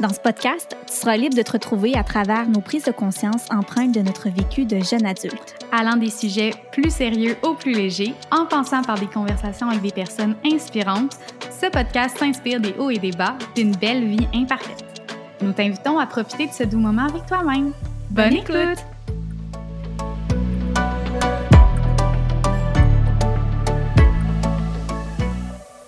Dans 0.00 0.08
ce 0.08 0.18
podcast, 0.18 0.78
tu 0.86 0.94
seras 0.94 1.18
libre 1.18 1.36
de 1.36 1.42
te 1.42 1.52
retrouver 1.52 1.94
à 1.94 2.02
travers 2.02 2.48
nos 2.48 2.62
prises 2.62 2.84
de 2.84 2.90
conscience 2.90 3.44
empreintes 3.50 3.94
de 3.94 4.00
notre 4.00 4.30
vécu 4.30 4.64
de 4.64 4.80
jeune 4.80 5.04
adulte. 5.04 5.56
Allant 5.72 5.96
des 5.96 6.08
sujets 6.08 6.52
plus 6.72 6.88
sérieux 6.88 7.36
aux 7.42 7.52
plus 7.52 7.72
légers, 7.72 8.14
en 8.30 8.46
passant 8.46 8.80
par 8.80 8.98
des 8.98 9.08
conversations 9.08 9.68
avec 9.68 9.82
des 9.82 9.90
personnes 9.90 10.36
inspirantes, 10.42 11.18
ce 11.50 11.66
podcast 11.66 12.16
s'inspire 12.16 12.60
des 12.60 12.72
hauts 12.78 12.88
et 12.88 12.96
des 12.96 13.10
bas 13.10 13.36
d'une 13.54 13.76
belle 13.76 14.06
vie 14.06 14.26
imparfaite. 14.32 15.02
Nous 15.42 15.52
t'invitons 15.52 15.98
à 15.98 16.06
profiter 16.06 16.46
de 16.46 16.52
ce 16.52 16.62
doux 16.62 16.78
moment 16.78 17.06
avec 17.06 17.26
toi-même. 17.26 17.74
Bonne, 18.08 18.36
écoute! 18.36 18.78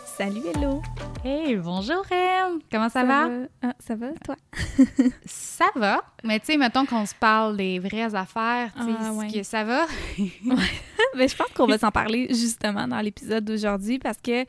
Salut, 0.04 0.42
hello! 0.54 0.82
Hey, 1.24 1.54
bonjour 1.56 2.04
Em! 2.10 2.58
Comment 2.70 2.88
ça, 2.88 3.04
va? 3.04 3.28
Ah, 3.62 3.74
ça 3.78 3.94
va, 3.94 4.08
toi? 4.24 4.34
Ça 5.26 5.66
va, 5.76 6.02
mais 6.24 6.40
tu 6.40 6.46
sais, 6.46 6.56
mettons 6.56 6.84
qu'on 6.84 7.06
se 7.06 7.14
parle 7.14 7.56
des 7.56 7.78
vraies 7.78 8.14
affaires, 8.14 8.72
tu 8.74 8.82
sais, 8.82 8.90
Ah, 8.98 9.12
ouais. 9.12 9.30
que 9.30 9.42
ça 9.44 9.62
va? 9.62 9.86
Mais 11.16 11.28
je 11.28 11.36
pense 11.36 11.48
qu'on 11.54 11.66
va 11.66 11.78
s'en 11.78 11.90
parler 11.90 12.26
justement 12.30 12.88
dans 12.88 13.00
l'épisode 13.00 13.44
d'aujourd'hui 13.44 13.98
parce 13.98 14.16
que 14.18 14.44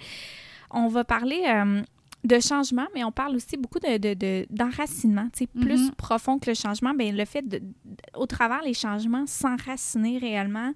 on 0.72 0.88
va 0.88 1.04
parler 1.04 1.44
euh, 1.46 1.82
de 2.24 2.40
changement, 2.40 2.88
mais 2.96 3.04
on 3.04 3.12
parle 3.12 3.36
aussi 3.36 3.58
beaucoup 3.58 3.80
de, 3.80 3.98
de- 3.98 4.14
de- 4.14 4.48
d'enracinement, 4.50 5.28
tu 5.34 5.40
sais, 5.40 5.48
plus 5.48 5.88
Mhm. 5.90 5.92
profond 5.96 6.40
que 6.40 6.50
le 6.50 6.56
changement. 6.56 6.94
Bien, 6.94 7.12
le 7.12 7.26
fait 7.26 7.42
de, 7.48 7.62
au 8.16 8.26
travers 8.26 8.62
les 8.64 8.74
changements, 8.74 9.26
s'enraciner 9.28 10.18
réellement, 10.20 10.72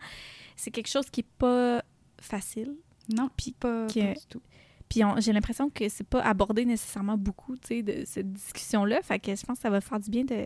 c'est 0.58 0.72
quelque 0.72 0.89
chose 0.89 1.09
qui 1.09 1.22
est 1.22 1.32
pas 1.39 1.82
facile. 2.22 2.76
Non, 3.16 3.30
puis 3.38 3.54
pas, 3.58 3.88
pas 3.88 3.94
du 3.94 4.26
tout. 4.30 4.42
Puis 4.89 5.02
j'ai 5.19 5.33
l'impression 5.33 5.69
que 5.69 5.89
c'est 5.89 6.07
pas 6.07 6.21
abordé 6.21 6.66
nécessairement 6.66 7.17
beaucoup, 7.17 7.55
tu 7.57 7.67
sais, 7.67 7.83
de 7.83 8.03
cette 8.05 8.31
discussion-là. 8.31 9.02
Fait 9.02 9.19
que 9.19 9.35
je 9.35 9.45
pense 9.45 9.57
que 9.57 9.61
ça 9.63 9.69
va 9.69 9.81
faire 9.81 9.99
du 9.99 10.09
bien 10.09 10.23
de... 10.23 10.45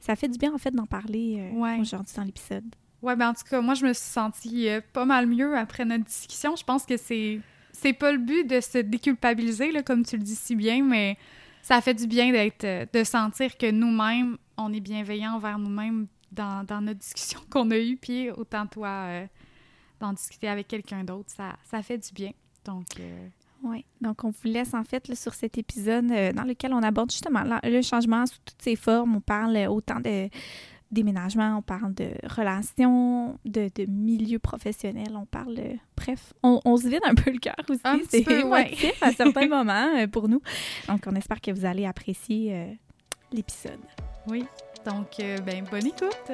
Ça 0.00 0.16
fait 0.16 0.28
du 0.28 0.36
bien, 0.36 0.52
en 0.52 0.58
fait, 0.58 0.72
d'en 0.72 0.86
parler 0.86 1.36
euh, 1.38 1.58
Ouais. 1.58 1.78
aujourd'hui 1.78 2.12
dans 2.16 2.24
l'épisode. 2.24 2.64
Ouais, 3.02 3.14
ben 3.16 3.28
en 3.30 3.34
tout 3.34 3.44
cas, 3.48 3.60
moi, 3.60 3.74
je 3.74 3.84
me 3.86 3.92
suis 3.92 4.04
sentie 4.10 4.68
euh, 4.68 4.80
pas 4.92 5.04
mal 5.04 5.26
mieux 5.26 5.56
après 5.56 5.84
notre 5.84 6.04
discussion. 6.04 6.56
Je 6.56 6.64
pense 6.64 6.84
que 6.86 6.96
c'est 6.96 7.40
c'est 7.72 7.92
pas 7.94 8.12
le 8.12 8.18
but 8.18 8.46
de 8.46 8.60
se 8.60 8.78
déculpabiliser, 8.78 9.72
là, 9.72 9.82
comme 9.82 10.04
tu 10.04 10.16
le 10.16 10.22
dis 10.22 10.34
si 10.36 10.54
bien, 10.54 10.84
mais 10.84 11.16
ça 11.62 11.80
fait 11.80 11.94
du 11.94 12.06
bien 12.06 12.30
d'être 12.32 12.64
euh, 12.64 12.84
de 12.92 13.02
sentir 13.04 13.56
que 13.56 13.70
nous-mêmes, 13.70 14.36
on 14.56 14.72
est 14.72 14.80
bienveillants 14.80 15.34
envers 15.36 15.58
nous-mêmes 15.58 16.06
dans, 16.32 16.64
dans 16.64 16.80
notre 16.80 16.98
discussion 17.00 17.40
qu'on 17.50 17.70
a 17.70 17.78
eue, 17.78 17.96
puis 17.96 18.30
autant 18.30 18.66
toi 18.66 18.88
euh, 18.88 19.26
d'en 20.00 20.12
discuter 20.12 20.48
avec 20.48 20.68
quelqu'un 20.68 21.02
d'autre, 21.04 21.30
ça, 21.30 21.56
ça 21.70 21.82
fait 21.82 21.98
du 21.98 22.12
bien. 22.12 22.32
Donc, 22.64 22.86
euh, 23.00 23.28
Oui, 23.62 23.84
donc 24.00 24.24
on 24.24 24.30
vous 24.30 24.48
laisse 24.48 24.74
en 24.74 24.82
fait 24.84 25.06
là, 25.08 25.14
sur 25.14 25.34
cet 25.34 25.56
épisode 25.56 26.10
euh, 26.10 26.32
dans 26.32 26.42
lequel 26.42 26.72
on 26.72 26.82
aborde 26.82 27.10
justement 27.12 27.42
la- 27.42 27.60
le 27.62 27.80
changement 27.82 28.26
sous 28.26 28.38
toutes 28.44 28.60
ses 28.60 28.74
formes. 28.76 29.16
On 29.16 29.20
parle 29.20 29.56
euh, 29.56 29.68
autant 29.68 30.00
de 30.00 30.28
déménagement, 30.90 31.56
on 31.58 31.62
parle 31.62 31.94
de 31.94 32.08
relations, 32.28 33.38
de, 33.44 33.70
de 33.74 33.86
milieu 33.88 34.38
professionnel, 34.38 35.12
on 35.16 35.24
parle... 35.26 35.56
euh, 35.58 35.74
bref, 35.96 36.32
on, 36.42 36.60
on 36.64 36.76
se 36.76 36.88
vide 36.88 37.00
un 37.04 37.14
peu 37.14 37.30
le 37.30 37.38
cœur 37.38 37.54
aussi. 37.68 37.80
Un 37.84 37.98
petit 37.98 38.08
C'est 38.10 38.22
peu, 38.24 38.42
ouais. 38.42 38.66
émotif 38.66 39.02
à 39.02 39.12
certains 39.12 39.46
moments 39.56 39.96
euh, 39.96 40.06
pour 40.06 40.28
nous. 40.28 40.42
Donc 40.88 41.04
on 41.06 41.14
espère 41.14 41.40
que 41.40 41.50
vous 41.52 41.64
allez 41.64 41.86
apprécier 41.86 42.76
l'épisode. 43.32 43.78
oui. 44.28 44.44
Donc, 44.84 45.06
ben, 45.46 45.64
bonne 45.70 45.86
écoute! 45.86 46.32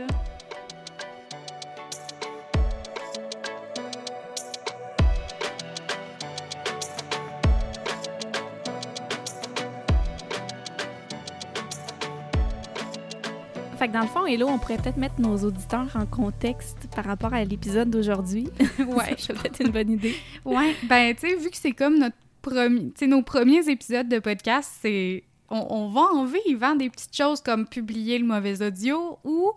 Fait 13.78 13.86
que 13.88 13.92
dans 13.92 14.00
le 14.00 14.06
fond, 14.08 14.26
Hello, 14.26 14.48
on 14.48 14.58
pourrait 14.58 14.76
peut-être 14.78 14.96
mettre 14.96 15.20
nos 15.20 15.36
auditeurs 15.44 15.86
en 15.94 16.04
contexte 16.04 16.88
par 16.94 17.04
rapport 17.04 17.32
à 17.32 17.44
l'épisode 17.44 17.90
d'aujourd'hui. 17.90 18.48
Ouais, 18.80 19.10
Ça 19.16 19.18
serait 19.18 19.34
peut-être 19.34 19.60
une 19.60 19.70
bonne 19.70 19.90
idée. 19.90 20.14
Ouais, 20.44 20.74
ben 20.84 21.14
tu 21.14 21.28
sais, 21.28 21.36
vu 21.36 21.48
que 21.50 21.56
c'est 21.56 21.72
comme 21.72 21.98
notre 21.98 22.16
premier, 22.42 22.90
nos 23.06 23.22
premiers 23.22 23.68
épisodes 23.70 24.08
de 24.08 24.18
podcast, 24.18 24.72
c'est 24.82 25.22
on, 25.48 25.64
on 25.70 25.88
va 25.90 26.00
en 26.12 26.24
vivre 26.24 26.64
hein, 26.64 26.74
des 26.74 26.90
petites 26.90 27.16
choses 27.16 27.40
comme 27.40 27.66
publier 27.68 28.18
le 28.18 28.26
mauvais 28.26 28.60
audio 28.62 29.18
ou 29.24 29.52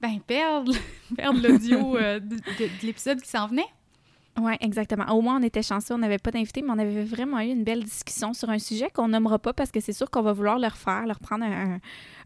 ben 0.00 0.20
perdre, 0.24 0.72
perdre 1.16 1.40
l'audio 1.48 1.96
euh, 1.96 2.20
de, 2.20 2.36
de- 2.36 2.40
de 2.80 2.86
l'épisode 2.86 3.20
qui 3.20 3.28
s'en 3.28 3.48
venait. 3.48 3.66
Oui, 4.38 4.52
exactement. 4.60 5.06
Au 5.14 5.22
moins, 5.22 5.40
on 5.40 5.42
était 5.42 5.62
chanceux, 5.62 5.94
on 5.94 5.98
n'avait 5.98 6.18
pas 6.18 6.30
d'invité, 6.30 6.60
mais 6.60 6.70
on 6.70 6.78
avait 6.78 7.04
vraiment 7.04 7.40
eu 7.40 7.46
une 7.48 7.64
belle 7.64 7.82
discussion 7.84 8.34
sur 8.34 8.50
un 8.50 8.58
sujet 8.58 8.90
qu'on 8.92 9.08
nommera 9.08 9.38
pas 9.38 9.54
parce 9.54 9.70
que 9.70 9.80
c'est 9.80 9.94
sûr 9.94 10.10
qu'on 10.10 10.20
va 10.22 10.32
vouloir 10.34 10.58
le 10.58 10.66
refaire, 10.66 11.06
le 11.06 11.12
reprendre 11.12 11.44
un, 11.44 11.78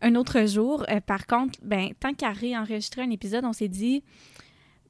un 0.02 0.14
autre 0.16 0.44
jour. 0.46 0.84
Euh, 0.90 1.00
par 1.00 1.26
contre, 1.28 1.58
ben, 1.62 1.90
tant 2.00 2.12
qu'à 2.12 2.30
réenregistrer 2.30 3.02
un 3.02 3.10
épisode, 3.10 3.44
on 3.44 3.52
s'est 3.52 3.68
dit, 3.68 4.02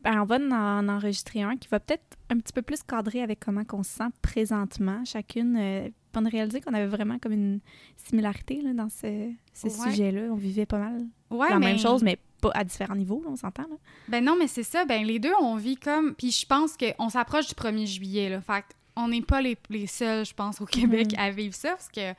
ben, 0.02 0.22
on 0.22 0.24
va 0.24 0.36
en, 0.36 0.50
en 0.50 0.88
enregistrer 0.88 1.42
un 1.42 1.56
qui 1.58 1.68
va 1.68 1.78
peut-être 1.78 2.16
un 2.30 2.38
petit 2.38 2.54
peu 2.54 2.62
plus 2.62 2.82
cadrer 2.82 3.20
avec 3.22 3.38
comment 3.40 3.64
on 3.74 3.82
se 3.82 3.90
sent 3.96 4.08
présentement, 4.22 5.04
chacune. 5.04 5.56
Euh, 5.58 5.88
on 6.16 6.24
a 6.24 6.28
réalisé 6.30 6.60
qu'on 6.62 6.72
avait 6.74 6.86
vraiment 6.86 7.18
comme 7.18 7.32
une 7.32 7.60
similarité 7.96 8.62
là, 8.62 8.72
dans 8.72 8.88
ce, 8.88 9.30
ce 9.52 9.66
Ouais. 9.66 9.90
sujet-là. 9.90 10.22
On 10.30 10.36
vivait 10.36 10.64
pas 10.66 10.78
mal 10.78 11.02
Ouais, 11.30 11.48
la 11.48 11.58
mais- 11.58 11.66
même 11.66 11.78
chose, 11.78 12.02
mais 12.02 12.18
pas 12.40 12.50
à 12.54 12.64
différents 12.64 12.94
niveaux, 12.96 13.20
là, 13.24 13.30
on 13.30 13.36
s'entend. 13.36 13.62
là. 13.64 13.76
Ben 14.08 14.24
non, 14.24 14.34
mais 14.38 14.46
c'est 14.48 14.62
ça, 14.62 14.84
ben 14.84 15.04
les 15.06 15.18
deux 15.18 15.32
on 15.40 15.56
vit 15.56 15.76
comme 15.76 16.14
puis 16.14 16.30
je 16.30 16.46
pense 16.46 16.72
qu'on 16.76 17.08
s'approche 17.08 17.46
du 17.48 17.54
1er 17.54 17.86
juillet 17.86 18.28
là. 18.30 18.40
Fait 18.40 18.64
on 18.96 19.08
n'est 19.08 19.22
pas 19.22 19.40
les, 19.40 19.56
les 19.68 19.86
seuls, 19.86 20.24
je 20.26 20.34
pense 20.34 20.60
au 20.60 20.66
Québec 20.66 21.12
Mhm. 21.12 21.18
à 21.18 21.30
vivre 21.30 21.54
ça 21.54 21.70
parce 21.70 21.88
que 21.88 22.12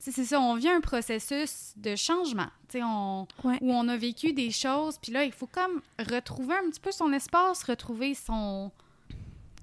c'est 0.00 0.12
ça, 0.24 0.40
on 0.40 0.54
vit 0.56 0.68
un 0.68 0.80
processus 0.80 1.72
de 1.76 1.96
changement. 1.96 2.46
Tu 2.68 2.78
sais, 2.78 2.84
on, 2.84 3.26
Ouais. 3.44 3.58
où 3.60 3.72
on 3.72 3.88
a 3.88 3.96
vécu 3.96 4.32
des 4.32 4.50
choses, 4.50 4.96
puis 4.98 5.10
là, 5.12 5.24
il 5.24 5.32
faut 5.32 5.46
comme 5.48 5.80
retrouver 5.98 6.54
un 6.54 6.70
petit 6.70 6.80
peu 6.80 6.92
son 6.92 7.12
espace, 7.12 7.62
retrouver 7.64 8.14
son... 8.14 8.70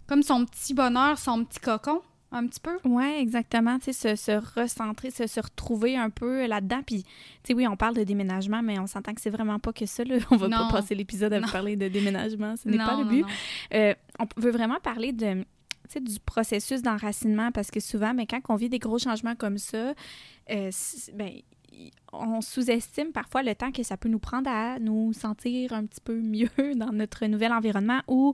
comme 0.07 0.23
son 0.23 0.45
petit 0.45 0.73
bonheur, 0.73 1.17
son 1.17 1.43
petit 1.45 1.59
cocon, 1.59 2.01
un 2.35 2.47
petit 2.47 2.59
peu? 2.59 2.77
Oui, 2.83 3.05
exactement. 3.19 3.79
Tu 3.79 3.93
sais, 3.93 4.15
se, 4.15 4.21
se 4.31 4.59
recentrer, 4.59 5.11
se, 5.11 5.27
se 5.27 5.39
retrouver 5.39 5.97
un 5.97 6.09
peu 6.09 6.45
là-dedans. 6.47 6.81
Puis, 6.85 7.03
tu 7.03 7.09
sais, 7.43 7.53
oui, 7.53 7.67
on 7.67 7.75
parle 7.75 7.95
de 7.95 8.03
déménagement, 8.03 8.61
mais 8.61 8.77
on 8.79 8.87
s'entend 8.87 9.13
que 9.13 9.21
c'est 9.21 9.29
vraiment 9.29 9.59
pas 9.59 9.73
que 9.73 9.85
ça. 9.85 10.03
Là. 10.03 10.17
On 10.31 10.35
va 10.37 10.47
Non. 10.47 10.67
pas 10.67 10.81
passer 10.81 10.95
l'épisode 10.95 11.33
à 11.33 11.39
vous 11.39 11.51
parler 11.51 11.75
de 11.75 11.87
déménagement. 11.87 12.55
Ce 12.57 12.67
n'est 12.67 12.77
pas 12.77 12.97
le 12.97 13.05
but. 13.05 13.25
Euh, 13.73 13.93
on 14.19 14.25
veut 14.41 14.51
vraiment 14.51 14.79
parler 14.81 15.11
de 15.13 15.43
du 16.01 16.19
processus 16.19 16.81
d'enracinement 16.81 17.51
parce 17.51 17.69
que 17.71 17.79
souvent, 17.79 18.13
mais 18.13 18.25
quand 18.25 18.41
on 18.49 18.55
vit 18.55 18.69
des 18.69 18.79
gros 18.79 18.97
changements 18.97 19.35
comme 19.35 19.57
ça, 19.59 19.93
euh, 20.49 20.71
ben, 21.13 21.29
on 22.11 22.41
sous-estime 22.41 23.11
parfois 23.11 23.43
le 23.43 23.53
temps 23.55 23.71
que 23.71 23.83
ça 23.83 23.95
peut 23.95 24.09
nous 24.09 24.19
prendre 24.19 24.49
à 24.49 24.79
nous 24.79 25.13
sentir 25.13 25.73
un 25.73 25.85
petit 25.85 26.01
peu 26.01 26.19
mieux 26.19 26.49
dans 26.75 26.91
notre 26.91 27.25
nouvel 27.27 27.53
environnement 27.53 28.01
ou 28.07 28.33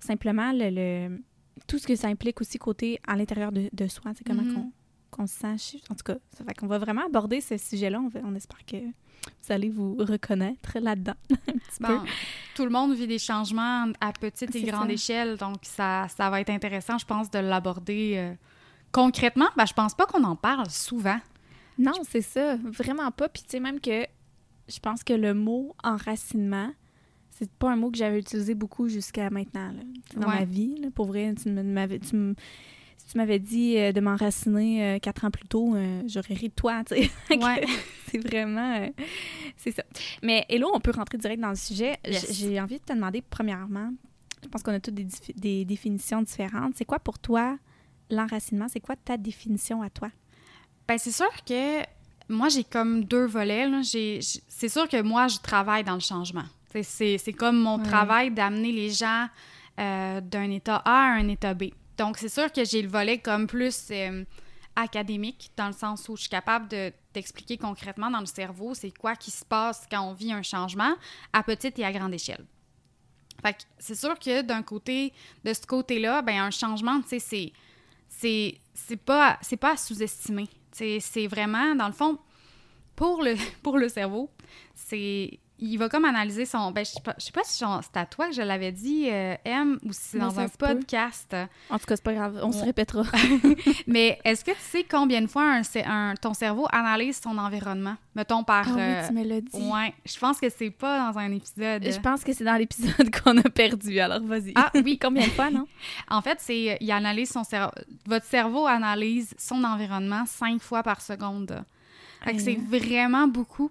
simplement 0.00 0.52
le, 0.52 0.70
le- 0.70 1.20
tout 1.66 1.78
ce 1.78 1.86
que 1.86 1.96
ça 1.96 2.08
implique 2.08 2.40
aussi 2.40 2.58
côté 2.58 3.00
à 3.06 3.16
l'intérieur 3.16 3.52
de, 3.52 3.68
de 3.72 3.86
soi, 3.88 4.12
c'est 4.16 4.24
comment 4.26 4.42
Mhm. 4.42 4.70
qu'on 5.10 5.26
se 5.26 5.34
sent. 5.34 5.78
En 5.90 5.94
tout 5.94 6.04
cas, 6.04 6.16
ça 6.36 6.44
fait 6.44 6.54
qu'on 6.54 6.66
va 6.66 6.78
vraiment 6.78 7.06
aborder 7.06 7.40
ce 7.40 7.56
sujet-là. 7.56 8.00
On, 8.24 8.34
espère 8.34 8.64
que 8.66 8.76
vous 8.76 9.52
allez 9.52 9.70
vous 9.70 9.94
reconnaître 9.98 10.78
là-dedans 10.78 11.14
un 11.30 11.52
petit 11.52 11.78
peu. 11.80 11.86
Bon, 11.96 12.02
tout 12.54 12.64
le 12.64 12.70
monde 12.70 12.94
vit 12.94 13.06
des 13.06 13.18
changements 13.18 13.86
à 14.00 14.12
petite 14.12 14.54
et 14.54 14.62
grande 14.62 14.88
ça. 14.88 14.92
échelle, 14.92 15.36
donc 15.36 15.58
ça, 15.62 16.06
ça 16.08 16.28
va 16.28 16.40
être 16.40 16.50
intéressant, 16.50 16.98
je 16.98 17.06
pense, 17.06 17.30
de 17.30 17.38
l'aborder 17.38 18.14
euh, 18.16 18.34
concrètement. 18.92 19.48
Ben, 19.56 19.64
je 19.66 19.72
pense 19.72 19.94
pas 19.94 20.06
qu'on 20.06 20.24
en 20.24 20.36
parle 20.36 20.68
souvent. 20.70 21.18
Non, 21.78 21.92
c'est 22.08 22.22
ça. 22.22 22.56
Vraiment 22.56 23.10
pas. 23.10 23.28
Puis 23.28 23.42
tu 23.42 23.50
sais, 23.50 23.60
même 23.60 23.80
que 23.80 24.06
je 24.68 24.78
pense 24.80 25.02
que 25.04 25.12
le 25.14 25.32
mot 25.34 25.74
enracinement, 25.84 26.70
c'est 27.38 27.50
pas 27.50 27.70
un 27.72 27.76
mot 27.76 27.90
que 27.90 27.98
j'avais 27.98 28.18
utilisé 28.18 28.54
beaucoup 28.54 28.88
jusqu'à 28.88 29.30
maintenant, 29.30 29.72
là. 29.72 29.82
Dans 30.16 30.28
Ouais. 30.28 30.40
ma 30.40 30.44
vie. 30.44 30.76
là. 30.80 30.88
Pour 30.94 31.06
vrai, 31.06 31.34
tu 31.40 31.50
m'avais... 31.50 31.98
Tu 31.98 32.34
si 32.98 33.12
tu 33.12 33.18
m'avais 33.18 33.38
dit 33.38 33.78
euh, 33.78 33.92
de 33.92 34.00
m'enraciner 34.00 34.82
euh, 34.96 34.98
quatre 34.98 35.24
ans 35.24 35.30
plus 35.30 35.46
tôt, 35.46 35.74
euh, 35.76 36.02
j'aurais 36.06 36.34
ri 36.34 36.48
de 36.48 36.54
toi, 36.54 36.82
tu 36.84 36.94
sais. 36.96 37.02
Fait 37.28 37.38
que 37.38 37.44
Ouais. 37.44 37.64
c'est 38.10 38.18
vraiment... 38.18 38.88
c'est 39.56 39.70
ça. 39.70 39.84
Mais 40.22 40.44
Hello, 40.48 40.70
on 40.74 40.80
peut 40.80 40.90
rentrer 40.90 41.18
direct 41.18 41.40
dans 41.40 41.50
le 41.50 41.56
sujet. 41.56 41.98
Yes. 42.04 42.32
J'ai 42.32 42.60
envie 42.60 42.78
de 42.78 42.84
te 42.84 42.92
demander, 42.92 43.22
premièrement, 43.22 43.92
je 44.42 44.48
pense 44.48 44.62
qu'on 44.62 44.72
a 44.72 44.80
toutes 44.80 44.94
des, 44.94 45.64
définitions 45.64 46.22
différentes. 46.22 46.74
C'est 46.76 46.84
quoi 46.84 46.98
pour 46.98 47.18
toi 47.18 47.58
l'enracinement? 48.10 48.66
C'est 48.68 48.80
quoi 48.80 48.96
ta 48.96 49.16
définition 49.16 49.82
à 49.82 49.90
toi? 49.90 50.10
Ben, 50.88 50.98
c'est 50.98 51.12
sûr 51.12 51.30
que 51.46 51.82
moi, 52.28 52.48
j'ai 52.48 52.64
comme 52.64 53.04
deux 53.04 53.26
volets. 53.26 53.68
C'est 53.84 54.68
sûr 54.68 54.88
que 54.88 55.02
moi, 55.02 55.28
je 55.28 55.38
travaille 55.38 55.84
dans 55.84 55.94
le 55.94 56.00
changement. 56.00 56.44
C'est 56.82 57.32
comme 57.36 57.58
mon 57.58 57.78
Ouais. 57.78 57.84
travail 57.84 58.30
d'amener 58.30 58.72
les 58.72 58.90
gens 58.90 59.28
euh, 59.78 60.20
d'un 60.20 60.50
état 60.50 60.76
A 60.84 60.90
à 60.90 61.12
un 61.14 61.28
état 61.28 61.54
B. 61.54 61.64
Donc, 61.98 62.16
c'est 62.18 62.28
sûr 62.28 62.50
que 62.52 62.64
j'ai 62.64 62.82
le 62.82 62.88
volet 62.88 63.18
comme 63.18 63.46
plus 63.46 63.88
euh, 63.90 64.24
académique, 64.74 65.50
dans 65.56 65.66
le 65.68 65.72
sens 65.72 66.08
où 66.08 66.16
je 66.16 66.22
suis 66.22 66.30
capable 66.30 66.68
de 66.68 66.92
t'expliquer 67.12 67.56
concrètement 67.56 68.10
dans 68.10 68.20
le 68.20 68.26
cerveau 68.26 68.74
c'est 68.74 68.90
quoi 68.90 69.16
qui 69.16 69.30
se 69.30 69.44
passe 69.44 69.86
quand 69.90 70.02
on 70.02 70.12
vit 70.12 70.32
un 70.32 70.42
changement 70.42 70.94
à 71.32 71.42
petite 71.42 71.78
et 71.78 71.84
à 71.84 71.92
grande 71.92 72.12
échelle. 72.12 72.44
Fait 73.42 73.54
que 73.54 73.62
c'est 73.78 73.94
sûr 73.94 74.18
que 74.18 74.42
d'un 74.42 74.62
côté, 74.62 75.12
de 75.44 75.52
ce 75.54 75.66
côté-là, 75.66 76.20
ben 76.22 76.38
un 76.40 76.50
changement, 76.50 77.00
tu 77.02 77.08
sais, 77.08 77.18
c'est 77.18 77.52
c'est 78.08 78.58
c'est 78.74 78.96
pas 78.96 79.38
c'est 79.42 79.56
pas 79.56 79.72
à 79.72 79.76
sous-estimer. 79.76 80.48
C'est 80.72 81.26
vraiment 81.26 81.74
dans 81.74 81.86
le 81.86 81.92
fond 81.94 82.18
pour 82.94 83.22
le 83.22 83.34
pour 83.62 83.78
le 83.78 83.88
cerveau, 83.88 84.30
c'est 84.74 85.38
il 85.58 85.76
va 85.78 85.88
comme 85.88 86.04
analyser 86.04 86.44
son. 86.44 86.70
Ben, 86.70 86.84
je 86.84 86.90
sais 86.90 87.00
pas, 87.00 87.14
je 87.18 87.24
sais 87.24 87.32
pas 87.32 87.42
si 87.44 87.58
c'est 87.58 87.98
à 87.98 88.06
toi 88.06 88.28
que 88.28 88.34
je 88.34 88.42
l'avais 88.42 88.72
dit, 88.72 89.08
euh, 89.10 89.34
M, 89.44 89.78
ou 89.84 89.92
si 89.92 90.00
c'est 90.02 90.18
dans 90.18 90.38
un 90.38 90.48
podcast. 90.48 91.34
En 91.70 91.78
tout 91.78 91.86
cas, 91.86 91.96
c'est 91.96 92.04
pas 92.04 92.12
grave, 92.12 92.40
on 92.42 92.52
se 92.52 92.64
répétera. 92.64 93.04
Mais 93.86 94.18
est-ce 94.24 94.44
que 94.44 94.50
tu 94.50 94.60
sais 94.60 94.84
combien 94.84 95.22
de 95.22 95.26
fois 95.26 95.60
un, 95.86 96.14
ton 96.14 96.34
cerveau 96.34 96.66
analyse 96.70 97.20
son 97.22 97.38
environnement? 97.38 97.96
Mettons 98.14 98.44
par. 98.44 98.66
Ah 98.68 98.72
oui, 98.74 98.80
euh, 98.80 99.06
tu 99.06 99.14
me 99.14 99.24
l'as 99.24 99.40
dit. 99.40 99.56
Ouais, 99.56 99.94
je 100.04 100.18
pense 100.18 100.38
que 100.38 100.48
c'est 100.50 100.70
pas 100.70 101.10
dans 101.10 101.18
un 101.18 101.32
épisode. 101.32 101.84
Je 101.84 102.00
pense 102.00 102.22
que 102.22 102.32
c'est 102.32 102.44
dans 102.44 102.56
l'épisode 102.56 103.10
qu'on 103.22 103.36
a 103.38 103.48
perdu, 103.48 103.98
alors 103.98 104.20
vas-y. 104.22 104.52
Ah 104.56 104.70
oui, 104.74 104.98
combien 105.00 105.26
de 105.26 105.32
fois, 105.32 105.50
non? 105.50 105.66
en 106.10 106.22
fait, 106.22 106.38
c'est. 106.40 106.76
Il 106.80 106.90
analyse 106.90 107.30
son 107.30 107.44
cerveau. 107.44 107.72
Votre 108.06 108.26
cerveau 108.26 108.66
analyse 108.66 109.34
son 109.38 109.64
environnement 109.64 110.24
cinq 110.26 110.60
fois 110.60 110.82
par 110.82 111.00
seconde. 111.00 111.64
Fait 112.24 112.34
que 112.34 112.40
c'est 112.40 112.56
vraiment 112.56 113.28
beaucoup. 113.28 113.70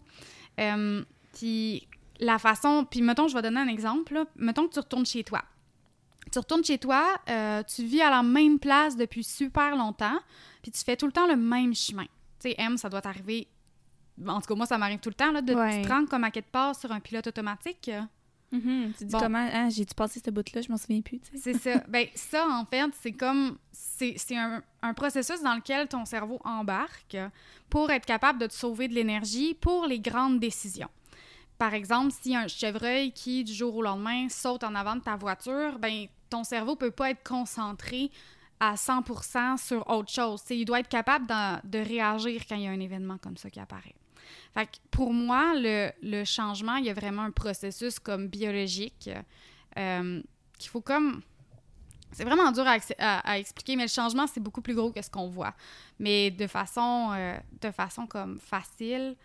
Euh, 0.59 1.03
puis 1.35 1.87
la 2.19 2.39
façon. 2.39 2.87
Puis 2.89 3.01
mettons, 3.01 3.27
je 3.27 3.35
vais 3.35 3.41
donner 3.43 3.59
un 3.59 3.67
exemple. 3.67 4.25
Mettons 4.35 4.67
que 4.67 4.73
tu 4.73 4.79
retournes 4.79 5.05
chez 5.05 5.23
toi. 5.23 5.43
Tu 6.31 6.39
retournes 6.39 6.63
chez 6.63 6.79
toi, 6.79 7.05
euh, 7.29 7.61
tu 7.63 7.85
vis 7.85 8.01
à 8.01 8.09
la 8.09 8.23
même 8.23 8.57
place 8.57 8.97
depuis 8.97 9.23
super 9.23 9.75
longtemps, 9.75 10.17
puis 10.63 10.71
tu 10.71 10.83
fais 10.83 10.97
tout 10.97 11.05
le 11.05 11.11
temps 11.11 11.27
le 11.27 11.35
même 11.35 11.75
chemin. 11.75 12.05
Tu 12.39 12.49
sais, 12.49 12.55
M, 12.57 12.77
ça 12.77 12.89
doit 12.89 13.01
t'arriver. 13.01 13.47
En 14.25 14.41
tout 14.41 14.47
cas, 14.47 14.55
moi, 14.55 14.65
ça 14.65 14.79
m'arrive 14.79 14.99
tout 14.99 15.09
le 15.09 15.15
temps, 15.15 15.31
là, 15.31 15.41
de 15.41 15.53
te 15.53 15.87
rendre 15.87 16.09
comme 16.09 16.23
à 16.23 16.31
quelque 16.31 16.51
part 16.51 16.75
sur 16.75 16.91
un 16.91 16.99
pilote 16.99 17.27
automatique. 17.27 17.91
Mm-hmm. 18.51 18.97
Tu 18.97 19.05
dis 19.05 19.15
comment, 19.17 19.37
hein, 19.37 19.69
j'ai-tu 19.69 19.93
passé 19.93 20.19
ce 20.23 20.31
bout-là, 20.31 20.61
je 20.61 20.71
m'en 20.71 20.77
souviens 20.77 21.01
plus. 21.01 21.19
C'est 21.35 21.57
ça. 21.57 21.83
ben, 21.87 22.07
ça, 22.15 22.47
en 22.49 22.65
fait, 22.65 22.89
c'est 23.01 23.11
comme. 23.11 23.57
C'est 23.71 24.17
un, 24.31 24.63
un, 24.81 24.93
processus 24.93 25.41
dans 25.41 25.55
lequel 25.55 25.87
ton 25.87 26.05
cerveau 26.05 26.39
embarque 26.43 27.17
pour 27.69 27.91
être 27.91 28.05
capable 28.05 28.39
de 28.39 28.47
te 28.47 28.53
sauver 28.53 28.87
de 28.87 28.93
l'énergie 28.93 29.53
pour 29.53 29.85
les 29.85 29.99
grandes 29.99 30.39
décisions 30.39 30.89
par 31.57 31.73
exemple, 31.73 32.13
si 32.21 32.35
un 32.35 32.47
chevreuil 32.47 33.11
qui, 33.11 33.43
du 33.43 33.53
jour 33.53 33.75
au 33.75 33.81
lendemain, 33.81 34.27
saute 34.29 34.63
en 34.63 34.75
avant 34.75 34.95
de 34.95 35.01
ta 35.01 35.15
voiture, 35.15 35.79
ben 35.79 36.07
ton 36.29 36.43
cerveau 36.43 36.75
peut 36.75 36.91
pas 36.91 37.11
être 37.11 37.23
concentré 37.27 38.11
à 38.59 38.75
100% 38.75 39.57
sur 39.57 39.89
autre 39.89 40.11
chose. 40.11 40.41
il 40.49 40.65
doit 40.65 40.79
être 40.79 40.89
capable 40.89 41.27
de, 41.27 41.77
réagir 41.77 42.41
quand 42.47 42.55
il 42.55 42.63
y 42.63 42.67
a 42.67 42.71
un 42.71 42.79
événement 42.79 43.17
comme 43.17 43.37
ça 43.37 43.49
qui 43.49 43.59
apparaît. 43.59 43.95
Fait 44.53 44.69
pour 44.91 45.13
moi, 45.13 45.53
le, 45.55 46.23
changement, 46.23 46.75
il 46.75 46.85
y 46.85 46.89
a 46.89 46.93
vraiment 46.93 47.23
un 47.23 47.31
processus 47.31 47.99
comme 47.99 48.27
biologique 48.27 49.09
euh, 49.77 50.21
qu'il 50.57 50.69
faut 50.69 50.81
comme... 50.81 51.21
C'est 52.11 52.23
vraiment 52.23 52.49
dur 52.53 52.65
à, 52.97 53.39
expliquer, 53.39 53.75
mais 53.75 53.83
le 53.83 53.89
changement, 53.89 54.25
c'est 54.25 54.39
beaucoup 54.39 54.61
plus 54.61 54.73
gros 54.73 54.89
que 54.89 55.01
ce 55.01 55.09
qu'on 55.09 55.27
voit. 55.27 55.53
Mais 55.99 56.31
de 56.31 56.47
façon, 56.47 57.11
euh, 57.13 57.37
de 57.61 57.71
façon 57.71 58.07
comme 58.07 58.39
facile, 58.39 59.17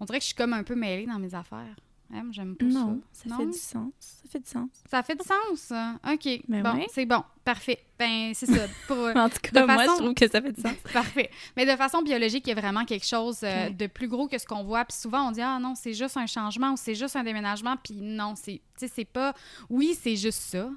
on 0.00 0.04
dirait 0.04 0.18
que 0.18 0.22
je 0.22 0.28
suis 0.28 0.36
comme 0.36 0.52
un 0.52 0.64
peu 0.64 0.74
mêlée 0.74 1.06
dans 1.06 1.18
mes 1.18 1.34
affaires. 1.34 1.76
J'aime 2.32 2.56
pas 2.56 2.64
non, 2.64 3.00
ça. 3.12 3.28
ça 3.28 3.36
fait 3.36 3.46
du 3.46 3.52
sens. 3.52 3.92
Ça 4.00 4.28
fait 4.30 4.40
du 4.40 4.48
sens. 4.48 4.68
Ça 4.90 5.02
fait 5.02 5.14
du 5.14 5.24
sens. 5.24 5.72
OK. 6.12 6.42
Ben 6.48 6.62
bon, 6.62 6.84
c'est 6.92 7.06
bon. 7.06 7.22
Parfait. 7.44 7.78
Ben, 7.98 8.32
c'est 8.34 8.46
ça. 8.46 8.66
Pour, 8.88 8.98
en 9.14 9.28
tout 9.28 9.38
cas, 9.40 9.66
moi, 9.66 9.84
je 9.84 9.96
trouve 9.98 10.14
que 10.14 10.28
ça 10.28 10.42
fait 10.42 10.52
du 10.52 10.60
sens. 10.60 10.74
Parfait. 10.92 11.30
Mais 11.56 11.66
de 11.66 11.76
façon 11.76 12.02
biologique, 12.02 12.46
il 12.46 12.50
y 12.50 12.52
a 12.52 12.60
vraiment 12.60 12.84
quelque 12.84 13.06
chose 13.06 13.40
euh, 13.44 13.70
de 13.70 13.86
plus 13.86 14.08
gros 14.08 14.26
que 14.26 14.38
ce 14.38 14.46
qu'on 14.46 14.64
voit. 14.64 14.84
Puis 14.84 14.96
souvent, 14.96 15.28
on 15.28 15.30
dit, 15.30 15.40
ah 15.40 15.58
non, 15.60 15.74
c'est 15.76 15.94
juste 15.94 16.16
un 16.16 16.26
changement 16.26 16.72
ou 16.72 16.76
c'est 16.76 16.96
juste 16.96 17.14
un 17.14 17.22
déménagement. 17.22 17.76
Puis 17.76 18.00
non, 18.00 18.34
c'est, 18.36 18.60
c'est 18.76 19.04
pas. 19.04 19.32
Oui, 19.68 19.96
c'est 20.00 20.16
juste 20.16 20.40
ça. 20.40 20.68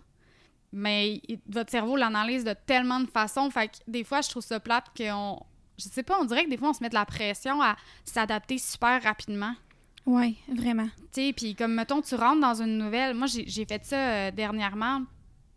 Mais 0.72 1.22
votre 1.48 1.72
cerveau 1.72 1.96
l'analyse 1.96 2.44
de 2.44 2.56
tellement 2.66 3.00
de 3.00 3.10
façons. 3.10 3.50
Fait 3.50 3.68
que 3.70 3.78
des 3.88 4.04
fois, 4.04 4.22
je 4.22 4.30
trouve 4.30 4.44
ça 4.44 4.60
plate 4.60 4.86
qu'on 4.96 5.40
je 5.84 5.90
sais 5.90 6.04
pas, 6.04 6.20
on 6.20 6.26
dirait 6.26 6.46
que 6.46 6.50
des 6.50 6.58
fois, 6.58 6.70
on 6.70 6.74
se 6.74 6.82
met 6.82 6.90
de 6.90 6.94
la 6.94 7.06
pression 7.06 7.62
à 7.62 7.76
s'adapter 8.06 8.58
super 8.58 9.02
rapidement. 9.04 9.56
Oui, 10.06 10.38
vraiment. 10.48 10.88
Tu 11.14 11.28
sais, 11.28 11.34
puis 11.34 11.56
comme, 11.56 11.74
mettons, 11.74 12.02
tu 12.02 12.16
rentres 12.16 12.42
dans 12.42 12.62
une 12.62 12.78
nouvelle... 12.78 13.14
Moi, 13.14 13.28
j'ai 13.28 13.66
fait 13.66 13.86
ça 13.86 13.98
euh, 13.98 14.32
dernièrement. 14.32 15.02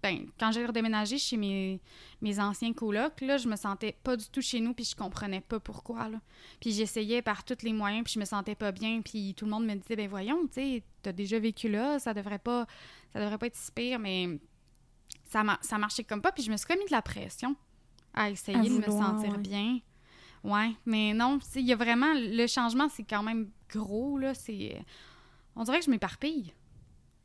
Ben, 0.03 0.27
quand 0.39 0.53
j'ai 0.53 0.65
redéménagé 0.65 1.19
chez 1.19 1.37
mes, 1.37 1.81
mes 2.21 2.39
anciens 2.39 2.73
colocs, 2.73 3.21
là, 3.23 3.39
je 3.39 3.49
me 3.49 3.57
sentais 3.57 3.97
pas 4.05 4.17
du 4.17 4.27
tout 4.29 4.43
chez 4.43 4.61
nous, 4.61 4.73
puis 4.73 4.85
je 4.85 4.95
comprenais 4.95 5.41
pas 5.41 5.59
pourquoi, 5.59 6.09
là. 6.09 6.21
Puis 6.61 6.71
j'essayais 6.73 7.23
par 7.23 7.45
tous 7.45 7.63
les 7.63 7.73
moyens, 7.73 8.05
puis 8.05 8.13
je 8.15 8.21
me 8.21 8.25
sentais 8.25 8.55
pas 8.55 8.71
bien, 8.71 9.01
puis 9.03 9.35
tout 9.35 9.47
le 9.47 9.51
monde 9.51 9.67
me 9.67 9.75
disait, 9.75 9.97
ben 9.97 10.09
voyons, 10.09 10.47
tu 10.47 10.55
sais, 10.55 10.83
t'as 11.03 11.13
déjà 11.13 11.41
vécu 11.41 11.69
là, 11.69 11.99
ça 11.99 12.15
devrait 12.15 12.39
pas... 12.39 12.67
Ça 13.13 13.21
devrait 13.21 13.39
pas 13.39 13.47
être 13.47 13.57
si 13.57 13.73
pire, 13.73 13.99
mais 13.99 14.39
ça, 15.25 15.43
ça 15.61 15.79
marchait 15.79 16.05
comme 16.05 16.21
pas, 16.23 16.31
puis 16.31 16.45
je 16.45 16.53
me 16.53 16.57
suis 16.57 16.73
remis 16.73 16.85
de 16.85 16.93
la 16.93 17.03
pression 17.03 17.57
à 18.15 18.31
essayer 18.31 18.69
de 18.69 18.79
me 18.79 18.91
sentir 18.91 19.39
bien. 19.39 19.81
Ouais, 20.47 20.71
mais 20.87 21.13
non, 21.13 21.41
il 21.57 21.63
y 21.63 21.73
a 21.73 21.77
vraiment. 21.77 22.15
Le 22.15 22.47
changement, 22.47 22.89
c'est 22.89 23.03
quand 23.03 23.23
même 23.25 23.51
gros, 23.69 24.17
là. 24.17 24.33
C'est. 24.33 24.81
On 25.57 25.65
dirait 25.65 25.81
que 25.81 25.85
je 25.87 25.91
m'éparpille. 25.91 26.53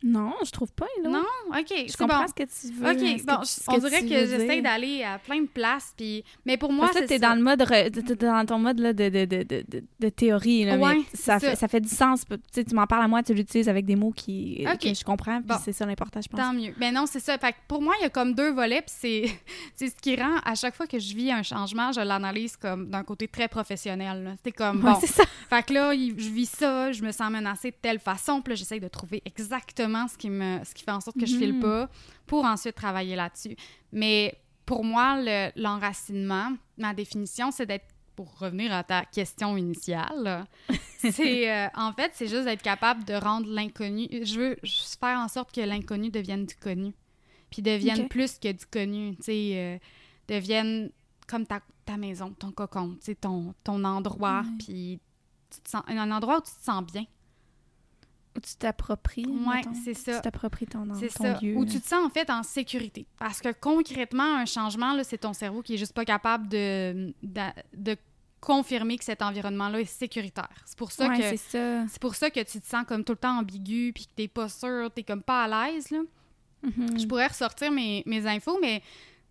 Non, 0.03 0.33
je 0.43 0.51
trouve 0.51 0.71
pas, 0.73 0.87
là. 1.03 1.09
Non, 1.09 1.23
OK, 1.49 1.67
Je 1.69 1.95
comprends 1.95 2.27
ce 2.27 2.33
que 2.33 2.43
tu 2.43 2.73
veux. 2.73 2.91
OK, 2.91 3.25
bon, 3.25 3.37
on 3.67 3.77
dirait 3.77 4.01
que 4.01 4.07
j'essaie 4.07 4.61
d'aller 4.61 5.03
à 5.03 5.19
plein 5.19 5.41
de 5.41 5.47
places, 5.47 5.93
puis... 5.95 6.23
Mais 6.45 6.57
pour 6.57 6.71
moi, 6.71 6.89
c'est 6.91 7.05
t'es 7.05 7.19
dans 7.19 7.35
le 7.35 7.43
mode... 7.43 7.63
T'es 7.67 8.15
dans 8.15 8.45
ton 8.45 8.57
mode 8.57 8.79
là, 8.79 8.93
de, 8.93 9.09
de, 9.09 9.25
de, 9.25 9.43
de, 9.43 9.83
de 9.99 10.09
théorie, 10.09 10.65
là, 10.65 10.77
ouais, 10.77 11.01
ça, 11.13 11.39
fait, 11.39 11.55
ça. 11.55 11.67
fait 11.67 11.81
du 11.81 11.89
sens. 11.89 12.23
Tu, 12.53 12.65
tu 12.65 12.75
m'en 12.75 12.87
parles 12.87 13.03
à 13.03 13.07
moi, 13.07 13.21
tu 13.21 13.33
l'utilises 13.33 13.69
avec 13.69 13.85
des 13.85 13.95
mots 13.95 14.11
qui, 14.11 14.65
que 14.81 14.93
je 14.93 15.03
comprends, 15.03 15.41
puis 15.41 15.57
c'est 15.63 15.73
ça 15.73 15.85
l'important, 15.85 16.19
je 16.21 16.29
pense. 16.29 16.39
Tant 16.39 16.53
mieux. 16.53 16.73
Mais 16.77 16.91
non, 16.91 17.05
c'est 17.05 17.19
ça. 17.19 17.37
Fait 17.37 17.55
pour 17.67 17.81
moi, 17.81 17.93
il 17.99 18.03
y 18.03 18.05
a 18.05 18.09
comme 18.09 18.33
deux 18.33 18.51
volets, 18.51 18.81
puis 18.81 19.31
c'est 19.75 19.87
ce 19.89 19.95
qui 20.01 20.15
rend, 20.15 20.37
à 20.43 20.55
chaque 20.55 20.75
fois 20.75 20.87
que 20.87 20.97
je 20.97 21.15
vis 21.15 21.31
un 21.31 21.43
changement, 21.43 21.91
je 21.91 22.01
l'analyse 22.01 22.57
comme 22.57 22.89
d'un 22.89 23.03
côté 23.03 23.27
très 23.27 23.47
professionnel. 23.47 24.35
C'est 24.43 24.51
comme, 24.51 24.79
bon... 24.79 24.95
c'est 24.99 25.07
ça. 25.07 25.23
Fait 25.49 25.63
que 25.63 25.73
là, 25.73 25.93
je 25.93 26.29
vis 26.29 26.49
ça, 26.49 26.91
je 26.91 27.03
me 27.03 27.11
sens 27.11 27.29
menacée 27.31 27.71
de 27.71 27.75
telle 27.81 27.99
façon, 27.99 28.41
puis 28.41 28.53
là, 28.53 28.55
j'essaie 28.55 28.79
de 28.79 28.87
trouver 28.87 29.21
exactement 29.25 29.90
ce 30.07 30.17
qui 30.17 30.29
me 30.29 30.59
ce 30.63 30.73
qui 30.73 30.83
fait 30.83 30.91
en 30.91 31.01
sorte 31.01 31.19
que 31.19 31.25
je 31.25 31.37
file 31.37 31.53
mhm. 31.53 31.61
pas, 31.61 31.89
pour 32.25 32.45
ensuite 32.45 32.75
travailler 32.75 33.15
là-dessus. 33.15 33.55
Mais 33.91 34.37
pour 34.65 34.83
moi, 34.83 35.17
l'enracinement, 35.55 36.53
ma 36.77 36.93
définition, 36.93 37.51
c'est 37.51 37.65
d'être 37.65 37.87
pour 38.15 38.37
revenir 38.39 38.73
à 38.73 38.83
ta 38.83 39.05
question 39.05 39.57
initiale, 39.57 40.45
c'est 40.97 41.51
euh, 41.51 41.67
en 41.75 41.93
fait, 41.93 42.11
c'est 42.13 42.27
juste 42.27 42.45
d'être 42.45 42.61
capable 42.61 43.03
de 43.05 43.13
rendre 43.13 43.49
l'inconnu. 43.49 44.07
Je 44.11 44.39
veux 44.39 44.57
faire 44.63 45.17
en 45.17 45.27
sorte 45.27 45.53
que 45.53 45.61
l'inconnu 45.61 46.09
devienne 46.09 46.45
du 46.45 46.55
connu, 46.55 46.93
puis 47.49 47.61
devienne 47.61 48.07
plus 48.07 48.37
que 48.37 48.51
du 48.51 48.65
connu, 48.65 49.15
tu 49.17 49.23
sais, 49.23 49.51
euh, 49.55 49.77
devienne 50.27 50.91
comme 51.27 51.45
ta, 51.45 51.61
ta, 51.85 51.97
maison, 51.97 52.31
ton 52.31 52.51
cocon, 52.51 52.95
tu 52.95 53.05
sais, 53.05 53.15
ton, 53.15 53.53
ton 53.63 53.83
endroit, 53.83 54.43
puis 54.59 54.99
un 55.87 56.11
endroit 56.11 56.37
où 56.37 56.41
tu 56.41 56.51
te 56.51 56.63
sens 56.63 56.83
bien. 56.83 57.05
Où 58.35 58.39
tu 58.39 58.55
t'appropries. 58.55 59.25
Oui, 59.27 59.61
c'est 59.83 59.93
ça. 59.93 60.15
Tu 60.15 60.21
t'appropries 60.21 60.65
ton, 60.65 60.87
ton 60.87 61.09
ça. 61.09 61.39
lieu. 61.41 61.55
Où 61.57 61.65
tu 61.65 61.81
te 61.81 61.87
sens 61.87 62.05
en 62.05 62.09
fait 62.09 62.29
en 62.29 62.43
sécurité. 62.43 63.05
Parce 63.19 63.41
que 63.41 63.51
concrètement, 63.51 64.37
un 64.37 64.45
changement, 64.45 64.95
c'est 65.03 65.19
ton 65.19 65.33
cerveau 65.33 65.61
qui 65.61 65.73
est 65.73 65.77
juste 65.77 65.93
pas 65.93 66.05
capable 66.05 66.47
de, 66.47 67.13
de, 67.23 67.97
confirmer 68.39 68.97
que 68.97 69.03
cet 69.03 69.21
environnement-là 69.21 69.81
est 69.81 69.85
sécuritaire. 69.85 70.49
C'est 70.65 70.77
pour 70.77 70.91
ça 70.91 71.09
que 71.09 71.35
c'est 71.35 72.01
pour 72.01 72.15
ça 72.15 72.29
que 72.31 72.39
tu 72.39 72.59
te 72.59 72.67
sens 72.67 72.85
comme 72.87 73.03
tout 73.03 73.13
le 73.13 73.19
temps 73.19 73.37
ambigu 73.37 73.91
puis 73.93 74.05
que 74.05 74.11
t'es 74.15 74.27
pas 74.27 74.49
sûr, 74.49 74.89
t'es 74.91 75.03
comme 75.03 75.21
pas 75.21 75.43
à 75.43 75.69
l'aise 75.69 75.91
là. 75.91 75.99
Mm-hmm. 76.65 77.01
Je 77.01 77.07
pourrais 77.07 77.27
ressortir 77.27 77.71
mes, 77.71 78.01
mes 78.07 78.25
infos, 78.25 78.57
mais 78.59 78.81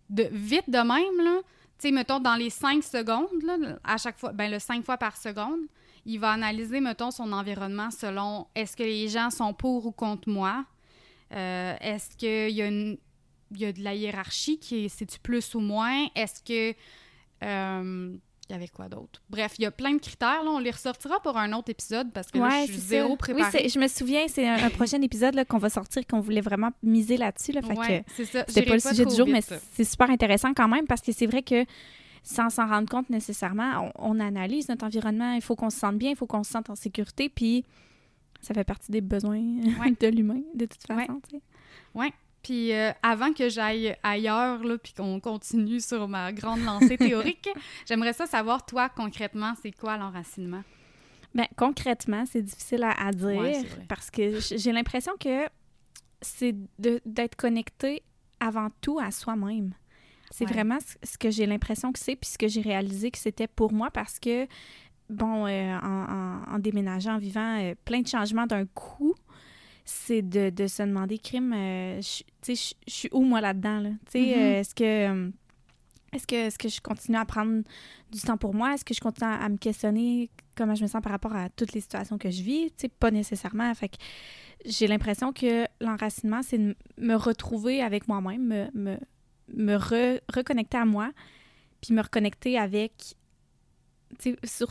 de 0.09 0.29
vite 0.31 0.69
de 0.69 0.77
même 0.77 1.25
là, 1.25 1.41
tu 1.77 1.87
sais 1.87 1.91
mettons 1.91 2.19
dans 2.19 2.35
les 2.35 2.49
cinq 2.49 2.83
secondes 2.83 3.43
là, 3.43 3.57
à 3.83 3.97
chaque 3.97 4.17
fois, 4.17 4.31
ben 4.31 4.49
le 4.49 4.59
cinq 4.59 4.85
fois 4.85 4.97
par 4.97 5.17
seconde 5.17 5.59
il 6.05 6.19
va 6.19 6.31
analyser, 6.31 6.79
mettons, 6.79 7.11
son 7.11 7.31
environnement 7.31 7.91
selon 7.91 8.47
est-ce 8.55 8.75
que 8.75 8.83
les 8.83 9.07
gens 9.07 9.29
sont 9.29 9.53
pour 9.53 9.85
ou 9.85 9.91
contre 9.91 10.29
moi? 10.29 10.65
Euh, 11.33 11.75
est-ce 11.79 12.15
qu'il 12.17 12.55
y, 12.55 12.61
a 12.61 12.69
y 12.69 13.65
a 13.65 13.71
de 13.71 13.83
la 13.83 13.95
hiérarchie 13.95 14.59
qui 14.59 14.85
est 14.85 14.89
c'est-tu 14.89 15.19
plus 15.19 15.55
ou 15.55 15.59
moins? 15.59 16.07
Est-ce 16.15 16.43
que. 16.43 16.77
Euh, 17.43 18.15
il 18.49 18.53
y 18.53 18.57
avait 18.57 18.67
quoi 18.67 18.89
d'autre? 18.89 19.21
Bref, 19.29 19.53
il 19.59 19.61
y 19.61 19.65
a 19.65 19.71
plein 19.71 19.93
de 19.93 19.99
critères. 19.99 20.43
Là. 20.43 20.51
On 20.51 20.59
les 20.59 20.71
ressortira 20.71 21.21
pour 21.21 21.37
un 21.37 21.53
autre 21.53 21.69
épisode 21.69 22.11
parce 22.11 22.29
que 22.29 22.37
là, 22.37 22.65
je 22.65 22.73
suis 22.73 22.81
zéro 22.81 23.15
préparée. 23.15 23.61
Oui, 23.63 23.69
je 23.69 23.79
me 23.79 23.87
souviens, 23.87 24.27
c'est 24.27 24.45
un, 24.45 24.69
prochain 24.71 25.01
épisode 25.01 25.45
qu'on 25.47 25.57
va 25.57 25.69
sortir 25.69 26.05
qu'on 26.05 26.19
voulait 26.19 26.41
vraiment 26.41 26.71
miser 26.83 27.15
là-dessus. 27.15 27.53
Là, 27.53 27.61
ouais, 27.61 28.03
c'est 28.13 28.25
ça. 28.25 28.43
C'était 28.49 28.63
pas 28.63 28.73
le 28.73 28.81
sujet 28.81 29.05
du 29.05 29.15
jour, 29.15 29.27
mais 29.27 29.39
c'est 29.41 29.85
super 29.85 30.09
intéressant 30.09 30.53
quand 30.53 30.67
même 30.67 30.85
parce 30.85 30.99
que 30.99 31.13
c'est 31.13 31.27
vrai 31.27 31.43
que 31.43 31.65
sans 32.23 32.49
s'en 32.49 32.67
rendre 32.67 32.87
compte 32.89 33.09
nécessairement, 33.09 33.91
on, 33.97 34.19
analyse 34.19 34.69
notre 34.69 34.85
environnement. 34.85 35.33
Il 35.33 35.41
faut 35.41 35.55
qu'on 35.55 35.69
se 35.69 35.79
sente 35.79 35.97
bien, 35.97 36.11
il 36.11 36.15
faut 36.15 36.27
qu'on 36.27 36.43
se 36.43 36.51
sente 36.51 36.69
en 36.69 36.75
sécurité. 36.75 37.29
Puis 37.29 37.65
ça 38.41 38.53
fait 38.53 38.63
partie 38.63 38.91
des 38.91 39.01
besoins 39.01 39.41
de 39.99 40.07
l'humain, 40.07 40.41
de 40.53 40.65
toute 40.65 40.85
façon. 40.85 41.21
Oui. 41.95 42.13
Puis 42.43 42.73
euh, 42.73 42.91
avant 43.03 43.33
que 43.33 43.49
j'aille 43.49 43.95
ailleurs, 44.03 44.63
là, 44.63 44.77
puis 44.77 44.93
qu'on 44.93 45.19
continue 45.19 45.79
sur 45.79 46.07
ma 46.07 46.31
grande 46.31 46.63
lancée 46.63 46.97
théorique, 46.97 47.49
j'aimerais 47.87 48.13
ça 48.13 48.25
savoir, 48.25 48.65
toi, 48.65 48.89
concrètement, 48.89 49.53
c'est 49.61 49.71
quoi 49.71 49.97
l'enracinement? 49.97 50.63
Bien, 51.33 51.45
concrètement, 51.55 52.25
c'est 52.25 52.41
difficile 52.41 52.83
à, 52.83 53.11
dire 53.11 53.63
parce 53.87 54.11
que 54.11 54.39
j'ai 54.39 54.71
l'impression 54.71 55.13
que 55.19 55.47
c'est 56.21 56.55
d'être 56.77 57.35
connecté 57.35 58.03
avant 58.39 58.69
tout 58.81 58.99
à 58.99 59.11
soi-même. 59.11 59.73
C'est 60.31 60.45
vraiment 60.45 60.77
ce 61.03 61.17
que 61.17 61.29
j'ai 61.29 61.45
l'impression 61.45 61.91
que 61.91 61.99
c'est, 61.99 62.15
puis 62.15 62.29
ce 62.29 62.37
que 62.37 62.47
j'ai 62.47 62.61
réalisé 62.61 63.11
que 63.11 63.17
c'était 63.17 63.47
pour 63.47 63.73
moi 63.73 63.91
parce 63.91 64.19
que, 64.19 64.47
bon, 65.09 65.45
euh, 65.45 65.77
en, 65.77 66.57
déménageant, 66.59 67.15
en 67.15 67.17
vivant 67.17 67.59
euh, 67.59 67.75
plein 67.85 68.01
de 68.01 68.07
changements 68.07 68.47
d'un 68.47 68.65
coup, 68.65 69.13
c'est 69.83 70.21
de, 70.21 70.67
se 70.67 70.83
demander, 70.83 71.19
crime, 71.19 71.53
euh, 71.53 72.01
tu 72.41 72.55
sais, 72.55 72.73
je 72.87 72.91
suis 72.91 73.09
où 73.11 73.21
moi 73.23 73.41
là-dedans? 73.41 73.79
Là? 73.81 73.89
Tu 74.05 74.11
sais, 74.11 74.19
mm-hmm. 74.19 74.59
est-ce 74.59 74.75
que. 74.75 75.31
Est-ce 76.13 76.27
que, 76.27 76.35
est 76.35 76.57
que 76.57 76.67
je 76.67 76.81
continue 76.81 77.17
à 77.17 77.23
prendre 77.23 77.63
du 78.11 78.19
temps 78.19 78.35
pour 78.35 78.53
moi? 78.53 78.73
Est-ce 78.73 78.83
que 78.83 78.93
je 78.93 78.99
continue 78.99 79.29
à, 79.29 79.47
me 79.47 79.55
questionner 79.55 80.29
comment 80.57 80.75
je 80.75 80.81
me 80.81 80.87
sens 80.89 81.01
par 81.01 81.13
rapport 81.13 81.33
à 81.33 81.47
toutes 81.47 81.71
les 81.71 81.79
situations 81.79 82.17
que 82.17 82.29
je 82.29 82.43
vis? 82.43 82.69
Tu 82.71 82.81
sais, 82.81 82.87
pas 82.89 83.11
nécessairement. 83.11 83.73
Fait 83.75 83.87
que 83.87 83.95
j'ai 84.65 84.87
l'impression 84.87 85.31
que 85.31 85.65
l'enracinement, 85.79 86.41
c'est 86.43 86.57
de 86.57 86.75
me 86.97 87.15
retrouver 87.15 87.81
avec 87.81 88.09
moi-même, 88.09 88.45
me, 88.45 88.67
me, 88.73 88.97
me 89.53 89.75
reconnecter 89.75 90.77
à 90.77 90.85
moi, 90.85 91.11
puis 91.81 91.93
me 91.93 92.01
reconnecter 92.01 92.57
avec. 92.57 93.15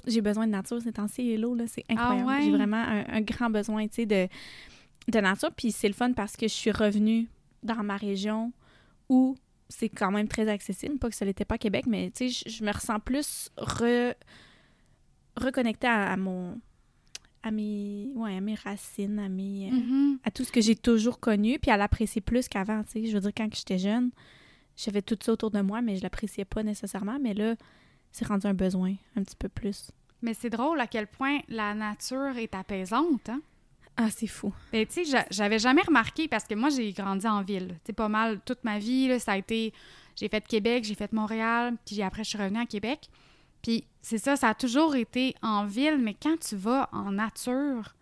J'ai 0.06 0.20
besoin 0.20 0.46
de 0.46 0.52
nature 0.52 0.80
ces 0.82 0.92
temps-ci, 0.92 1.37
l'eau, 1.37 1.54
là, 1.54 1.64
c'est 1.66 1.84
ah 1.88 2.12
incroyable. 2.12 2.44
J'ai 2.44 2.50
vraiment 2.50 2.84
un, 3.08 3.20
grand 3.22 3.49
besoin, 3.50 3.87
de, 3.87 4.28
de 5.08 5.18
nature. 5.18 5.50
Puis 5.56 5.72
c'est 5.72 5.88
le 5.88 5.94
fun 5.94 6.12
parce 6.12 6.37
que 6.37 6.46
je 6.46 6.52
suis 6.52 6.70
revenue 6.70 7.26
dans 7.62 7.82
ma 7.82 7.96
région 7.96 8.52
où 9.08 9.37
c'est 9.68 9.88
quand 9.88 10.10
même 10.10 10.28
très 10.28 10.49
accessible. 10.49 10.99
Pas 10.99 11.08
que 11.08 11.16
ça 11.16 11.25
l'était 11.25 11.44
pas 11.44 11.54
à 11.54 11.58
Québec, 11.58 11.87
mais 11.87 12.10
tu 12.10 12.30
sais, 12.30 12.50
je, 12.50 12.64
me 12.64 12.72
ressens 12.72 13.00
plus 13.00 13.50
re, 13.56 14.14
reconnectée 15.37 15.87
à, 15.87 16.16
mon 16.16 16.60
à 17.42 17.50
mes, 17.50 18.10
ouais, 18.14 18.37
à 18.37 18.40
mes 18.40 18.54
racines, 18.54 19.18
à, 19.18 19.28
mes, 19.28 19.70
mm-hmm. 19.70 20.18
à 20.25 20.30
tout 20.30 20.44
ce 20.44 20.52
que 20.52 20.60
j'ai 20.60 20.76
toujours 20.76 21.20
connu, 21.20 21.58
puis 21.58 21.70
à 21.70 21.76
l'apprécier 21.76 22.20
plus 22.20 22.49
qu'avant. 22.49 22.82
Tu 22.84 22.90
sais, 22.90 23.06
je 23.06 23.14
veux 23.14 23.20
dire, 23.20 23.32
quand 23.34 23.49
j'étais 23.54 23.78
jeune, 23.78 24.10
j'avais 24.84 25.02
tout 25.02 25.18
ça 25.20 25.32
autour 25.32 25.50
de 25.50 25.60
moi, 25.60 25.82
mais 25.82 25.96
je 25.96 26.02
l'appréciais 26.02 26.44
pas 26.44 26.62
nécessairement. 26.62 27.18
Mais 27.20 27.34
là, 27.34 27.54
c'est 28.12 28.26
rendu 28.26 28.46
un 28.46 28.54
besoin 28.54 28.94
un 29.16 29.22
petit 29.22 29.37
peu 29.37 29.49
plus. 29.49 29.90
Mais 30.22 30.34
c'est 30.34 30.50
drôle 30.50 30.80
à 30.80 30.87
quel 30.87 31.06
point 31.06 31.38
la 31.49 31.75
nature 31.75 32.37
est 32.37 32.54
apaisante, 32.54 33.28
hein? 33.28 33.40
Ah, 33.96 34.08
c'est 34.10 34.26
fou. 34.26 34.52
Mais 34.72 34.87
tu 34.87 35.04
sais, 35.04 35.26
j'avais 35.30 35.58
jamais 35.58 35.82
remarqué 35.82 36.26
parce 36.26 36.44
que 36.44 36.54
moi, 36.54 36.70
j'ai 36.70 36.92
grandi 36.92 37.26
en 37.26 37.42
ville. 37.42 37.76
Tu 37.84 37.92
pas 37.92 38.08
mal 38.08 38.40
toute 38.46 38.64
ma 38.64 38.78
vie, 38.78 39.08
là, 39.08 39.18
ça 39.18 39.32
a 39.32 39.37
été. 39.37 39.75
J'ai 40.16 40.28
fait 40.28 40.46
Québec, 40.46 40.84
j'ai 40.84 40.94
fait 40.94 41.12
Montréal, 41.12 41.76
puis 41.84 42.02
après, 42.02 42.25
je 42.25 42.30
suis 42.30 42.38
revenue 42.38 42.60
à 42.60 42.66
Québec. 42.66 43.10
Puis 43.62 43.84
c'est 44.00 44.18
ça, 44.18 44.37
ça 44.37 44.49
a 44.49 44.54
toujours 44.54 44.96
été 44.96 45.34
en 45.42 45.66
ville, 45.66 45.99
mais 45.99 46.14
quand 46.14 46.38
tu 46.38 46.56
vas 46.56 46.88
en 46.92 47.12
nature, 47.12 47.94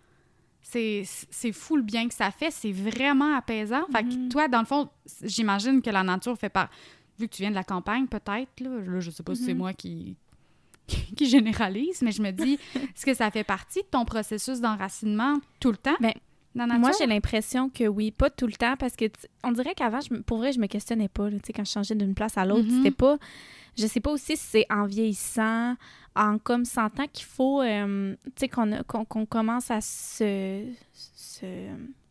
c'est 0.71 1.53
fou 1.53 1.77
le 1.77 1.83
bien 1.83 2.09
que 2.09 2.15
ça 2.15 2.31
fait. 2.31 2.51
C'est 2.51 2.73
vraiment 2.73 3.37
apaisant. 3.37 3.87
Fait 3.93 4.03
que 4.03 4.15
mhm. 4.15 4.29
toi, 4.29 4.49
dans 4.49 4.61
le 4.61 4.67
fond, 4.67 4.89
j'imagine 5.23 5.81
que 5.83 5.91
la 5.91 6.03
nature 6.03 6.37
fait 6.39 6.49
par. 6.49 6.69
Vu 7.19 7.27
que 7.27 7.35
tu 7.35 7.43
viens 7.43 7.51
de 7.51 7.57
la 7.57 7.65
campagne, 7.65 8.07
peut-être, 8.07 8.61
là, 8.61 8.71
là, 8.87 9.01
je 9.01 9.11
sais 9.11 9.25
pas 9.25 9.35
si 9.35 9.43
c'est 9.43 9.53
mhm. 9.53 9.59
moi 9.59 9.73
qui, 9.73 10.15
qui 11.17 11.27
généralise, 11.27 12.01
mais 12.03 12.13
je 12.13 12.23
me 12.23 12.31
dis, 12.31 12.59
est-ce 12.75 13.05
que 13.05 13.15
ça 13.15 13.31
fait 13.31 13.43
partie 13.43 13.81
de 13.81 13.89
ton 13.91 14.05
processus 14.05 14.61
d'enracinement 14.61 15.41
tout 15.59 15.73
le 15.73 15.77
temps? 15.77 15.97
Ben, 16.01 16.13
moi, 16.55 16.91
j'ai 16.99 17.07
l'impression 17.07 17.69
que 17.71 17.89
oui, 17.89 18.11
pas 18.11 18.31
tout 18.31 18.47
le 18.47 18.53
temps, 18.53 18.77
parce 18.77 18.97
que 18.97 19.07
on 19.45 19.53
dirait 19.53 19.75
qu'avant, 19.75 20.01
pour 20.27 20.39
vrai, 20.39 20.53
je 20.53 20.61
me 20.61 20.67
questionnais 20.67 21.09
pas. 21.09 21.29
Là, 21.31 21.39
quand 21.55 21.65
je 21.65 21.71
changeais 21.71 21.95
d'une 21.95 22.15
place 22.15 22.37
à 22.37 22.45
l'autre, 22.45 22.69
mhm. 22.69 22.77
c'était 22.79 22.95
pas. 22.95 23.19
Je 23.77 23.87
sais 23.87 24.01
pas 24.01 24.11
aussi 24.11 24.37
si 24.37 24.45
c'est 24.45 24.67
en 24.71 24.87
vieillissant, 24.87 25.77
en 26.19 26.39
comme 26.39 26.65
sentant 26.65 27.07
qu'il 27.07 27.25
faut, 27.25 27.63
euh, 27.63 28.17
tu 28.37 28.47
sais, 28.47 28.49
qu'on 28.49 29.27
commence 29.27 29.71
à 29.71 29.81
se, 29.81 30.65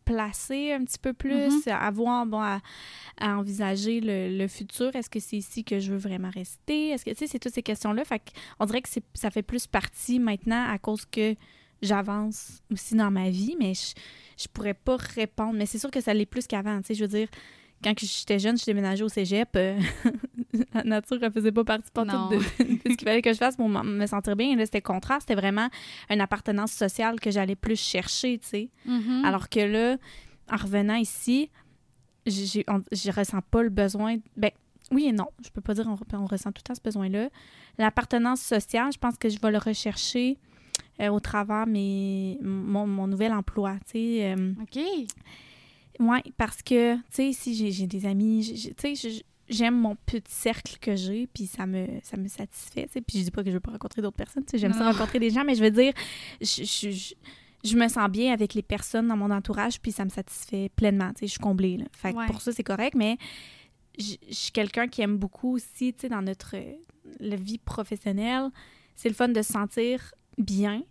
placer 0.06 0.72
un 0.72 0.84
petit 0.84 0.98
peu 0.98 1.12
plus, 1.12 1.66
mhm. 1.66 1.72
à 1.72 1.90
voir, 1.90 2.24
bon, 2.24 2.40
à, 2.40 2.60
envisager 3.20 4.00
le, 4.02 4.48
futur. 4.48 4.96
Est-ce 4.96 5.10
que 5.10 5.20
c'est 5.20 5.36
ici 5.36 5.64
que 5.64 5.78
je 5.78 5.92
veux 5.92 5.98
vraiment 5.98 6.30
rester? 6.30 6.90
Est-ce 6.90 7.04
que, 7.04 7.10
tu 7.10 7.18
sais, 7.18 7.26
c'est 7.26 7.38
toutes 7.38 7.52
ces 7.52 7.62
questions-là. 7.62 8.04
Fait 8.06 8.22
on 8.58 8.64
dirait 8.64 8.80
que 8.80 8.88
ça 9.12 9.30
fait 9.30 9.42
plus 9.42 9.66
partie 9.66 10.18
maintenant 10.18 10.66
à 10.66 10.78
cause 10.78 11.04
que 11.04 11.34
j'avance 11.82 12.62
aussi 12.72 12.94
dans 12.94 13.10
ma 13.10 13.28
vie, 13.28 13.56
mais 13.60 13.74
je, 13.74 13.92
je 14.42 14.48
pourrais 14.48 14.74
pas 14.74 14.96
répondre. 14.96 15.52
Mais 15.58 15.66
c'est 15.66 15.78
sûr 15.78 15.90
que 15.90 16.00
ça 16.00 16.14
l'est 16.14 16.26
plus 16.26 16.46
qu'avant, 16.46 16.80
tu 16.80 16.86
sais, 16.86 16.94
je 16.94 17.04
veux 17.04 17.08
dire 17.08 17.28
quand 17.82 17.94
j'étais 17.98 18.38
jeune, 18.38 18.58
je 18.58 18.64
déménageais 18.64 19.04
au 19.04 19.08
cégep. 19.08 19.50
Euh, 19.56 19.78
la 20.74 20.84
nature 20.84 21.20
ne 21.20 21.30
faisait 21.30 21.52
pas 21.52 21.64
partie 21.64 21.90
de, 21.94 22.36
de, 22.36 22.42
ce 22.42 22.96
qu'il 22.96 23.04
fallait 23.04 23.22
que 23.22 23.32
je 23.32 23.38
fasse 23.38 23.56
pour 23.56 23.68
me 23.68 24.06
sentir 24.06 24.36
bien. 24.36 24.56
Là, 24.56 24.64
c'était 24.64 24.82
contraire. 24.82 25.18
C'était 25.20 25.34
vraiment 25.34 25.68
une 26.10 26.20
appartenance 26.20 26.72
sociale 26.72 27.20
que 27.20 27.30
j'allais 27.30 27.56
plus 27.56 27.80
chercher, 27.80 28.38
tu 28.38 28.48
sais. 28.48 28.68
Mm-hmm. 28.88 29.24
Alors 29.24 29.48
que 29.48 29.60
là, 29.60 29.96
en 30.50 30.56
revenant 30.56 30.96
ici, 30.96 31.50
je 32.26 33.12
ressens 33.12 33.42
pas 33.50 33.62
le 33.62 33.70
besoin. 33.70 34.16
Ben, 34.36 34.50
oui 34.90 35.06
et 35.06 35.12
non. 35.12 35.28
Je 35.44 35.50
peux 35.50 35.60
pas 35.60 35.74
dire 35.74 35.86
on, 35.86 36.16
on 36.16 36.26
ressent 36.26 36.50
tout 36.52 36.62
le 36.64 36.68
temps 36.68 36.74
ce 36.74 36.82
besoin-là. 36.82 37.28
L'appartenance 37.78 38.40
sociale, 38.40 38.92
je 38.92 38.98
pense 38.98 39.16
que 39.18 39.28
je 39.28 39.38
vais 39.38 39.50
le 39.50 39.58
rechercher 39.58 40.38
euh, 41.00 41.10
au 41.10 41.20
travers 41.20 41.66
mes, 41.66 42.38
mon, 42.42 42.86
mon 42.86 43.06
nouvel 43.06 43.32
emploi, 43.32 43.74
tu 43.84 43.92
sais. 43.92 44.34
Euh, 44.36 44.52
OK. 44.60 44.80
Oui, 45.98 46.18
parce 46.36 46.62
que, 46.62 46.96
tu 46.96 47.02
sais, 47.10 47.32
si 47.32 47.72
j'ai 47.72 47.86
des 47.86 48.06
amis, 48.06 48.72
tu 48.76 48.96
sais, 48.96 49.22
j'aime 49.48 49.78
mon 49.78 49.96
petit 49.96 50.22
cercle 50.28 50.76
que 50.80 50.94
j'ai, 50.94 51.26
puis 51.26 51.46
ça 51.46 51.66
me, 51.66 51.86
ça 52.02 52.16
me 52.16 52.28
satisfait, 52.28 52.86
tu 52.86 52.94
sais. 52.94 53.00
Puis 53.00 53.18
je 53.18 53.24
dis 53.24 53.30
pas 53.30 53.42
que 53.42 53.50
je 53.50 53.54
veux 53.54 53.60
pas 53.60 53.72
rencontrer 53.72 54.02
d'autres 54.02 54.16
personnes, 54.16 54.44
tu 54.44 54.52
sais, 54.52 54.58
j'aime 54.58 54.72
ça 54.72 54.90
rencontrer 54.90 55.18
des 55.18 55.30
gens, 55.30 55.44
mais 55.44 55.54
je 55.54 55.62
veux 55.62 55.70
dire, 55.70 55.92
je, 56.40 57.14
je, 57.64 57.76
me 57.76 57.88
sens 57.88 58.08
bien 58.10 58.32
avec 58.32 58.54
les 58.54 58.62
personnes 58.62 59.08
dans 59.08 59.16
mon 59.16 59.30
entourage, 59.30 59.80
puis 59.80 59.90
ça 59.90 60.04
me 60.04 60.10
satisfait 60.10 60.70
pleinement, 60.76 61.10
tu 61.10 61.20
sais, 61.20 61.26
je 61.26 61.32
suis 61.32 61.40
comblée, 61.40 61.78
là. 61.78 61.86
Fait 61.92 62.12
que 62.12 62.26
pour 62.26 62.40
ça, 62.40 62.52
c'est 62.52 62.64
correct, 62.64 62.94
mais 62.94 63.16
je, 63.98 64.14
suis 64.30 64.52
quelqu'un 64.52 64.86
qui 64.86 65.02
aime 65.02 65.16
beaucoup 65.16 65.54
aussi, 65.54 65.92
tu 65.94 66.02
sais, 66.02 66.08
dans 66.08 66.22
notre 66.22 66.54
la 67.20 67.36
vie 67.36 67.58
professionnelle, 67.58 68.50
c'est 68.94 69.08
le 69.08 69.14
fun 69.14 69.28
de 69.28 69.42
se 69.42 69.52
sentir 69.52 70.14
bien. 70.36 70.82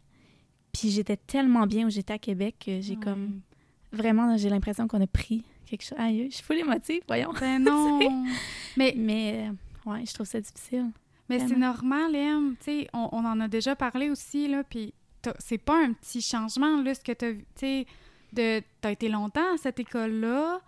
Puis 0.74 0.90
j'étais 0.90 1.18
tellement 1.18 1.68
bien 1.68 1.88
où 1.88 1.90
j'étais 1.90 2.14
à 2.14 2.20
Québec 2.20 2.56
que 2.66 2.82
j'ai 2.82 2.96
comme 2.96 3.42
Vraiment, 3.91 4.38
j'ai 4.38 4.50
l'impression 4.50 4.88
qu'on 4.88 5.01
a 5.01 5.08
pris 5.08 5.44
quelque 5.65 5.84
chose. 5.84 5.98
Aïe, 6.00 6.27
je 6.29 6.36
suis 6.36 6.44
full 6.44 6.58
émotive, 6.58 7.01
voyons. 7.08 7.32
Ben 7.39 7.63
non! 7.63 8.00
mais, 8.77 8.94
mais 8.98 9.50
euh, 9.50 9.91
ouais, 9.91 10.06
je 10.06 10.13
trouve 10.13 10.27
ça 10.27 10.41
difficile. 10.41 10.91
Mais 11.29 11.39
c'est 11.39 11.58
normal, 11.58 12.15
Em. 12.15 12.56
Tu 12.60 12.65
sais, 12.65 12.88
on, 12.94 13.25
en 13.25 13.39
a 13.41 13.48
déjà 13.48 13.75
parlé 13.75 14.10
aussi, 14.10 14.48
là, 14.48 14.63
puis 14.63 14.94
c'est 15.39 15.58
pas 15.58 15.84
un 15.84 15.91
petit 15.91 16.22
changement, 16.22 16.82
là, 16.82 16.96
ce 16.96 17.01
que 17.01 17.12
t'as 17.12 17.32
vu. 17.32 17.46
Tu 17.56 17.86
sais, 18.34 18.63
t'as 18.82 18.91
été 18.91 19.10
longtemps 19.10 19.53
à 19.53 19.58
cette 19.58 19.79
école-là, 19.79 20.62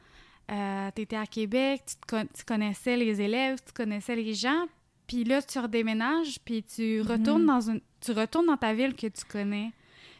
euh, 0.52 0.92
t'étais 0.94 1.16
à 1.16 1.26
Québec, 1.26 1.84
tu, 2.08 2.44
connaissais 2.46 2.98
les 2.98 3.22
élèves, 3.22 3.60
tu 3.66 3.72
connaissais 3.72 4.16
les 4.16 4.34
gens, 4.34 4.66
puis 5.08 5.24
là, 5.24 5.42
tu 5.42 5.60
redéménages, 5.60 6.40
puis 6.44 6.64
tu 6.64 6.82
mm-hmm. 6.82 7.08
retournes 7.08 7.46
dans 7.46 7.62
une... 7.62 7.82
Tu 8.02 8.12
retournes 8.12 8.46
dans 8.46 8.58
ta 8.58 8.74
ville 8.74 8.96
que 8.96 9.08
tu 9.08 9.26
connais. 9.26 9.72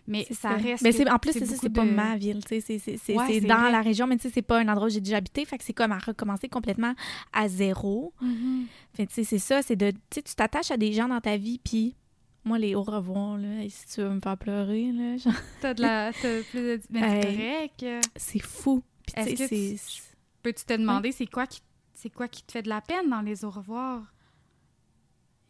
Mais 0.10 0.26
ça 0.32 0.56
reste. 0.56 0.84
Mais 0.84 1.10
en 1.10 1.20
plus, 1.20 1.34
c'est 1.34 1.46
ça, 1.46 1.56
c'est 1.56 1.70
pas 1.70 1.86
ma 1.86 2.18
ville. 2.18 2.42
C'est 2.48 3.42
dans 3.42 3.72
la 3.72 3.82
région, 3.82 4.08
mais 4.08 4.18
c'est 4.20 4.42
pas 4.42 4.60
un 4.60 4.68
endroit 4.68 4.88
où 4.88 4.90
j'ai 4.90 5.00
déjà 5.00 5.18
habité. 5.18 5.46
Fait 5.46 5.58
que 5.58 5.64
c'est 5.64 5.74
comme 5.74 5.92
à 5.92 6.00
recommencer 6.00 6.50
complètement 6.50 6.94
à 7.32 7.48
zéro. 7.48 8.14
Mm-hmm. 8.22 8.66
Fait 8.96 9.06
tu 9.06 9.14
sais, 9.14 9.24
c'est 9.24 9.40
ça, 9.40 9.62
c'est 9.62 9.76
de. 9.76 9.94
Tu 10.10 10.22
t'attaches 10.36 10.72
à 10.72 10.78
des 10.78 10.94
gens 10.94 11.08
dans 11.08 11.22
ta 11.22 11.38
vie, 11.38 11.60
puis 11.64 11.96
moi, 12.44 12.58
les 12.58 12.74
au 12.74 12.82
revoir, 12.82 13.38
là, 13.38 13.70
si 13.70 13.88
tu 13.88 14.02
veux 14.02 14.10
me 14.10 14.20
faire 14.20 14.38
pleurer, 14.38 14.92
là. 14.92 15.18
Genre... 15.24 15.34
T'as 15.62 15.76
de 15.76 15.82
la. 15.82 16.12
Plus 16.12 16.54
de. 16.54 16.82
Mais 16.90 17.22
c'est 17.22 18.02
C'est 18.16 18.40
fou. 18.40 18.84
Que 19.08 19.36
tu... 19.48 19.80
peux-tu 20.42 20.66
te 20.66 20.74
demander, 20.74 21.12
c'est 21.12 21.28
quoi 21.28 21.46
qui. 21.46 21.62
C'est 21.94 22.10
quoi 22.10 22.28
qui 22.28 22.44
te 22.44 22.54
fait 22.54 22.62
de 22.64 22.70
la 22.70 22.82
peine 22.82 23.10
dans 23.10 23.22
les 23.22 23.44
au 23.44 23.50
revoir? 23.50 24.04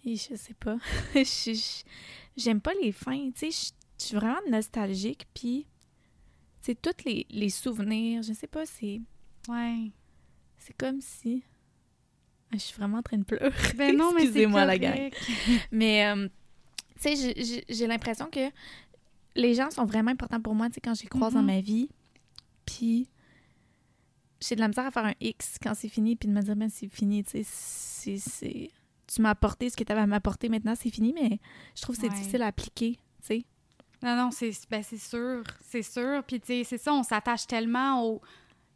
je 0.06 0.36
sais 0.36 0.56
pas. 0.60 0.78
J'aime 2.38 2.62
pas 2.62 2.72
les 2.82 2.92
fins. 2.92 3.30
Tu 3.36 3.51
sais, 3.51 3.74
je 4.00 4.06
suis 4.06 4.15
vraiment 4.15 4.39
nostalgique, 4.50 5.27
puis 5.34 5.68
c'est 6.62 6.82
tous 6.82 7.03
les, 7.06 7.25
les, 7.29 7.50
souvenirs, 7.50 8.24
je 8.24 8.34
sais 8.34 8.48
pas, 8.48 8.65
c'est... 8.65 9.01
Ouais. 9.48 9.91
C'est 10.58 10.75
comme 10.77 11.01
si... 11.01 11.44
Ah, 12.51 12.56
je 12.56 12.60
suis 12.60 12.77
vraiment 12.77 12.98
en 12.98 13.03
train 13.03 13.18
de 13.18 13.24
pleurer. 13.24 13.51
Ben 13.75 13.96
non, 13.96 14.12
mais 14.13 14.24
Excusez-moi, 14.24 14.65
la 14.65 14.77
gang. 14.77 15.12
mais, 15.72 16.08
euh, 16.08 16.27
tu 17.00 17.15
sais, 17.15 17.63
j'ai 17.70 17.88
l'impression 17.88 18.27
que 18.27 18.50
les 19.36 19.53
gens 19.53 19.70
sont 19.70 19.86
vraiment 19.86 20.12
importants 20.12 20.41
pour 20.41 20.56
moi, 20.56 20.68
tu 20.68 20.75
sais, 20.75 20.82
quand 20.82 20.96
j'y 20.96 21.08
croise 21.08 21.34
dans 21.34 21.41
mm-hmm. 21.41 21.46
ma 21.46 21.62
vie. 21.62 21.89
Puis, 22.65 23.08
j'ai 24.41 24.56
de 24.56 24.62
la 24.62 24.68
misère 24.68 24.86
à 24.86 24.91
faire 24.91 25.06
un 25.06 25.13
X 25.20 25.58
quand 25.62 25.74
c'est 25.75 25.89
fini, 25.89 26.15
puis 26.15 26.27
de 26.27 26.34
me 26.34 26.41
dire, 26.41 26.56
ben, 26.56 26.70
c'est 26.70 26.88
fini, 26.88 27.24
tu 27.24 27.44
sais, 27.44 28.18
c'est... 28.18 28.70
Tu 29.08 29.22
m'as 29.22 29.32
apporté 29.32 29.70
ce 29.70 29.75
que 29.75 29.84
tu 29.84 29.91
avais 29.91 30.01
à 30.01 30.08
m'apporter, 30.08 30.50
maintenant 30.50 30.75
c'est 30.75 30.91
fini, 30.91 31.13
mais 31.13 31.39
je 31.75 31.82
trouve 31.82 31.96
que 31.96 32.01
c'est 32.03 32.10
difficile 32.10 32.44
à 32.44 32.48
appliquer, 32.48 32.94
tu 33.22 33.27
sais. 33.27 33.46
Non, 34.01 34.15
non, 34.15 34.32
c'est 34.32 34.51
ben, 34.70 34.82
sûr. 34.84 35.44
C'est 35.62 35.82
sûr. 35.82 36.24
Puis, 36.25 36.39
tu 36.39 36.48
sais, 36.48 36.63
c'est 36.63 36.77
ça, 36.77 36.94
on 36.94 37.03
s'attache 37.03 37.46
tellement 37.48 38.06
au. 38.06 38.22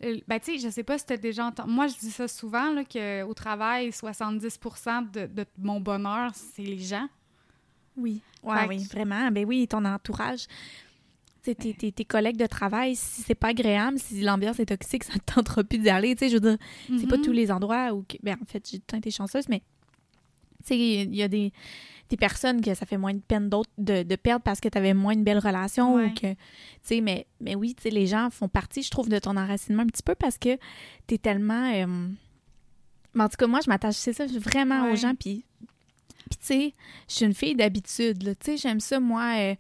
euh, 0.03 0.19
ben, 0.27 0.39
tu 0.39 0.53
sais, 0.53 0.57
je 0.59 0.69
sais 0.69 0.83
pas 0.83 0.97
si 0.97 1.05
tu 1.05 1.13
as 1.13 1.17
déjà 1.17 1.45
entendu. 1.45 1.71
Moi, 1.71 1.87
je 1.87 1.97
dis 1.97 2.11
ça 2.11 2.27
souvent, 2.27 2.71
là, 2.73 2.83
qu'au 2.83 3.33
travail, 3.33 3.91
70 3.91 4.59
de, 5.13 5.25
de 5.27 5.45
mon 5.57 5.79
bonheur, 5.79 6.31
c'est 6.35 6.63
les 6.63 6.79
gens. 6.79 7.07
Oui, 7.95 8.21
ouais, 8.43 8.67
oui, 8.67 8.83
vraiment. 8.85 9.29
Ben 9.31 9.45
oui, 9.45 9.67
ton 9.67 9.85
entourage. 9.85 10.47
Tes, 11.43 11.55
tes, 11.55 11.91
tes, 11.91 12.05
collègues 12.05 12.37
de 12.37 12.45
travail, 12.45 12.95
si 12.95 13.21
c'est 13.21 13.35
pas 13.35 13.49
agréable, 13.49 13.99
si 13.99 14.21
l'ambiance 14.21 14.59
est 14.61 14.65
toxique, 14.67 15.03
ça 15.09 15.13
ne 15.13 15.19
tentera 15.19 15.63
plus 15.63 15.77
d'y 15.77 15.89
aller. 15.89 16.15
Tu 16.15 16.19
sais, 16.25 16.29
je 16.29 16.35
veux 16.35 16.39
dire, 16.55 16.57
c'est 16.99 17.07
pas 17.07 17.17
Mhm. 17.17 17.23
tous 17.23 17.31
les 17.33 17.51
endroits 17.51 17.93
où. 17.93 18.05
Ben, 18.23 18.37
en 18.41 18.45
fait, 18.45 18.67
j'ai 18.69 18.77
été 18.97 19.11
chanceuse, 19.11 19.47
mais 19.49 19.59
tu 20.65 20.67
sais, 20.67 20.77
il 20.77 21.13
y 21.15 21.21
a 21.21 21.27
des, 21.27 21.51
des 22.09 22.17
personnes 22.17 22.61
que 22.61 22.73
ça 22.75 22.85
fait 22.85 22.97
moins 22.97 23.13
de 23.13 23.19
peine 23.19 23.49
d'autres 23.49 23.71
de, 23.77 24.03
de 24.03 24.15
perdre 24.15 24.43
parce 24.43 24.59
que 24.59 24.69
tu 24.69 24.77
avais 24.77 24.93
moins 24.93 25.13
une 25.13 25.23
belle 25.23 25.39
relation 25.39 25.95
Ouais. 25.95 26.05
ou 26.05 26.13
que. 26.13 26.33
Tu 26.33 26.37
sais, 26.83 27.01
mais, 27.01 27.25
mais 27.39 27.55
oui, 27.55 27.73
tu 27.75 27.83
sais, 27.83 27.89
les 27.89 28.05
gens 28.07 28.29
font 28.29 28.47
partie, 28.47 28.83
je 28.83 28.91
trouve, 28.91 29.09
de 29.09 29.17
ton 29.19 29.35
enracinement 29.37 29.83
un 29.83 29.87
petit 29.87 30.03
peu 30.03 30.13
parce 30.15 30.37
que 30.37 30.57
tu 31.07 31.15
es 31.15 31.17
tellement. 31.17 31.71
euh, 31.73 32.07
mais 33.15 33.23
en 33.23 33.29
tout 33.29 33.37
cas, 33.37 33.47
moi, 33.47 33.59
je 33.63 33.69
m'attache, 33.69 33.95
c'est 33.95 34.13
ça, 34.13 34.25
vraiment 34.27 34.91
aux 34.91 34.95
gens. 34.95 35.13
Puis, 35.15 35.45
puis 36.29 36.37
tu 36.39 36.45
sais, 36.45 36.73
je 37.07 37.13
suis 37.13 37.25
une 37.25 37.33
fille 37.33 37.55
d'habitude. 37.55 38.19
Tu 38.39 38.51
sais, 38.51 38.57
j'aime 38.57 38.79
ça, 38.79 38.99
moi, 38.99 39.35
euh, 39.37 39.55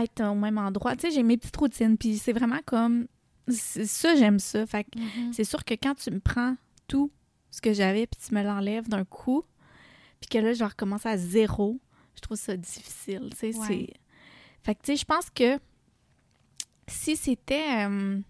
être 0.00 0.22
au 0.24 0.34
même 0.34 0.58
endroit. 0.58 0.94
Tu 0.96 1.02
sais, 1.02 1.10
j'ai 1.12 1.22
mes 1.22 1.36
petites 1.36 1.56
routines. 1.56 1.96
Puis 1.96 2.18
c'est 2.18 2.32
vraiment 2.32 2.60
comme. 2.64 3.06
c'est- 3.48 3.86
Ça, 3.86 4.14
j'aime 4.16 4.38
ça. 4.38 4.66
Fait 4.66 4.86
Mhm. 4.96 5.32
c'est 5.32 5.44
sûr 5.44 5.64
que 5.64 5.74
quand 5.74 5.94
tu 5.94 6.10
me 6.10 6.20
prends 6.20 6.56
tout 6.88 7.10
ce 7.50 7.60
que 7.60 7.72
j'avais 7.72 8.06
puis 8.06 8.20
tu 8.26 8.34
me 8.34 8.42
l'enlèves 8.42 8.88
d'un 8.88 9.04
coup, 9.04 9.44
puis 10.22 10.28
que 10.30 10.38
là, 10.38 10.52
je 10.54 10.62
recommence 10.64 11.04
à 11.04 11.16
zéro, 11.16 11.78
je 12.14 12.20
trouve 12.20 12.38
ça 12.38 12.56
difficile. 12.56 13.28
Tu 13.32 13.52
sais, 13.52 13.58
Ouais. 13.58 13.88
Fait 14.62 14.74
que, 14.76 14.80
tu 14.82 14.92
sais, 14.92 14.96
je 14.96 15.04
pense 15.04 15.28
que 15.28 15.58
si 16.86 17.16
c'était. 17.16 17.86
euh, 17.88 18.16
tu 18.18 18.22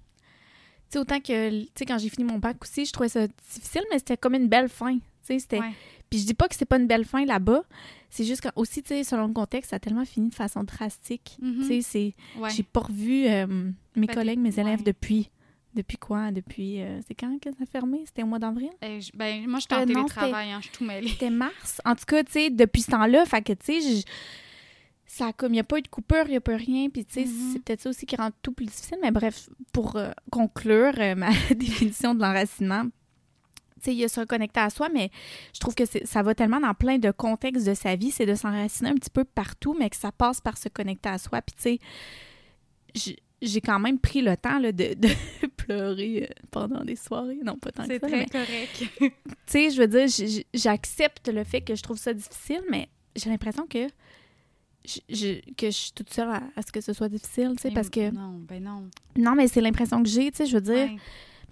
sais, 0.91 0.99
autant 0.99 1.21
que. 1.21 1.61
Tu 1.63 1.69
sais, 1.77 1.85
quand 1.85 1.99
j'ai 1.99 2.09
fini 2.09 2.25
mon 2.25 2.39
bac 2.39 2.57
aussi, 2.63 2.87
je 2.87 2.93
trouvais 2.93 3.09
ça 3.11 3.27
difficile, 3.27 3.83
mais 3.91 3.99
c'était 3.99 4.17
comme 4.17 4.35
une 4.35 4.49
belle 4.49 4.69
fin. 4.71 4.97
Tu 4.97 5.03
sais, 5.23 5.39
c'était. 5.39 5.61
Ouais. 5.61 5.73
Puis 6.09 6.21
je 6.21 6.27
dis 6.27 6.35
pas 6.35 6.49
que 6.49 6.55
c'est 6.55 6.65
pas 6.67 6.79
une 6.79 6.87
belle 6.87 7.05
fin 7.05 7.25
là-bas. 7.25 7.63
C'est 8.11 8.25
juste 8.25 8.43
que, 8.43 8.49
aussi, 8.57 8.83
tu 8.83 8.89
sais, 8.89 9.05
selon 9.05 9.27
le 9.29 9.33
contexte, 9.33 9.71
ça 9.71 9.77
a 9.77 9.79
tellement 9.79 10.05
fini 10.05 10.29
de 10.31 10.35
façon 10.35 10.65
drastique. 10.65 11.37
Mhm. 11.41 11.61
Tu 11.61 11.67
sais, 11.67 11.83
c'est. 11.83 12.41
Ouais. 12.41 12.51
J'ai 12.51 12.63
pas 12.63 12.81
revu 12.81 13.27
euh, 13.27 13.71
mes 13.97 14.07
collègues, 14.07 14.39
mes 14.39 14.59
élèves 14.59 14.83
depuis. 14.83 15.31
Depuis 15.75 15.97
quoi? 15.97 16.31
Depuis. 16.33 16.83
euh, 16.83 17.01
c'est 17.09 17.15
quand 17.15 17.39
que 17.41 17.51
ça 17.51 17.63
a 17.63 17.67
fermé? 17.67 18.03
C'était 18.07 18.23
au 18.23 18.27
mois 18.27 18.39
d'avril? 18.39 18.71
Je- 18.83 19.11
ben, 19.15 19.47
moi, 19.49 19.59
je 19.59 19.65
suis 19.65 19.75
en 19.75 19.79
Euh, 19.83 19.87
non, 19.87 19.95
télétravail, 19.95 20.51
hein, 20.51 20.59
je 20.61 20.69
suis 20.69 20.77
tout 20.77 20.85
mêlée. 20.85 21.09
C'était 21.09 21.31
mars. 21.31 21.81
En 21.85 21.95
tout 21.95 22.05
cas, 22.07 22.23
tu 22.25 22.33
sais, 22.33 22.51
depuis 22.51 22.83
ce 22.83 22.91
temps-là, 22.91 23.25
fait 23.25 23.41
que, 23.43 23.53
tu 23.55 23.81
sais, 23.81 24.05
ça 25.07 25.27
a 25.29 25.33
comme, 25.33 25.53
il 25.53 25.55
n'y 25.57 25.61
a 25.61 25.65
pas 25.65 25.79
eu 25.79 25.83
de 25.83 25.89
coupure, 25.89 26.25
il 26.27 26.31
n'y 26.33 26.37
a 26.37 26.41
pas 26.43 26.57
rien. 26.57 26.89
Puis, 26.91 27.05
tu 27.07 27.15
sais, 27.15 27.25
Mhm. 27.25 27.51
c'est 27.53 27.59
peut-être 27.63 27.81
ça 27.83 27.91
aussi 27.91 28.05
qui 28.07 28.17
rend 28.17 28.31
tout 28.43 28.53
plus 28.53 28.67
difficile. 28.67 28.99
Mais 29.03 29.11
bref, 29.11 29.49
pour 29.73 29.97
euh, 29.97 30.11
conclure 30.31 30.93
euh, 30.99 31.15
ma 31.15 31.31
définition 31.55 32.15
de 32.15 32.21
l'enracinement, 32.21 32.85
tu 32.85 32.91
sais, 33.87 33.93
il 33.95 33.99
y 33.99 34.05
a 34.05 34.09
se 34.09 34.21
reconnecter 34.21 34.61
à 34.61 34.69
soi, 34.71 34.91
mais 34.91 35.11
je 35.55 35.59
trouve 35.61 35.75
que 35.75 35.85
ça 35.87 36.23
va 36.23 36.35
tellement 36.35 36.61
dans 36.61 36.73
plein 36.75 36.99
de 36.99 37.11
contextes 37.11 37.67
de 37.67 37.75
sa 37.75 37.97
vie, 37.97 38.11
c'est 38.11 38.27
de 38.27 38.35
s'enraciner 38.35 38.91
un 38.91 38.95
petit 38.95 39.11
peu 39.11 39.25
partout, 39.25 39.75
mais 39.79 39.89
que 39.91 39.97
ça 39.97 40.13
passe 40.13 40.41
par 40.43 40.57
se 40.59 40.69
connecter 40.69 41.09
à 41.09 41.19
soi. 41.19 41.41
Puis, 41.43 41.55
tu 41.57 41.63
sais, 41.63 43.17
j'ai 43.43 43.61
quand 43.61 43.79
même 43.79 43.99
pris 43.99 44.23
le 44.23 44.37
temps 44.37 44.59
là, 44.59 44.73
de, 44.73 44.95
de 44.95 45.09
pleurer 45.57 46.29
euh, 46.31 46.35
pendant 46.51 46.85
des 46.85 46.97
soirées. 46.97 47.39
Non, 47.45 47.57
pas 47.59 47.73
tant 47.73 47.83
que 47.83 47.89
C'est 47.89 47.99
ça, 48.01 48.07
très 48.07 48.17
mais 48.19 48.27
correct. 48.27 48.85
tu 49.01 49.13
sais, 49.47 49.71
je 49.71 49.79
veux 49.81 49.89
dire, 49.89 50.07
j'accepte 50.55 51.29
le 51.29 51.45
fait 51.45 51.61
que 51.61 51.75
je 51.75 51.83
trouve 51.83 51.99
ça 51.99 52.15
difficile, 52.15 52.63
mais 52.71 52.89
j'ai 53.17 53.29
l'impression 53.31 53.67
que 53.67 53.87
je, 54.85 54.99
je- 55.09 55.53
que 55.55 55.67
je 55.67 55.71
suis 55.77 55.93
toute 55.93 56.13
seule 56.13 56.29
à, 56.29 56.43
à 56.57 56.63
ce 56.63 56.73
que 56.73 56.81
ce 56.81 56.93
soit 56.93 57.09
difficile, 57.09 57.53
tu 57.57 57.63
sais, 57.63 57.69
Ben, 57.69 57.75
parce 57.75 57.91
que... 57.91 58.11
Non, 58.11 58.41
ben 58.49 58.63
non. 58.63 58.89
Non, 59.17 59.35
mais 59.35 59.47
c'est 59.49 59.61
l'impression 59.61 60.03
que 60.03 60.09
j'ai, 60.09 60.31
tu 60.31 60.39
sais, 60.39 60.47
je 60.47 60.55
veux 60.55 60.61
dire... 60.63 60.75
Ouais. 60.89 60.97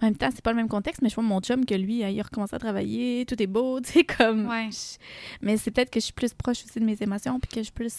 En 0.01 0.07
même 0.07 0.15
temps, 0.15 0.29
c'est 0.33 0.41
pas 0.41 0.49
le 0.49 0.55
même 0.57 0.67
contexte, 0.67 1.03
mais 1.03 1.09
je 1.09 1.13
vois 1.15 1.23
mon 1.23 1.39
chum 1.41 1.63
que 1.63 1.75
lui, 1.75 1.99
il 1.99 2.19
a 2.19 2.23
recommencé 2.23 2.55
à 2.55 2.59
travailler, 2.59 3.23
tout 3.27 3.39
est 3.41 3.45
beau, 3.47 3.79
tu 3.81 3.91
sais, 3.91 4.03
comme... 4.03 4.47
Ouais. 4.49 4.67
je- 4.71 4.97
Mais 5.45 5.57
c'est 5.57 5.69
peut-être 5.69 5.91
que 5.91 5.99
je 5.99 6.05
suis 6.05 6.13
plus 6.13 6.33
proche 6.33 6.63
aussi 6.65 6.79
de 6.79 6.85
mes 6.85 6.97
émotions, 7.01 7.39
puis 7.39 7.49
que 7.49 7.57
je 7.59 7.65
suis 7.65 7.71
plus... 7.71 7.93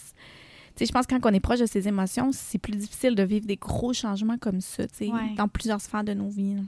Sais, 0.76 0.86
je 0.86 0.92
pense 0.92 1.06
que 1.06 1.14
quand 1.14 1.30
on 1.30 1.34
est 1.34 1.40
proche 1.40 1.60
de 1.60 1.66
ses 1.66 1.86
émotions, 1.88 2.30
c'est 2.32 2.58
plus 2.58 2.76
difficile 2.76 3.14
de 3.14 3.22
vivre 3.22 3.46
des 3.46 3.56
gros 3.56 3.92
changements 3.92 4.38
comme 4.38 4.60
ça, 4.60 4.86
tu 4.88 4.94
sais, 4.96 5.08
Ouais. 5.12 5.34
dans 5.36 5.48
plusieurs 5.48 5.80
sphères 5.80 6.04
de 6.04 6.14
nos 6.14 6.28
vies. 6.28 6.54
là. 6.54 6.62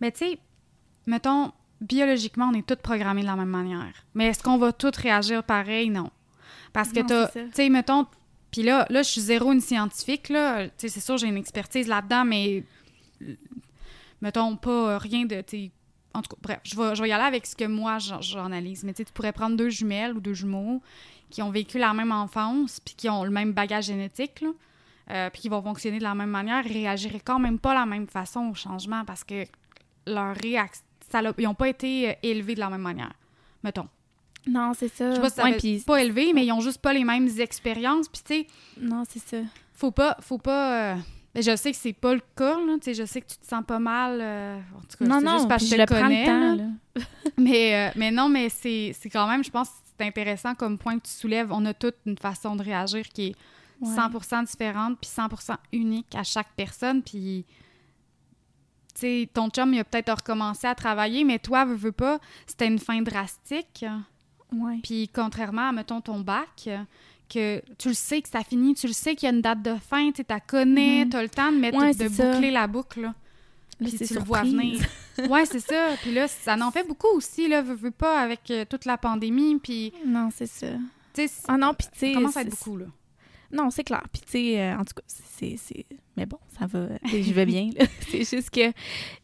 Mais 0.00 0.12
tu 0.12 0.18
sais, 0.18 0.38
mettons, 1.06 1.52
biologiquement, 1.80 2.50
on 2.52 2.54
est 2.54 2.66
tous 2.66 2.76
programmés 2.76 3.22
de 3.22 3.26
la 3.26 3.36
même 3.36 3.48
manière. 3.48 3.92
Mais 4.14 4.26
est-ce 4.26 4.42
qu'on 4.42 4.58
va 4.58 4.72
tous 4.72 4.96
réagir 4.96 5.42
pareil? 5.44 5.88
Non. 5.90 6.10
Parce 6.72 6.90
que 6.92 7.00
tu 7.00 7.50
sais, 7.54 7.68
mettons, 7.70 8.06
puis 8.50 8.62
là, 8.62 8.86
là, 8.90 9.02
je 9.02 9.08
suis 9.08 9.20
zéro 9.22 9.52
une 9.52 9.60
scientifique, 9.60 10.28
là. 10.28 10.66
Tu 10.66 10.72
sais, 10.76 10.88
c'est 10.88 11.00
sûr, 11.00 11.16
j'ai 11.16 11.26
une 11.28 11.36
expertise 11.36 11.88
là-dedans, 11.88 12.24
mais 12.24 12.62
mettons 14.20 14.56
pas 14.56 14.90
euh, 14.94 14.98
rien 14.98 15.24
de, 15.26 15.36
en 16.14 16.22
tout 16.22 16.30
cas, 16.30 16.36
bref, 16.42 16.60
je 16.64 16.76
vais, 16.76 16.94
je 16.94 17.02
vais 17.02 17.08
y 17.08 17.12
aller 17.12 17.24
avec 17.24 17.46
ce 17.46 17.54
que 17.54 17.64
moi, 17.64 17.98
j'analyse. 17.98 18.84
Mais 18.84 18.94
tu 18.94 19.04
pourrais 19.12 19.32
prendre 19.32 19.56
deux 19.56 19.68
jumelles 19.70 20.14
ou 20.16 20.20
deux 20.20 20.34
jumeaux 20.34 20.80
qui 21.30 21.42
ont 21.42 21.50
vécu 21.50 21.78
la 21.78 21.92
même 21.94 22.12
enfance 22.12 22.80
puis 22.80 22.94
qui 22.96 23.08
ont 23.08 23.24
le 23.24 23.30
même 23.30 23.52
bagage 23.52 23.84
génétique, 23.86 24.40
là, 24.40 24.48
euh, 25.10 25.30
puis 25.30 25.42
qui 25.42 25.48
vont 25.48 25.62
fonctionner 25.62 25.98
de 25.98 26.02
la 26.04 26.14
même 26.14 26.30
manière, 26.30 26.64
réagiraient 26.64 27.20
quand 27.24 27.38
même 27.38 27.58
pas 27.58 27.70
de 27.74 27.78
la 27.80 27.86
même 27.86 28.06
façon 28.06 28.48
au 28.50 28.54
changement 28.54 29.04
parce 29.04 29.24
que 29.24 29.44
leur 30.06 30.34
réaction, 30.36 30.82
ils 31.38 31.44
n'ont 31.44 31.54
pas 31.54 31.68
été 31.68 32.10
euh, 32.10 32.12
élevés 32.22 32.54
de 32.54 32.60
la 32.60 32.70
même 32.70 32.80
manière, 32.82 33.12
mettons. 33.62 33.88
Non, 34.48 34.72
c'est 34.74 34.88
ça. 34.88 35.10
Je 35.10 35.14
sais 35.16 35.20
pas 35.20 35.28
si 35.30 35.34
ça 35.36 35.44
Ouais, 35.44 35.80
pas 35.84 36.02
élevés, 36.02 36.32
mais 36.32 36.46
ils 36.46 36.52
ont 36.52 36.60
juste 36.60 36.78
pas 36.80 36.92
les 36.92 37.02
mêmes 37.04 37.28
expériences. 37.38 38.08
Puis 38.08 38.22
tu 38.24 38.34
sais, 38.34 38.46
Non, 38.80 39.02
c'est 39.08 39.18
ça. 39.18 39.38
faut 39.74 39.90
pas, 39.90 40.16
faut 40.20 40.38
pas. 40.38 40.92
euh, 40.92 40.96
mais 41.34 41.42
je 41.42 41.54
sais 41.56 41.72
que 41.72 41.76
c'est 41.76 41.92
pas 41.92 42.14
le 42.14 42.22
cas, 42.36 42.54
là. 42.60 42.74
Tu 42.74 42.84
sais, 42.84 42.94
je 42.94 43.04
sais 43.04 43.20
que 43.20 43.26
tu 43.26 43.38
te 43.38 43.46
sens 43.46 43.64
pas 43.66 43.80
mal. 43.80 44.20
euh, 44.20 44.58
en 44.76 44.80
tout 44.82 44.98
cas, 44.98 45.04
Non, 45.04 45.20
non, 45.20 45.34
juste 45.38 45.48
parce 45.48 45.64
que 45.64 45.70
je 45.70 45.76
le 45.76 45.86
connais. 45.86 46.20
le 46.20 46.26
temps, 46.26 46.40
là. 46.40 46.54
là. 46.54 47.02
Mais, 47.38 47.88
euh, 47.88 47.92
mais 47.96 48.10
non, 48.12 48.28
mais 48.28 48.48
c'est 48.48 48.94
quand 49.12 49.26
même, 49.26 49.42
je 49.44 49.50
pense 49.50 49.68
c'est 49.98 50.06
intéressant 50.06 50.54
comme 50.54 50.78
point 50.78 50.98
que 50.98 51.06
tu 51.06 51.12
soulèves. 51.12 51.48
On 51.52 51.64
a 51.66 51.74
toute 51.74 51.96
une 52.06 52.18
façon 52.18 52.56
de 52.56 52.62
réagir 52.62 53.08
qui 53.08 53.28
est 53.28 53.34
Ouais. 53.80 53.94
100% 53.94 54.42
différente 54.44 54.96
puis 55.00 55.10
100% 55.10 55.56
unique 55.72 56.14
à 56.14 56.22
chaque 56.22 56.48
personne. 56.56 57.02
Puis, 57.02 57.44
tu 58.94 59.00
sais, 59.00 59.28
ton 59.34 59.50
chum, 59.50 59.74
il 59.74 59.80
a 59.80 59.84
peut-être 59.84 60.10
recommencé 60.14 60.66
à 60.66 60.74
travailler, 60.74 61.24
mais 61.24 61.38
toi, 61.38 61.66
veux, 61.66 61.74
veux 61.74 61.92
pas, 61.92 62.18
c'était 62.46 62.66
une 62.68 62.78
fin 62.78 63.02
drastique. 63.02 63.84
Ouais. 64.52 64.78
Puis 64.82 65.10
contrairement 65.14 65.68
à, 65.68 65.72
mettons, 65.72 66.00
ton 66.00 66.20
bac, 66.20 66.70
que 67.28 67.60
tu 67.76 67.88
le 67.88 67.94
sais 67.94 68.22
que 68.22 68.28
ça 68.30 68.42
finit, 68.44 68.74
tu 68.74 68.86
le 68.86 68.92
sais 68.94 69.14
qu'il 69.14 69.28
y 69.28 69.32
a 69.32 69.34
une 69.34 69.42
date 69.42 69.60
de 69.60 69.74
fin, 69.74 70.10
tu 70.12 70.22
la 70.26 70.40
connais, 70.40 71.04
Mhm. 71.04 71.10
tu 71.10 71.16
as 71.16 71.22
le 71.22 71.28
temps 71.28 71.52
de 71.52 71.58
mettre 71.58 71.76
Ouais, 71.78 71.92
de 71.92 72.08
ça. 72.08 72.32
boucler 72.32 72.50
la 72.50 72.66
boucle. 72.68 73.00
Là. 73.02 73.14
Puis 73.78 73.90
c'est 73.90 74.06
tu 74.06 74.14
le 74.14 74.20
vois 74.20 74.42
surprise. 74.44 74.80
venir. 75.18 75.30
ouais, 75.30 75.44
c'est 75.46 75.60
ça. 75.60 75.90
Puis 76.02 76.12
là, 76.12 76.28
ça 76.28 76.56
en 76.60 76.70
fait 76.70 76.86
beaucoup 76.86 77.08
aussi, 77.14 77.48
là, 77.48 77.62
veux, 77.62 77.74
veux 77.74 77.90
pas, 77.90 78.20
avec 78.20 78.50
euh, 78.50 78.64
toute 78.68 78.84
la 78.86 78.96
pandémie. 78.96 79.58
Puis, 79.58 79.92
Non, 80.06 80.30
c'est 80.34 80.46
ça. 80.46 80.68
tu 81.14 81.26
sais, 81.28 81.34
Ah 81.48 81.56
non, 81.58 81.74
puis 81.74 81.86
tu 81.92 82.06
ça 82.08 82.12
commence 82.14 82.36
à 82.36 82.42
être 82.42 82.50
beaucoup, 82.50 82.76
là. 82.78 82.86
Non, 83.52 83.70
c'est 83.70 83.84
clair. 83.84 84.02
Puis 84.12 84.22
tu 84.22 84.30
sais, 84.32 84.60
euh, 84.60 84.74
en 84.76 84.84
tout 84.84 84.94
cas, 84.94 85.02
c'est... 85.06 85.56
Mais 86.16 86.26
bon, 86.26 86.38
ça 86.58 86.66
va... 86.66 86.88
Je 87.04 87.32
vais 87.32 87.46
bien, 87.46 87.70
là. 87.78 87.84
C'est 88.10 88.24
juste 88.28 88.50
que, 88.50 88.70
tu 88.70 88.74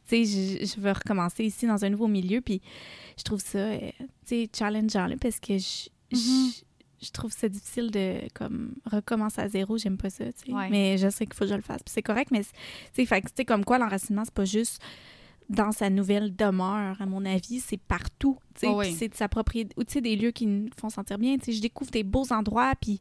sais, 0.06 0.24
je, 0.24 0.64
je 0.66 0.80
veux 0.80 0.92
recommencer 0.92 1.44
ici 1.44 1.66
dans 1.66 1.84
un 1.84 1.88
nouveau 1.88 2.06
milieu, 2.06 2.40
puis 2.42 2.60
je 3.18 3.22
trouve 3.24 3.40
ça, 3.40 3.58
euh, 3.58 3.78
tu 3.98 4.06
sais, 4.26 4.50
challengeant, 4.56 5.06
là, 5.06 5.16
parce 5.20 5.40
que 5.40 5.56
je... 5.58 5.88
Mhm. 6.12 6.18
je- 6.52 6.62
Je 7.02 7.10
trouve 7.10 7.32
ça 7.32 7.48
difficile 7.48 7.90
de 7.90 8.20
comme 8.34 8.74
recommencer 8.90 9.40
à 9.40 9.48
zéro, 9.48 9.76
j'aime 9.78 9.96
pas 9.98 10.10
ça, 10.10 10.24
tu 10.32 10.46
sais. 10.46 10.52
Ouais. 10.52 10.68
Mais 10.70 10.98
je 10.98 11.08
sais 11.10 11.26
qu'il 11.26 11.34
faut 11.34 11.44
que 11.44 11.50
je 11.50 11.54
le 11.56 11.62
fasse. 11.62 11.82
Puis 11.82 11.92
c'est 11.92 12.02
correct, 12.02 12.30
mais 12.30 12.42
c'est- 12.42 13.04
tu 13.04 13.06
sais, 13.36 13.44
comme 13.44 13.64
quoi 13.64 13.78
l'enracinement, 13.78 14.24
c'est 14.24 14.34
pas 14.34 14.44
juste 14.44 14.80
dans 15.50 15.72
sa 15.72 15.90
nouvelle 15.90 16.34
demeure, 16.34 17.00
à 17.02 17.06
mon 17.06 17.24
avis, 17.24 17.60
c'est 17.60 17.76
partout. 17.80 18.38
tu 18.54 18.60
sais. 18.60 18.66
Oh 18.68 18.78
oui. 18.78 18.86
Puis 18.88 18.94
c'est 18.98 19.08
de 19.08 19.14
s'approprier, 19.14 19.68
ou 19.76 19.84
tu 19.84 19.94
sais, 19.94 20.00
des 20.00 20.14
lieux 20.16 20.30
qui 20.30 20.46
nous 20.46 20.68
font 20.80 20.88
sentir 20.90 21.18
bien. 21.18 21.36
Tu 21.38 21.46
sais, 21.46 21.52
je 21.52 21.60
découvre 21.60 21.90
des 21.90 22.04
beaux 22.04 22.30
endroits, 22.32 22.72
puis, 22.80 23.00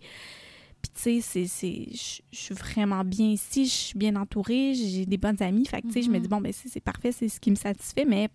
puis 0.81 0.91
tu 0.95 1.01
sais, 1.01 1.21
c'est, 1.21 1.45
c'est, 1.45 1.87
je 1.91 2.21
suis 2.37 2.55
vraiment 2.55 3.03
bien 3.03 3.27
ici, 3.27 3.65
je 3.65 3.71
suis 3.71 3.97
bien 3.97 4.15
entourée, 4.15 4.73
j'ai 4.73 5.05
des 5.05 5.17
bonnes 5.17 5.41
amies. 5.43 5.65
Fait 5.67 5.81
que, 5.81 5.87
tu 5.87 5.93
sais, 5.93 6.01
je 6.01 6.09
me 6.09 6.15
Mhm. 6.15 6.21
dis, 6.23 6.27
bon, 6.27 6.41
ben 6.41 6.51
c'est, 6.51 6.79
parfait, 6.79 7.11
c'est 7.11 7.29
ce 7.29 7.39
qui 7.39 7.51
me 7.51 7.55
satisfait, 7.55 8.05
mais 8.05 8.29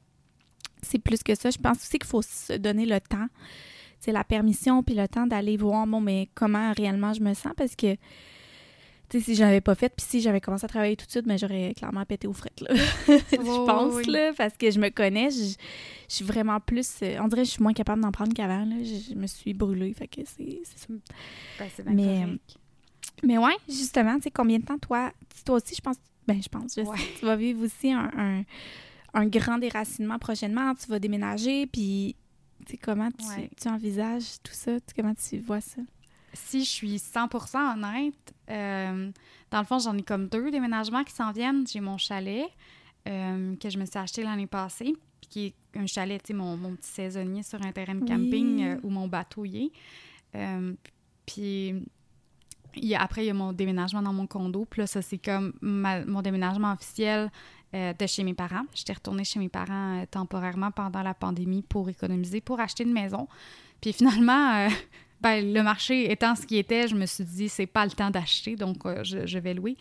c'est 0.83 0.98
plus 1.00 1.22
que 1.24 1.35
ça. 1.35 1.50
Je 1.50 1.59
pense 1.59 1.79
aussi 1.79 1.98
qu'il 1.98 2.07
faut 2.07 2.22
se 2.22 2.52
donner 2.52 2.87
le 2.87 3.00
temps, 3.00 3.26
la 4.09 4.24
permission, 4.24 4.82
puis 4.82 4.94
le 4.94 5.09
temps 5.09 5.26
d'aller 5.26 5.56
voir, 5.56 5.87
bon, 5.87 6.00
mais 6.00 6.28
comment 6.35 6.72
réellement 6.72 7.12
je 7.12 7.20
me 7.20 7.35
sens, 7.35 7.52
parce 7.56 7.74
que 7.76 7.96
tu 9.09 9.20
sais, 9.20 9.35
si 9.37 9.61
pas 9.61 9.74
fait, 9.76 9.92
puis 9.94 10.04
si 10.04 10.20
j'avais 10.20 10.40
commencé 10.40 10.64
à 10.64 10.68
travailler 10.68 10.96
tout 10.96 11.06
de 11.06 11.11
suite, 11.11 11.26
mais 11.26 11.38
j'aurais 11.38 11.74
clairement 11.76 12.04
pété 12.04 12.26
aux 12.26 12.32
frettes, 12.32 12.61
là. 12.61 12.74
je 13.06 13.66
pense, 13.66 13.94
oui. 13.94 14.04
là, 14.06 14.32
parce 14.37 14.56
que 14.56 14.70
je 14.70 14.80
me 14.80 14.88
connais, 14.88 15.30
je, 15.30 15.54
je 16.09 16.14
suis 16.14 16.24
vraiment 16.24 16.59
plus... 16.59 16.88
euh, 17.02 17.16
on 17.20 17.28
dirait 17.28 17.42
que 17.42 17.46
je 17.46 17.52
suis 17.52 17.62
moins 17.62 17.72
capable 17.72 18.02
d'en 18.02 18.11
prendre 18.11 18.35
qu'avant, 18.35 18.64
là. 18.64 18.74
Je, 18.82 19.11
je 19.11 19.14
me 19.14 19.28
suis 19.28 19.54
brûlée, 19.54 19.92
fait 19.92 20.09
que 20.09 20.22
c'est 20.24 20.61
ça. 20.64 20.88
Ben, 21.59 21.94
Mais, 21.94 22.20
correct. 22.24 22.56
Mais 23.22 23.38
ouais, 23.38 23.56
justement, 23.68 24.16
tu 24.16 24.22
sais, 24.22 24.30
combien 24.32 24.59
de 24.59 24.64
temps, 24.64 24.78
toi, 24.78 25.12
toi 25.44 25.56
aussi, 25.56 25.74
je 25.76 25.80
pense... 25.80 25.96
Ben, 26.26 26.42
je 26.42 26.48
pense, 26.48 26.74
je 26.76 26.82
sais, 26.82 26.90
tu 27.20 27.24
vas 27.24 27.37
vivre 27.37 27.64
aussi 27.64 27.92
un, 27.92 28.11
un, 28.18 28.42
un 29.14 29.26
grand 29.26 29.59
déracinement 29.59 30.18
prochainement, 30.18 30.74
tu 30.74 30.88
vas 30.88 30.98
déménager, 30.98 31.66
puis... 31.66 32.16
Comment 32.83 33.11
tu, 33.11 33.24
Ouais. 33.29 33.50
tu 33.61 33.68
envisages 33.68 34.40
tout 34.42 34.52
ça? 34.52 34.72
Comment 34.94 35.14
tu 35.14 35.38
vois 35.38 35.61
ça? 35.61 35.81
si 36.35 36.64
je 36.64 36.68
suis 36.68 36.96
100% 36.98 37.57
honnête, 37.74 38.35
euh, 38.50 39.11
dans 39.50 39.59
le 39.59 39.64
fond, 39.64 39.79
j'en 39.79 39.96
ai 39.96 40.02
comme 40.02 40.29
deux 40.29 40.50
déménagements 40.50 41.02
qui 41.02 41.14
s'en 41.14 41.33
viennent. 41.33 41.66
J'ai 41.66 41.81
mon 41.81 41.96
chalet 41.96 42.44
euh, 43.09 43.57
que 43.57 43.70
je 43.70 43.79
me 43.79 43.87
suis 43.87 43.98
acheté 43.98 44.22
l'année 44.22 44.46
passée, 44.46 44.92
puis 45.22 45.29
qui 45.31 45.46
est 45.46 45.55
un 45.79 45.87
chalet, 45.87 46.20
tu 46.22 46.29
sais, 46.29 46.35
mon, 46.35 46.59
mon 46.59 46.76
petit 46.76 46.90
saisonnier 46.90 47.42
sur 47.42 47.62
un 47.64 47.72
terrain 47.72 47.94
de 47.94 48.00
camping 48.07 48.57
Oui. 48.59 48.64
euh, 48.64 48.76
où 48.83 48.90
mon 48.90 49.09
bateau 49.09 49.46
y 49.46 49.64
est. 49.64 49.70
Euh, 50.35 50.74
puis 51.24 51.74
après, 52.98 53.24
il 53.24 53.29
y 53.29 53.31
a 53.31 53.35
mon 53.35 53.55
déménagement 53.55 54.02
dans 54.02 54.12
mon 54.12 54.26
condo. 54.26 54.66
Puis 54.68 54.81
là, 54.83 54.87
ça, 54.87 55.00
c'est 55.00 55.16
comme 55.18 55.55
ma- 55.62 56.05
mon 56.05 56.20
déménagement 56.20 56.72
officiel 56.74 57.31
euh, 57.74 57.92
de 57.92 58.07
chez 58.07 58.22
mes 58.22 58.33
parents. 58.33 58.64
J'étais 58.74 58.92
retournée 58.92 59.24
chez 59.24 59.40
mes 59.40 59.48
parents 59.48 60.00
euh, 60.00 60.07
temporairement 60.09 60.70
pendant 60.70 61.02
la 61.02 61.14
pandémie 61.14 61.62
pour 61.62 61.88
économiser, 61.88 62.40
pour 62.40 62.61
acheter 62.61 62.85
une 62.85 62.92
maison. 62.92 63.26
Puis 63.81 63.92
finalement, 63.92 64.55
euh, 64.55 64.68
ben, 65.20 65.52
le 65.52 65.62
marché 65.64 66.11
étant 66.12 66.37
ce 66.37 66.46
qui 66.46 66.59
était, 66.59 66.87
je 66.87 66.94
me 66.94 67.07
suis 67.07 67.24
dit, 67.24 67.48
c'est 67.48 67.66
pas 67.66 67.85
le 67.85 67.90
temps 67.90 68.11
d'acheter, 68.11 68.55
donc 68.55 68.85
je, 69.02 69.38
vais 69.38 69.55
louer. 69.55 69.76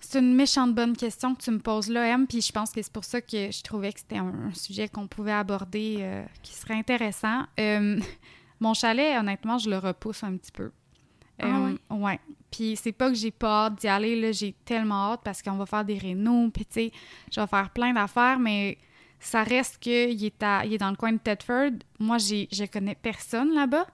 C'est 0.00 0.18
une 0.18 0.34
méchante 0.34 0.74
bonne 0.74 0.94
question 0.94 1.34
que 1.34 1.42
tu 1.42 1.50
me 1.50 1.58
poses 1.58 1.88
là, 1.88 2.14
Em, 2.14 2.26
puis 2.26 2.42
je 2.42 2.52
pense 2.52 2.70
que 2.70 2.82
c'est 2.82 2.92
pour 2.92 3.04
ça 3.04 3.22
que 3.22 3.50
je 3.50 3.62
trouvais 3.62 3.94
que 3.94 4.00
c'était 4.00 4.18
un, 4.18 4.52
sujet 4.52 4.88
qu'on 4.88 5.06
pouvait 5.08 5.32
aborder 5.32 6.22
qui 6.42 6.52
serait 6.52 6.74
intéressant. 6.74 7.46
Mon 8.60 8.74
chalet, 8.74 9.18
honnêtement, 9.18 9.56
je 9.56 9.70
le 9.70 9.78
repousse 9.78 10.22
un 10.22 10.36
petit 10.36 10.52
peu. 10.52 10.70
Ah 11.40 11.46
Euh, 11.46 11.76
ouais. 11.90 12.20
Puis 12.50 12.76
c'est 12.76 12.92
pas 12.92 13.08
que 13.08 13.14
j'ai 13.16 13.30
pas 13.32 13.66
hâte 13.66 13.80
d'y 13.80 13.88
aller, 13.88 14.20
là, 14.20 14.30
j'ai 14.32 14.54
tellement 14.64 15.12
hâte 15.12 15.20
parce 15.24 15.42
qu'on 15.42 15.56
va 15.56 15.66
faire 15.66 15.84
des 15.84 15.98
rénaux, 15.98 16.50
puis 16.50 16.64
tu 16.64 16.72
sais, 16.74 16.92
je 17.32 17.40
vais 17.40 17.46
faire 17.48 17.70
plein 17.70 17.92
d'affaires, 17.92 18.38
mais 18.38 18.78
ça 19.18 19.42
reste 19.42 19.78
qu'il 19.78 20.24
est, 20.24 20.42
à- 20.42 20.64
il 20.64 20.72
est 20.74 20.78
dans 20.78 20.90
le 20.90 20.96
coin 20.96 21.12
de 21.12 21.18
Tedford. 21.18 21.70
Moi, 21.98 22.18
j'ai, 22.18 22.48
je 22.52 22.64
connais 22.66 22.94
personne 22.94 23.52
là-bas. 23.54 23.86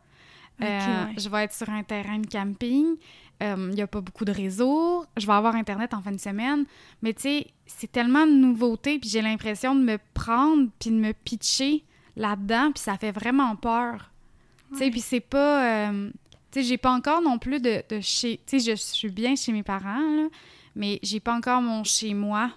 Euh, 0.63 0.65
ouais. 1.07 1.15
Je 1.17 1.29
vais 1.31 1.45
être 1.45 1.55
sur 1.55 1.71
un 1.71 1.83
terrain 1.83 2.19
de 2.19 2.27
camping. 2.27 2.97
Euh, 3.43 3.69
Il 3.71 3.75
n'y 3.77 3.81
a 3.81 3.87
pas 3.87 4.03
beaucoup 4.03 4.27
de 4.27 4.33
réseau. 4.33 5.07
Je 5.17 5.27
vais 5.27 5.33
avoir 5.33 5.55
Internet 5.55 5.95
en 5.95 6.03
fin 6.03 6.13
de 6.13 6.21
semaine. 6.21 6.67
Mais 7.01 7.15
tu 7.15 7.23
sais, 7.23 7.47
c'est 7.65 7.91
tellement 7.91 8.27
de 8.27 8.33
nouveautés, 8.33 8.99
puis 8.99 9.09
j'ai 9.09 9.23
l'impression 9.23 9.75
de 9.75 9.81
me 9.81 9.99
prendre, 10.13 10.69
puis 10.79 10.91
de 10.91 10.97
me 10.97 11.13
pitcher 11.13 11.83
là-dedans, 12.17 12.73
puis 12.73 12.83
ça 12.83 12.99
fait 12.99 13.13
vraiment 13.13 13.57
peur. 13.57 14.11
Tu 14.73 14.79
sais, 14.79 14.91
puis 14.91 15.01
c'est 15.01 15.21
pas... 15.21 15.89
euh, 15.91 16.11
tu 16.53 16.61
sais, 16.61 16.63
j'ai 16.67 16.79
pas 16.79 16.91
encore 16.93 17.23
non 17.23 17.39
plus 17.39 17.61
de, 17.61 17.83
de 17.89 18.01
chez... 18.01 18.41
Tu 18.47 18.61
sais, 18.61 18.71
je 18.73 18.77
suis 18.77 19.11
bien 19.11 19.37
chez 19.37 19.53
mes 19.53 19.63
parents, 19.63 20.01
là, 20.17 20.29
mais 20.75 20.99
j'ai 21.03 21.21
pas 21.21 21.35
encore 21.35 21.61
mon 21.63 21.85
chez-moi. 21.85 22.51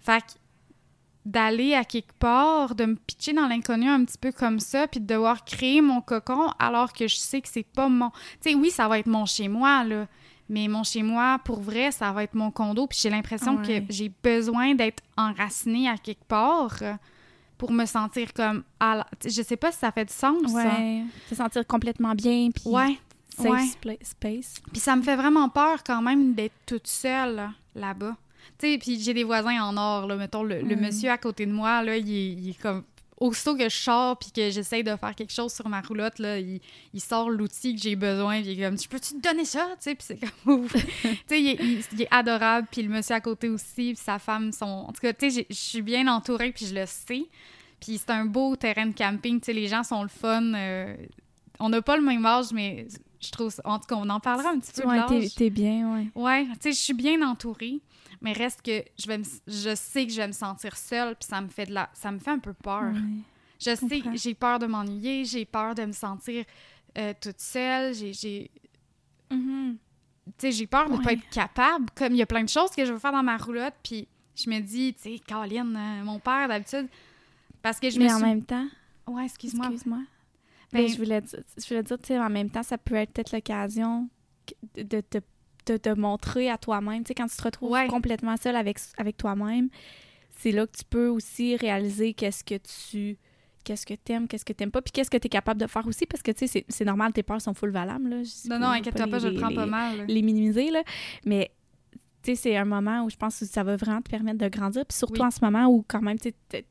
Fait 0.00 0.20
que 0.20 0.32
d'aller 1.24 1.74
à 1.74 1.84
quelque 1.84 2.12
part, 2.18 2.74
de 2.74 2.84
me 2.84 2.94
pitcher 2.96 3.32
dans 3.32 3.46
l'inconnu 3.46 3.88
un 3.88 4.04
petit 4.04 4.18
peu 4.18 4.32
comme 4.32 4.58
ça, 4.58 4.88
puis 4.88 4.98
de 5.00 5.06
devoir 5.06 5.44
créer 5.44 5.80
mon 5.80 6.00
cocon 6.00 6.48
alors 6.58 6.92
que 6.92 7.06
je 7.06 7.14
sais 7.16 7.40
que 7.40 7.48
c'est 7.48 7.62
pas 7.62 7.88
mon... 7.88 8.10
Tu 8.40 8.50
sais, 8.50 8.54
oui, 8.56 8.70
ça 8.70 8.88
va 8.88 8.98
être 8.98 9.06
mon 9.06 9.24
chez-moi, 9.24 9.84
là, 9.84 10.08
mais 10.48 10.66
mon 10.66 10.82
chez-moi, 10.82 11.38
pour 11.44 11.60
vrai, 11.60 11.92
ça 11.92 12.10
va 12.10 12.24
être 12.24 12.34
mon 12.34 12.50
condo, 12.50 12.88
puis 12.88 12.98
j'ai 13.00 13.10
l'impression 13.10 13.56
Ouais. 13.58 13.82
que 13.86 13.92
j'ai 13.92 14.10
besoin 14.22 14.74
d'être 14.74 15.02
enracinée 15.16 15.88
à 15.88 15.96
quelque 15.96 16.24
part 16.24 16.76
pour 17.56 17.70
me 17.70 17.86
sentir 17.86 18.34
comme... 18.34 18.64
à 18.80 18.96
la- 18.96 19.06
Je 19.24 19.42
sais 19.42 19.56
pas 19.56 19.70
si 19.70 19.78
ça 19.78 19.92
fait 19.92 20.04
du 20.06 20.12
sens, 20.12 20.42
ça. 20.50 20.56
Ouais, 20.64 21.04
te 21.30 21.36
sentir 21.36 21.64
complètement 21.64 22.16
bien, 22.16 22.50
puis 22.52 22.64
Ouais, 22.66 22.98
safe 23.36 23.76
ouais. 23.84 23.98
space. 24.02 24.54
Puis 24.72 24.80
ça 24.80 24.96
me 24.96 25.02
fait 25.02 25.16
vraiment 25.16 25.48
peur 25.48 25.82
quand 25.84 26.02
même 26.02 26.34
d'être 26.34 26.54
toute 26.66 26.86
seule 26.86 27.36
là, 27.36 27.52
là-bas. 27.74 28.16
Tu 28.58 28.72
sais, 28.72 28.78
puis 28.78 29.00
j'ai 29.00 29.14
des 29.14 29.24
voisins 29.24 29.62
en 29.62 29.76
or, 29.76 30.06
là. 30.06 30.16
Mettons, 30.16 30.42
le, 30.42 30.60
le 30.62 30.76
Mm. 30.76 30.80
monsieur 30.80 31.10
à 31.10 31.18
côté 31.18 31.46
de 31.46 31.52
moi, 31.52 31.82
là, 31.82 31.96
il 31.96 32.10
est, 32.12 32.32
il 32.32 32.50
est 32.50 32.60
comme... 32.60 32.82
Aussitôt 33.18 33.56
que 33.56 33.68
je 33.68 33.76
sors 33.76 34.18
puis 34.18 34.32
que 34.32 34.50
j'essaye 34.50 34.82
de 34.82 34.96
faire 34.96 35.14
quelque 35.14 35.32
chose 35.32 35.52
sur 35.52 35.68
ma 35.68 35.80
roulotte, 35.80 36.18
là, 36.18 36.40
il, 36.40 36.60
il 36.92 37.00
sort 37.00 37.30
l'outil 37.30 37.76
que 37.76 37.80
j'ai 37.80 37.94
besoin 37.94 38.42
puis 38.42 38.50
il 38.50 38.60
est 38.60 38.64
comme 38.66 38.76
«Tu 38.78 38.88
peux-tu 38.88 39.14
te 39.14 39.20
donner 39.28 39.44
ça?» 39.44 39.68
Tu 39.76 39.82
sais, 39.82 39.94
puis 39.94 40.04
c'est 40.04 40.18
comme... 40.18 40.54
ouf. 40.64 40.72
tu 40.72 40.80
sais, 41.28 41.40
il, 41.40 41.48
est- 41.50 41.58
il- 41.60 41.84
il 41.92 42.02
est 42.02 42.08
adorable, 42.10 42.66
puis 42.68 42.82
le 42.82 42.88
monsieur 42.88 43.14
à 43.14 43.20
côté 43.20 43.48
aussi, 43.48 43.94
puis 43.94 43.96
sa 43.96 44.18
femme 44.18 44.50
sont... 44.50 44.66
En 44.66 44.92
tout 44.92 45.00
cas, 45.00 45.12
tu 45.12 45.30
sais, 45.30 45.46
je 45.48 45.54
suis 45.54 45.82
bien 45.82 46.08
entourée 46.08 46.50
puis 46.50 46.66
je 46.66 46.74
le 46.74 46.84
sais. 46.86 47.22
Puis 47.78 47.98
c'est 47.98 48.10
un 48.10 48.24
beau 48.24 48.56
terrain 48.56 48.86
de 48.86 48.94
camping, 48.94 49.38
tu 49.40 49.46
sais, 49.46 49.52
les 49.52 49.68
gens 49.68 49.84
sont 49.84 50.02
le 50.02 50.08
fun. 50.08 50.42
euh, 50.54 50.96
On 51.60 51.68
n'a 51.68 51.80
pas 51.80 51.96
le 51.96 52.02
même 52.02 52.26
âge, 52.26 52.46
mais 52.52 52.88
je 53.24 53.30
trouve... 53.30 53.54
En 53.64 53.78
tout 53.78 53.86
cas, 53.86 53.94
on 53.96 54.08
en 54.08 54.20
parlera 54.20 54.50
un 54.50 54.58
petit 54.58 54.72
peu 54.72 54.86
Ouais, 54.88 55.28
t'es, 55.34 55.50
bien, 55.50 55.94
ouais. 55.94 56.08
Ouais, 56.14 56.46
tu 56.54 56.56
sais, 56.60 56.72
je 56.72 56.78
suis 56.80 56.94
bien 56.94 57.22
entourée, 57.26 57.80
mais 58.20 58.32
reste 58.32 58.62
que 58.62 58.82
je 58.98 59.06
vais 59.06 59.18
me- 59.18 59.24
je 59.46 59.74
sais 59.74 60.06
que 60.06 60.12
je 60.12 60.16
vais 60.18 60.26
me 60.26 60.32
sentir 60.32 60.76
seule, 60.76 61.14
puis 61.16 61.28
ça 61.28 61.40
me 61.40 61.48
fait 61.48 61.66
de 61.66 61.72
la 61.74 61.88
ça 61.94 62.10
me 62.12 62.18
fait 62.18 62.30
un 62.30 62.38
peu 62.38 62.52
peur. 62.52 62.92
Ouais. 62.92 63.00
Je 63.60 63.76
sais, 63.76 64.02
j'ai 64.14 64.34
peur 64.34 64.58
de 64.58 64.66
m'ennuyer, 64.66 65.24
j'ai 65.24 65.44
peur 65.44 65.74
de 65.74 65.84
me 65.84 65.92
sentir 65.92 66.44
euh, 66.98 67.14
toute 67.20 67.38
seule, 67.40 67.94
j'ai 67.94 68.12
j'ai 68.12 68.50
Mhm. 69.30 69.78
tu 70.26 70.32
sais, 70.38 70.52
j'ai 70.52 70.66
peur 70.66 70.88
de 70.90 70.96
Ouais. 70.96 71.02
pas 71.02 71.12
être 71.12 71.28
capable, 71.30 71.86
comme 71.94 72.12
il 72.12 72.18
y 72.18 72.22
a 72.22 72.26
plein 72.26 72.42
de 72.44 72.48
choses 72.48 72.70
que 72.70 72.84
je 72.84 72.92
veux 72.92 72.98
faire 72.98 73.12
dans 73.12 73.22
ma 73.22 73.36
roulotte, 73.36 73.74
puis 73.82 74.06
je 74.34 74.50
me 74.50 74.60
dis, 74.60 74.94
tu 74.94 75.02
sais, 75.02 75.18
Caroline, 75.26 75.74
euh, 75.76 76.04
mon 76.04 76.18
père 76.18 76.48
d'habitude 76.48 76.88
parce 77.62 77.78
que 77.80 77.88
je 77.90 77.98
Mais 77.98 78.06
me 78.06 78.10
en 78.12 78.16
suis 78.16 78.26
même 78.26 78.44
temps, 78.44 78.66
Ouais, 79.06 79.24
excuse-moi. 79.24 79.66
excuse-moi. 79.66 80.00
Ben- 80.72 80.82
Ben, 80.82 80.88
je 80.88 80.96
voulais 80.96 81.20
dire, 81.20 81.38
je 81.58 81.68
voulais 81.68 81.82
dire, 81.82 81.98
tu 81.98 82.06
sais, 82.08 82.18
en 82.18 82.30
même 82.30 82.50
temps, 82.50 82.62
ça 82.62 82.78
peut 82.78 82.94
être 82.94 83.12
peut-être 83.12 83.32
l'occasion 83.32 84.08
de 84.76 85.00
te 85.00 85.18
de 85.66 85.76
te 85.76 85.90
montrer 85.90 86.50
à 86.50 86.58
toi-même. 86.58 87.04
Tu 87.04 87.08
sais, 87.08 87.14
quand 87.14 87.28
tu 87.28 87.36
te 87.36 87.42
retrouves 87.42 87.70
Ouais. 87.70 87.86
complètement 87.86 88.36
seul 88.36 88.56
avec, 88.56 88.78
avec 88.96 89.16
toi-même, 89.16 89.68
c'est 90.38 90.50
là 90.50 90.66
que 90.66 90.76
tu 90.76 90.82
peux 90.84 91.06
aussi 91.06 91.54
réaliser 91.54 92.14
qu'est-ce 92.14 92.42
que 92.42 92.56
tu 92.56 93.16
qu'est-ce 93.62 93.86
que 93.86 93.94
t'aimes, 93.94 94.26
qu'est-ce 94.26 94.44
que 94.44 94.52
t'aimes 94.52 94.72
pas, 94.72 94.82
puis 94.82 94.90
qu'est-ce 94.90 95.08
que 95.08 95.16
t'es 95.18 95.28
capable 95.28 95.60
de 95.60 95.68
faire 95.68 95.86
aussi, 95.86 96.04
parce 96.04 96.20
que, 96.20 96.32
tu 96.32 96.48
sais, 96.48 96.64
c'est- 96.68 96.84
normal, 96.84 97.12
tes 97.12 97.22
peurs 97.22 97.40
sont 97.40 97.54
full 97.54 97.70
valables, 97.70 98.08
là. 98.08 98.22
Je 98.24 98.48
Non 98.48 98.58
non, 98.58 98.66
inquiète-toi 98.70 99.06
pas, 99.06 99.20
je 99.20 99.28
le 99.28 99.34
les- 99.34 99.38
prends 99.38 99.50
les- 99.50 99.54
pas 99.54 99.66
mal. 99.66 99.98
là. 99.98 100.04
les 100.08 100.22
minimiser, 100.22 100.72
là. 100.72 100.82
Mais, 101.24 101.52
tu 102.24 102.32
sais, 102.32 102.34
c'est 102.34 102.56
un 102.56 102.64
moment 102.64 103.04
où 103.04 103.10
je 103.10 103.14
pense 103.14 103.38
que 103.38 103.44
ça 103.44 103.62
va 103.62 103.76
vraiment 103.76 104.02
te 104.02 104.10
permettre 104.10 104.38
de 104.38 104.48
grandir. 104.48 104.84
Puis 104.84 104.98
surtout 104.98 105.20
Oui. 105.20 105.26
en 105.28 105.30
ce 105.30 105.38
moment 105.42 105.66
où, 105.66 105.84
quand 105.86 106.02
même, 106.02 106.18
tu 106.18 106.32
sais, 106.50 106.64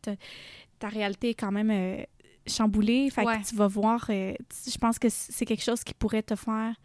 ta 0.79 0.89
réalité 0.89 1.29
est 1.29 1.33
quand 1.35 1.53
même 1.53 1.71
euh, 1.71 2.03
chamboulée. 2.47 3.09
Fait 3.09 3.23
Ouais. 3.25 3.39
que 3.41 3.47
tu 3.47 3.55
vas 3.55 3.67
voir, 3.67 4.05
euh, 4.09 4.33
je 4.67 4.77
pense 4.77 4.97
que 4.99 5.07
c'est 5.09 5.45
quelque 5.45 5.63
chose 5.63 5.83
qui 5.83 5.93
pourrait 5.93 6.23
te 6.23 6.35
faire 6.35 6.75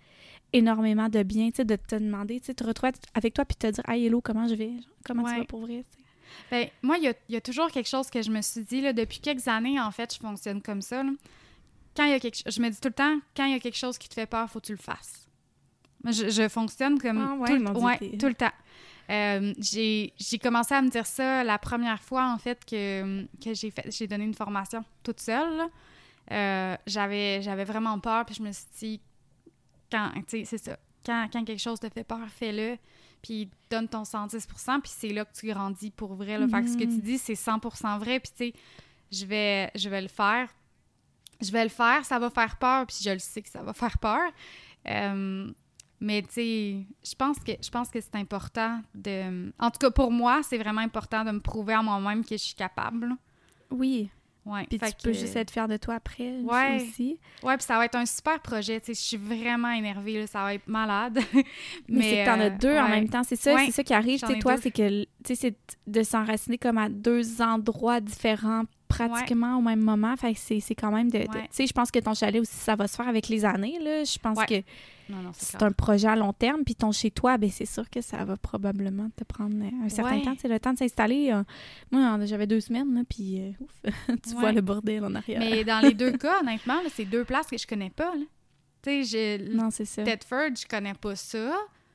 énormément 0.52 1.08
de 1.08 1.22
bien, 1.22 1.50
tu 1.50 1.56
sais, 1.56 1.64
de 1.64 1.76
te 1.76 1.96
demander, 1.96 2.40
tu 2.40 2.46
sais, 2.46 2.54
te 2.54 2.64
retrouver 2.64 2.92
avec 3.14 3.34
toi 3.34 3.44
puis 3.44 3.56
te 3.56 3.66
dire 3.66 3.84
«Hey, 3.88 4.06
hello, 4.06 4.20
comment 4.20 4.46
je 4.46 4.54
vais? 4.54 4.70
Genre, 4.70 4.80
Comment 5.04 5.22
Ouais. 5.24 5.32
tu 5.34 5.38
vas 5.40 5.44
pour 5.44 5.60
vrai?». 5.60 5.84
Ben, 6.50 6.68
moi, 6.82 6.98
il 6.98 7.04
y 7.04 7.08
a, 7.08 7.14
il 7.28 7.34
y 7.34 7.36
a 7.36 7.40
toujours 7.40 7.70
quelque 7.70 7.88
chose 7.88 8.10
que 8.10 8.22
je 8.22 8.30
me 8.30 8.40
suis 8.42 8.62
dit, 8.62 8.80
là, 8.80 8.92
depuis 8.92 9.20
quelques 9.20 9.48
années, 9.48 9.80
en 9.80 9.90
fait, 9.90 10.14
je 10.14 10.18
fonctionne 10.20 10.60
comme 10.62 10.82
ça. 10.82 11.02
là. 11.02 11.10
Quand 11.96 12.04
il 12.04 12.10
y 12.10 12.14
a 12.14 12.20
quelque 12.20 12.38
je 12.46 12.60
me 12.60 12.68
dis 12.68 12.78
tout 12.80 12.88
le 12.88 12.94
temps, 12.94 13.18
quand 13.36 13.44
il 13.46 13.52
y 13.52 13.54
a 13.54 13.58
quelque 13.58 13.76
chose 13.78 13.96
qui 13.96 14.08
te 14.08 14.14
fait 14.14 14.26
peur, 14.26 14.48
faut 14.50 14.60
que 14.60 14.66
tu 14.66 14.72
le 14.72 14.78
fasses. 14.78 15.28
Je, 16.04 16.28
je 16.28 16.48
fonctionne 16.48 16.98
comme 17.00 17.18
Ah 17.18 17.34
ouais, 17.34 17.48
tout, 17.48 17.54
le- 17.64 17.72
Dieu, 17.74 17.82
ouais, 18.10 18.18
tout 18.18 18.26
le 18.26 18.34
temps. 18.34 18.52
Euh, 19.10 19.54
j'ai 19.58 20.38
commencé 20.42 20.74
à 20.74 20.82
me 20.82 20.88
dire 20.88 21.06
ça 21.06 21.44
la 21.44 21.58
première 21.58 22.02
fois, 22.02 22.32
en 22.32 22.38
fait, 22.38 22.64
que, 22.64 23.26
j'ai 23.40 24.06
donné 24.06 24.24
une 24.24 24.34
formation 24.34 24.84
toute 25.02 25.20
seule. 25.20 25.68
Euh, 26.32 26.76
J'avais 26.86 27.64
vraiment 27.64 27.98
peur, 27.98 28.24
puis 28.24 28.34
je 28.34 28.42
me 28.42 28.52
suis 28.52 28.66
dit, 28.78 29.00
quand, 29.90 30.10
ça, 30.44 30.76
quand, 31.04 31.44
quelque 31.44 31.60
chose 31.60 31.78
te 31.78 31.88
fait 31.88 32.04
peur, 32.04 32.26
fais-le, 32.28 32.76
puis 33.22 33.48
donne 33.70 33.88
ton 33.88 34.02
110% 34.02 34.80
puis 34.80 34.92
c'est 34.94 35.08
là 35.08 35.24
que 35.24 35.32
tu 35.32 35.46
grandis 35.46 35.90
pour 35.90 36.14
vrai. 36.14 36.38
Là. 36.38 36.48
Fait 36.48 36.62
que 36.62 36.68
ce 36.68 36.76
que 36.76 36.84
tu 36.84 37.00
dis, 37.00 37.18
c'est 37.18 37.34
100% 37.34 37.98
vrai, 37.98 38.20
puis 38.20 38.30
tu 38.30 38.36
sais, 38.36 38.52
je 39.12 39.26
vais, 39.26 39.70
je 39.74 39.88
vais 39.88 40.02
le 40.02 40.08
faire. 40.08 40.48
Je 41.40 41.52
vais 41.52 41.64
le 41.64 41.70
faire, 41.70 42.04
ça 42.04 42.18
va 42.18 42.30
faire 42.30 42.56
peur, 42.56 42.86
puis 42.86 42.96
je 43.02 43.10
le 43.10 43.18
sais 43.18 43.42
que 43.42 43.50
ça 43.50 43.62
va 43.62 43.72
faire 43.72 43.98
peur. 43.98 44.32
Euh, 44.88 45.52
mais 46.00 46.22
tu 46.22 46.28
sais, 46.30 46.76
je 47.04 47.14
pense 47.16 47.38
que 47.38 47.52
je 47.62 47.70
pense 47.70 47.88
que 47.88 48.00
c'est 48.00 48.14
important 48.16 48.80
de... 48.94 49.52
En 49.58 49.70
tout 49.70 49.78
cas, 49.78 49.90
pour 49.90 50.10
moi, 50.10 50.40
c'est 50.42 50.58
vraiment 50.58 50.80
important 50.82 51.24
de 51.24 51.30
me 51.30 51.40
prouver 51.40 51.74
à 51.74 51.82
moi-même 51.82 52.24
que 52.24 52.36
je 52.36 52.42
suis 52.42 52.54
capable. 52.54 53.12
Oui, 53.70 54.10
Ouais. 54.44 54.64
puis 54.68 54.78
tu 54.78 54.86
peux 55.02 55.12
juste 55.12 55.34
être 55.34 55.50
fier 55.50 55.66
de 55.66 55.76
toi 55.76 55.94
après 55.94 56.38
Ouais. 56.42 56.76
aussi. 56.76 57.18
Ouais, 57.42 57.56
puis 57.56 57.66
ça 57.66 57.78
va 57.78 57.84
être 57.86 57.96
un 57.96 58.06
super 58.06 58.38
projet. 58.40 58.78
Tu 58.80 58.86
sais, 58.86 58.94
je 58.94 59.00
suis 59.00 59.16
vraiment 59.16 59.70
énervée, 59.72 60.20
là, 60.20 60.26
ça 60.28 60.42
va 60.44 60.54
être 60.54 60.68
malade. 60.68 61.18
Mais, 61.88 62.02
c'est 62.02 62.16
que 62.18 62.24
t'en 62.26 62.38
as 62.40 62.46
euh, 62.52 62.58
deux 62.58 62.78
en 62.78 62.88
même 62.88 63.08
temps. 63.08 63.24
C'est 63.24 63.34
ça, 63.34 63.54
Ouais, 63.54 63.66
c'est 63.66 63.72
ça 63.72 63.82
qui 63.82 63.92
arrive. 63.92 64.20
Tu 64.20 64.26
sais, 64.26 64.34
ai 64.34 64.38
toi, 64.38 64.56
c'est 64.56 64.70
que 64.70 65.02
tu 65.02 65.08
sais, 65.24 65.34
c'est 65.34 65.56
de 65.88 66.02
s'enraciner 66.04 66.58
comme 66.58 66.78
à 66.78 66.88
deux 66.88 67.42
endroits 67.42 68.00
différents 68.00 68.62
pratiquement 68.88 69.58
au 69.58 69.62
même 69.62 69.80
moment. 69.80 70.16
Fait 70.16 70.32
que 70.34 70.38
c'est 70.38 70.60
c'est 70.60 70.74
quand 70.74 70.90
même 70.90 71.10
de. 71.10 71.18
de- 71.18 71.24
Ouais. 71.26 71.42
Tu 71.42 71.48
sais, 71.52 71.66
je 71.66 71.72
pense 71.72 71.90
que 71.90 71.98
ton 71.98 72.14
chalet 72.14 72.40
aussi, 72.40 72.54
ça 72.56 72.74
va 72.76 72.86
se 72.88 72.96
faire 72.96 73.08
avec 73.08 73.28
les 73.28 73.44
années. 73.44 73.78
Là. 73.80 74.04
Je 74.04 74.18
pense 74.18 74.38
Ouais, 74.38 74.46
que 74.46 74.54
c'est 75.34 75.34
c'est 75.34 75.62
un 75.62 75.70
projet 75.72 76.08
à 76.08 76.16
long 76.16 76.32
terme. 76.32 76.62
Puis 76.64 76.74
ton 76.74 76.90
chez 76.92 77.10
toi, 77.10 77.36
ben 77.38 77.50
c'est 77.50 77.66
sûr 77.66 77.88
que 77.90 78.00
ça 78.00 78.24
va 78.24 78.36
probablement 78.36 79.08
te 79.16 79.24
prendre 79.24 79.56
un 79.84 79.88
certain 79.88 80.20
temps. 80.20 80.34
Sais, 80.38 80.48
le 80.48 80.58
temps 80.60 80.72
de 80.72 80.78
s'installer. 80.78 81.30
euh, 81.32 81.42
moi, 81.90 82.18
j'avais 82.24 82.46
deux 82.46 82.60
semaines, 82.60 82.94
là, 82.94 83.02
puis 83.08 83.40
euh, 83.40 83.50
ouf, 83.60 83.92
tu 84.28 84.34
vois 84.34 84.52
le 84.52 84.60
bordel 84.60 85.04
en 85.04 85.14
arrière. 85.14 85.40
Mais 85.40 85.64
dans 85.64 85.80
les 85.80 85.94
deux 85.94 86.12
cas, 86.12 86.40
honnêtement, 86.40 86.78
c'est 86.94 87.04
deux 87.04 87.24
places 87.24 87.46
que 87.46 87.58
je 87.58 87.66
connais 87.66 87.90
pas. 87.90 88.14
là. 88.14 88.24
Tu 88.82 89.04
sais, 89.04 89.38
Non, 89.52 89.70
c'est 89.70 89.84
ça. 89.84 90.02
Tedford, 90.04 90.50
je 90.60 90.66
connais 90.66 90.94
pas 90.94 91.16
ça. 91.16 91.52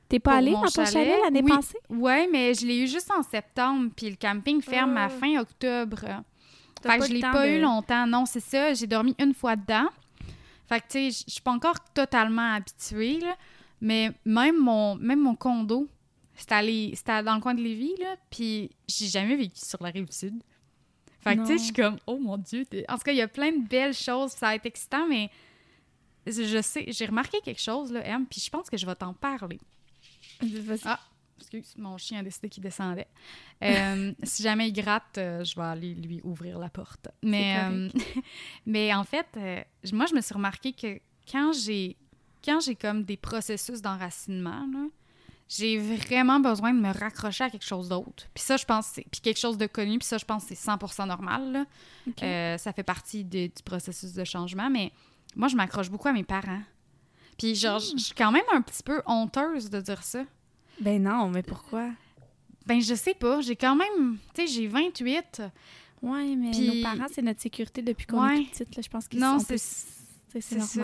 T'es 0.08 0.18
pas 0.18 0.32
pour 0.32 0.38
allé 0.38 0.50
mon 0.50 0.60
dans 0.62 0.68
ton 0.68 0.84
chalet, 0.84 1.18
l'année 1.24 1.40
oui. 1.42 1.50
passée? 1.50 1.78
Ouais, 1.88 2.28
mais 2.30 2.52
je 2.52 2.66
l'ai 2.66 2.80
eu 2.82 2.86
juste 2.86 3.10
en 3.10 3.22
septembre, 3.22 3.90
puis 3.96 4.10
le 4.10 4.16
camping 4.16 4.60
ferme 4.60 4.96
à 4.98 5.04
Ah. 5.04 5.08
fin 5.08 5.38
octobre. 5.40 6.04
Fait 6.90 6.98
que 6.98 7.06
je 7.06 7.12
l'ai 7.12 7.20
pas 7.32 7.46
de- 7.46 7.52
eu 7.52 7.60
longtemps. 7.60 8.06
Non, 8.06 8.26
c'est 8.26 8.40
ça. 8.40 8.74
J'ai 8.74 8.86
dormi 8.86 9.14
une 9.18 9.34
fois 9.34 9.56
dedans. 9.56 9.88
Fait 10.68 10.80
que, 10.80 10.86
tu 10.86 11.10
sais, 11.10 11.24
je- 11.26 11.32
suis 11.32 11.40
pas 11.42 11.52
encore 11.52 11.78
totalement 11.94 12.54
habituée, 12.54 13.18
là. 13.20 13.36
Mais 13.80 14.12
même 14.24 14.58
mon, 14.58 14.94
même 14.96 15.20
mon 15.20 15.34
condo, 15.34 15.88
C'était 16.34 17.22
dans 17.22 17.34
le 17.34 17.40
coin 17.40 17.54
de 17.54 17.60
Lévis, 17.60 17.94
là, 18.00 18.16
puis 18.30 18.70
j'ai 18.88 19.06
jamais 19.06 19.36
vécu 19.36 19.52
sur 19.56 19.80
la 19.82 19.90
Rive-Sud. 19.90 20.42
Fait 21.20 21.36
que, 21.36 21.40
tu 21.42 21.46
sais, 21.46 21.58
je 21.58 21.62
suis 21.64 21.72
comme, 21.74 21.98
oh 22.06 22.18
mon 22.18 22.36
Dieu. 22.38 22.64
En 22.88 22.94
tout 22.96 23.02
cas, 23.04 23.12
il 23.12 23.18
y 23.18 23.22
a 23.22 23.28
plein 23.28 23.52
de 23.52 23.68
belles 23.68 23.94
choses, 23.94 24.30
ça 24.32 24.46
va 24.46 24.54
être 24.56 24.64
excitant, 24.66 25.06
mais 25.06 25.30
je 26.26 26.60
sais, 26.62 26.86
j'ai 26.88 27.06
remarqué 27.06 27.38
quelque 27.44 27.60
chose, 27.60 27.92
là, 27.92 28.00
Em, 28.08 28.24
puis 28.24 28.40
je 28.40 28.48
pense 28.50 28.70
que 28.70 28.76
je 28.76 28.86
vais 28.86 28.94
t'en 28.94 29.12
parler. 29.12 29.60
Ah. 30.84 30.98
Excuse, 31.42 31.74
mon 31.76 31.98
chien 31.98 32.20
a 32.20 32.22
décidé 32.22 32.48
qu'il 32.48 32.62
descendait. 32.62 33.06
Euh, 33.62 34.12
si 34.22 34.42
jamais 34.42 34.68
il 34.68 34.72
gratte, 34.72 35.18
euh, 35.18 35.44
je 35.44 35.54
vais 35.56 35.62
aller 35.66 35.94
lui 35.94 36.20
ouvrir 36.24 36.58
la 36.58 36.68
porte. 36.68 37.08
Mais, 37.22 37.56
euh, 37.58 37.88
mais 38.66 38.92
en 38.94 39.04
fait, 39.04 39.26
moi, 39.92 40.06
je 40.06 40.14
me 40.14 40.20
suis 40.20 40.34
remarqué 40.34 40.72
que 40.72 41.00
quand 41.30 41.52
j'ai 41.52 41.96
quand 42.44 42.58
j'ai 42.60 42.74
comme 42.74 43.04
des 43.04 43.16
processus 43.16 43.80
d'enracinement, 43.82 44.66
j'ai 45.48 45.78
vraiment 45.78 46.40
besoin 46.40 46.72
de 46.74 46.80
me 46.80 46.92
raccrocher 46.92 47.44
à 47.44 47.50
quelque 47.50 47.64
chose 47.64 47.88
d'autre. 47.88 48.26
Puis 48.34 48.42
ça, 48.42 48.56
je 48.56 48.64
pense, 48.64 48.86
c'est- 48.86 49.06
puis 49.10 49.20
quelque 49.20 49.38
chose 49.38 49.56
de 49.58 49.66
connu, 49.66 49.98
puis 49.98 50.06
ça, 50.08 50.18
je 50.18 50.24
pense, 50.24 50.42
que 50.44 50.48
c'est 50.54 50.70
100% 50.70 51.06
normal. 51.06 51.52
là. 51.52 52.58
Ça 52.58 52.72
fait 52.72 52.82
partie 52.82 53.22
de- 53.24 53.46
du 53.46 53.62
processus 53.64 54.12
de 54.14 54.24
changement, 54.24 54.68
mais 54.70 54.90
moi, 55.36 55.46
je 55.48 55.54
m'accroche 55.54 55.88
beaucoup 55.90 56.08
à 56.08 56.12
mes 56.12 56.24
parents. 56.24 56.62
Puis 57.38 57.54
genre, 57.54 57.78
je 57.78 57.92
je 57.96 58.02
suis 58.02 58.14
quand 58.14 58.32
même 58.32 58.44
un 58.52 58.60
petit 58.60 58.82
peu 58.82 59.02
honteuse 59.06 59.70
de 59.70 59.80
dire 59.80 60.02
ça. 60.02 60.24
Ben 60.82 61.02
non, 61.02 61.28
mais 61.30 61.42
pourquoi? 61.42 61.88
Ben, 62.66 62.80
je 62.80 62.94
sais 62.94 63.14
pas. 63.14 63.40
J'ai 63.40 63.56
quand 63.56 63.76
même. 63.76 64.18
Tu 64.34 64.42
sais, 64.42 64.46
j'ai 64.52 64.66
28. 64.66 65.42
Ouais, 66.02 66.34
mais 66.36 66.50
Puis- 66.50 66.68
nos 66.68 66.82
parents, 66.82 67.06
c'est 67.12 67.22
notre 67.22 67.40
sécurité 67.40 67.82
depuis 67.82 68.06
qu'on 68.06 68.22
Ouais. 68.24 68.42
est 68.42 68.50
petite. 68.50 68.76
Là, 68.76 68.82
je 68.84 68.88
pense 68.88 69.08
que 69.08 69.16
Non, 69.16 69.36
on 69.36 69.38
c'est. 69.38 69.58
c'est 69.58 70.40
ça. 70.60 70.82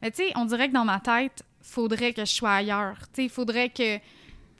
Mais 0.00 0.10
tu 0.10 0.18
sais, 0.24 0.32
on 0.36 0.44
dirait 0.44 0.68
que 0.68 0.74
dans 0.74 0.84
ma 0.84 1.00
tête, 1.00 1.42
faudrait 1.60 2.12
que 2.12 2.24
je 2.24 2.30
sois 2.32 2.52
ailleurs. 2.54 2.96
Tu 3.08 3.14
sais, 3.16 3.24
il 3.24 3.30
faudrait 3.30 3.68
que. 3.70 3.96
Tu 3.98 4.02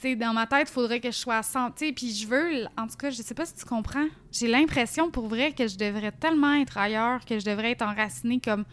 sais, 0.08 0.16
dans 0.16 0.32
ma 0.32 0.48
tête, 0.48 0.68
faudrait 0.68 0.98
que 0.98 1.12
je 1.12 1.16
sois 1.16 1.36
à 1.36 1.42
100. 1.44 1.70
Tu 1.72 1.86
sais, 1.86 1.92
puis 1.92 2.12
je 2.12 2.26
veux. 2.26 2.64
En 2.76 2.88
tout 2.88 2.96
cas, 2.96 3.10
je 3.10 3.22
sais 3.22 3.34
pas 3.34 3.46
si 3.46 3.54
tu 3.54 3.64
comprends. 3.64 4.06
J'ai 4.32 4.48
l'impression 4.48 5.10
pour 5.12 5.28
vrai 5.28 5.52
que 5.52 5.68
je 5.68 5.76
devrais 5.76 6.10
tellement 6.12 6.54
être 6.54 6.76
ailleurs, 6.78 7.24
que 7.24 7.38
je 7.38 7.44
devrais 7.44 7.70
être 7.72 7.82
enracinée 7.82 8.40
comme 8.40 8.64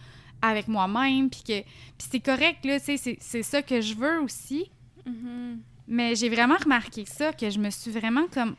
avec 0.42 0.68
moi-même. 0.68 1.30
Puis 1.30 1.42
que. 1.44 1.62
Puis 1.62 2.08
c'est 2.12 2.20
correct, 2.20 2.66
là. 2.66 2.80
Tu 2.80 2.98
sais, 2.98 3.18
c'est- 3.20 3.44
ça 3.44 3.62
que 3.62 3.80
je 3.82 3.94
veux 3.94 4.20
aussi. 4.22 4.72
Mhm. 5.06 5.62
Mais 5.90 6.16
j'ai 6.16 6.30
vraiment 6.30 6.56
remarqué 6.56 7.04
ça, 7.06 7.34
que 7.34 7.50
je 7.50 7.60
me 7.60 7.72
suis 7.72 7.90
vraiment 7.90 8.28
comme 8.32 8.56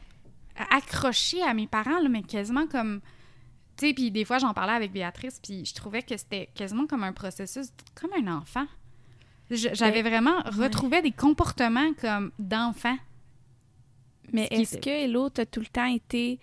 accrochée 0.70 1.42
à 1.42 1.54
mes 1.54 1.68
parents, 1.68 2.00
là, 2.00 2.08
mais 2.08 2.22
quasiment 2.22 2.66
comme... 2.66 3.00
Tu 3.76 3.86
sais, 3.86 3.94
puis 3.94 4.10
des 4.10 4.24
fois, 4.24 4.38
j'en 4.38 4.52
parlais 4.52 4.72
avec 4.72 4.92
Béatrice, 4.92 5.40
puis 5.40 5.64
je 5.64 5.72
trouvais 5.72 6.02
que 6.02 6.16
c'était 6.16 6.50
quasiment 6.54 6.86
comme 6.86 7.04
un 7.04 7.12
processus, 7.12 7.68
comme 7.94 8.10
un 8.12 8.36
enfant. 8.36 8.66
J'avais 9.48 10.02
vraiment 10.02 10.36
ouais. 10.38 10.64
retrouvé 10.64 11.02
des 11.02 11.12
comportements 11.12 11.92
comme 12.00 12.32
d'enfant. 12.38 12.96
Mais 14.32 14.48
est-ce 14.50 14.76
que 14.76 14.90
Hello, 14.90 15.30
t'as 15.30 15.46
tout 15.46 15.60
le 15.60 15.66
temps 15.66 15.86
été. 15.86 16.38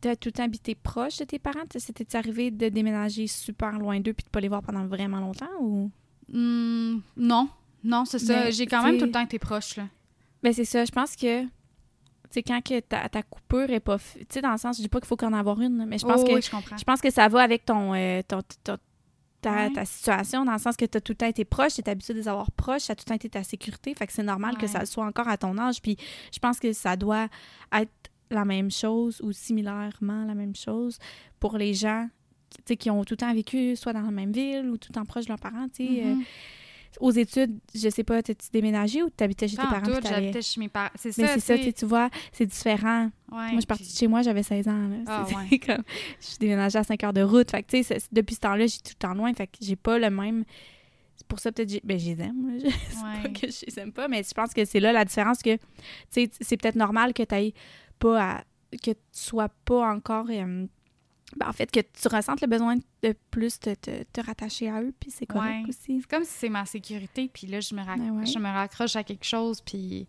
T'as 0.00 0.16
tout 0.16 0.28
le 0.28 0.32
temps 0.32 0.44
habité 0.44 0.74
proche 0.74 1.18
de 1.18 1.24
tes 1.24 1.38
parents? 1.38 1.60
C'était 1.76 2.16
arrivé 2.16 2.50
de 2.50 2.68
déménager 2.68 3.26
super 3.26 3.78
loin 3.78 4.00
d'eux 4.00 4.12
puis 4.12 4.24
de 4.24 4.30
pas 4.30 4.40
les 4.40 4.48
voir 4.48 4.62
pendant 4.62 4.84
vraiment 4.86 5.20
longtemps 5.20 5.60
ou? 5.60 5.90
Hmm, 6.28 7.00
non, 7.16 7.48
non, 7.84 8.04
c'est 8.04 8.18
ça. 8.18 8.50
J'ai 8.50 8.66
quand 8.66 8.82
même 8.82 8.98
tout 8.98 9.06
le 9.06 9.12
temps 9.12 9.20
été 9.20 9.38
proche, 9.38 9.76
là. 9.76 9.88
Ben 10.42 10.52
c'est 10.52 10.64
ça, 10.64 10.84
je 10.84 10.90
pense 10.90 11.16
que. 11.16 11.42
Tu 11.44 11.48
sais, 12.38 12.42
quand 12.42 12.62
que 12.62 12.80
ta, 12.80 13.08
ta 13.08 13.22
coupure 13.22 13.70
est 13.70 13.80
pas. 13.80 13.96
f- 13.96 14.14
Tu 14.18 14.26
sais, 14.30 14.40
dans 14.40 14.52
le 14.52 14.58
sens, 14.58 14.76
je 14.78 14.82
dis 14.82 14.88
pas 14.88 15.00
qu'il 15.00 15.06
faut 15.08 15.16
qu'en 15.16 15.32
avoir 15.34 15.60
une, 15.60 15.84
mais 15.86 15.98
je 15.98 16.06
pense 16.06 16.22
Oh, 16.22 16.26
que 16.26 16.32
oui, 16.34 16.40
je 16.42 16.84
pense 16.84 17.00
que 17.00 17.10
ça 17.10 17.28
va 17.28 17.42
avec 17.42 17.64
ton, 17.66 17.92
euh, 17.94 18.22
ton- 18.26 18.40
ton- 18.64 18.78
ta, 19.42 19.52
Ouais. 19.66 19.72
ta 19.72 19.84
situation, 19.84 20.44
dans 20.44 20.52
le 20.52 20.58
sens 20.58 20.76
que 20.76 20.84
tu 20.84 20.96
as 20.96 21.00
tout 21.00 21.12
le 21.12 21.16
temps 21.16 21.26
été 21.26 21.44
proche, 21.44 21.74
tu 21.74 21.80
es 21.82 21.88
habitué 21.90 22.14
de 22.14 22.20
les 22.20 22.28
avoir 22.28 22.50
proches, 22.52 22.82
ça 22.82 22.92
a 22.92 22.96
tout 22.96 23.02
le 23.04 23.08
temps 23.10 23.14
été 23.16 23.28
ta 23.28 23.42
sécurité. 23.42 23.92
Fait 23.94 24.06
que 24.06 24.12
c'est 24.12 24.22
normal 24.22 24.56
que 24.56 24.66
ça 24.68 24.78
le 24.80 24.86
soit 24.86 25.04
encore 25.04 25.28
à 25.28 25.36
ton 25.36 25.58
âge. 25.58 25.82
Puis 25.82 25.96
je 26.32 26.38
pense 26.38 26.58
que 26.60 26.72
ça 26.72 26.96
doit 26.96 27.28
être 27.72 27.90
la 28.30 28.44
même 28.46 28.70
chose 28.70 29.20
ou 29.22 29.32
similairement 29.32 30.24
la 30.24 30.34
même 30.34 30.54
chose 30.56 30.98
pour 31.40 31.58
les 31.58 31.74
gens 31.74 32.08
qui 32.78 32.88
ont 32.90 33.04
tout 33.04 33.14
le 33.14 33.18
temps 33.18 33.34
vécu 33.34 33.76
soit 33.76 33.92
dans 33.92 34.00
la 34.00 34.10
même 34.10 34.32
ville 34.32 34.70
ou 34.70 34.76
tout 34.78 34.88
le 34.90 34.94
temps 34.94 35.04
proche 35.04 35.24
de 35.24 35.30
leurs 35.30 35.40
parents. 35.40 35.68
tu 35.68 35.86
sais. 35.86 36.02
Euh, 36.04 36.14
Mhm. 36.14 36.24
Aux 37.00 37.10
études, 37.10 37.58
je 37.74 37.88
sais 37.88 38.04
pas, 38.04 38.22
t'as-tu 38.22 38.48
déménagé 38.52 39.02
ou 39.02 39.10
t'habitais 39.10 39.48
chez 39.48 39.56
tes 39.56 39.62
parents? 39.62 39.80
t'allais- 39.82 40.02
j'habitais 40.08 40.42
chez 40.42 40.60
mes 40.60 40.68
parents. 40.68 40.90
C'est 40.94 41.16
Mais 41.18 41.26
ça, 41.26 41.34
c'est 41.38 41.62
ça, 41.64 41.72
tu 41.72 41.86
vois, 41.86 42.10
c'est 42.32 42.46
différent. 42.46 43.04
Ouais, 43.04 43.10
Moi, 43.30 43.48
je 43.54 43.56
suis 43.60 43.66
partie 43.66 43.84
puis- 43.84 43.92
de 43.92 43.98
chez 43.98 44.06
moi, 44.08 44.22
j'avais 44.22 44.42
16 44.42 44.68
ans. 44.68 44.88
Là. 44.88 44.96
Ah, 45.06 45.24
C'est- 45.28 45.34
ouais. 45.36 45.46
c'est 45.50 45.58
comme, 45.76 45.82
je 46.20 46.26
suis 46.26 46.38
déménagée 46.38 46.78
à 46.78 46.84
5 46.84 47.02
heures 47.04 47.12
de 47.12 47.22
route. 47.22 47.50
Fait 47.50 47.62
que, 47.62 47.70
tu 47.76 47.82
sais, 47.82 47.98
depuis 48.12 48.34
ce 48.34 48.40
temps-là, 48.40 48.66
j'ai 48.66 48.78
tout 48.78 48.90
le 48.90 48.98
temps 48.98 49.14
loin. 49.14 49.32
Fait 49.34 49.46
que 49.46 49.56
j'ai 49.60 49.76
pas 49.76 49.98
le 49.98 50.10
même. 50.10 50.44
C'est 51.16 51.26
pour 51.26 51.38
ça, 51.40 51.52
peut-être, 51.52 51.70
j'ai- 51.70 51.80
ben, 51.84 51.98
je 51.98 52.10
les 52.10 52.20
aime. 52.22 52.58
là. 52.58 52.70
C'est 52.90 53.00
pas 53.00 53.22
Ouais. 53.28 53.32
que 53.32 53.50
je 53.50 53.64
les 53.66 53.78
aime 53.78 53.92
pas, 53.92 54.08
mais 54.08 54.22
je 54.22 54.34
pense 54.34 54.52
que 54.52 54.64
c'est 54.64 54.80
là 54.80 54.92
la 54.92 55.04
différence 55.04 55.42
que, 55.42 55.56
tu 55.56 55.60
sais, 56.10 56.30
c'est 56.40 56.56
peut-être 56.56 56.76
normal 56.76 57.12
que 57.14 57.22
tu 57.22 57.52
pas 57.98 58.22
à. 58.22 58.44
que 58.82 58.90
tu 58.90 58.96
sois 59.12 59.48
pas 59.64 59.92
encore. 59.92 60.26
euh, 60.30 60.66
ben, 61.36 61.48
en 61.48 61.52
fait, 61.52 61.70
que 61.70 61.80
tu 61.80 62.08
ressentes 62.08 62.40
le 62.40 62.46
besoin 62.46 62.76
de 62.76 63.14
plus 63.30 63.58
te, 63.58 63.74
te, 63.74 64.02
te 64.04 64.20
rattacher 64.20 64.68
à 64.70 64.82
eux, 64.82 64.92
puis 64.98 65.10
c'est 65.10 65.26
correct 65.26 65.64
Ouais. 65.64 65.68
aussi. 65.70 66.00
C'est 66.00 66.08
comme 66.10 66.24
si 66.24 66.32
c'est 66.32 66.48
ma 66.48 66.64
sécurité, 66.66 67.30
puis 67.32 67.46
là, 67.46 67.60
je 67.60 67.74
me, 67.74 67.80
rac- 67.82 67.98
Ben 67.98 68.10
ouais. 68.10 68.26
je 68.26 68.38
me 68.38 68.48
raccroche 68.48 68.96
à 68.96 69.02
quelque 69.04 69.24
chose, 69.24 69.60
puis... 69.60 70.06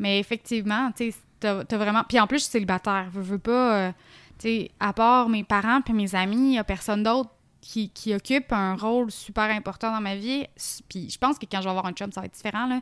Mais 0.00 0.20
effectivement, 0.20 0.92
tu 0.92 1.10
sais, 1.10 1.18
t'as 1.40 1.64
vraiment... 1.76 2.04
Puis 2.08 2.20
en 2.20 2.26
plus, 2.28 2.38
je 2.38 2.42
suis 2.44 2.52
célibataire, 2.52 3.10
je 3.12 3.20
veux 3.20 3.38
pas... 3.38 3.88
euh, 3.88 3.92
tu 4.38 4.42
sais, 4.48 4.70
à 4.78 4.92
part 4.92 5.28
mes 5.28 5.42
parents 5.42 5.80
puis 5.80 5.92
mes 5.92 6.14
amis, 6.14 6.50
il 6.52 6.54
y 6.54 6.58
a 6.58 6.62
personne 6.64 7.02
d'autre 7.02 7.30
qui, 7.60 7.90
qui 7.90 8.14
occupe 8.14 8.52
un 8.52 8.74
rôle 8.76 9.10
super 9.10 9.44
important 9.50 9.92
dans 9.92 10.00
ma 10.00 10.14
vie. 10.16 10.46
Puis 10.88 11.10
je 11.10 11.18
pense 11.18 11.38
que 11.38 11.46
quand 11.50 11.58
je 11.58 11.64
vais 11.64 11.70
avoir 11.70 11.86
un 11.86 11.92
chum, 11.92 12.10
ça 12.12 12.20
va 12.20 12.26
être 12.26 12.34
différent, 12.34 12.66
là. 12.66 12.80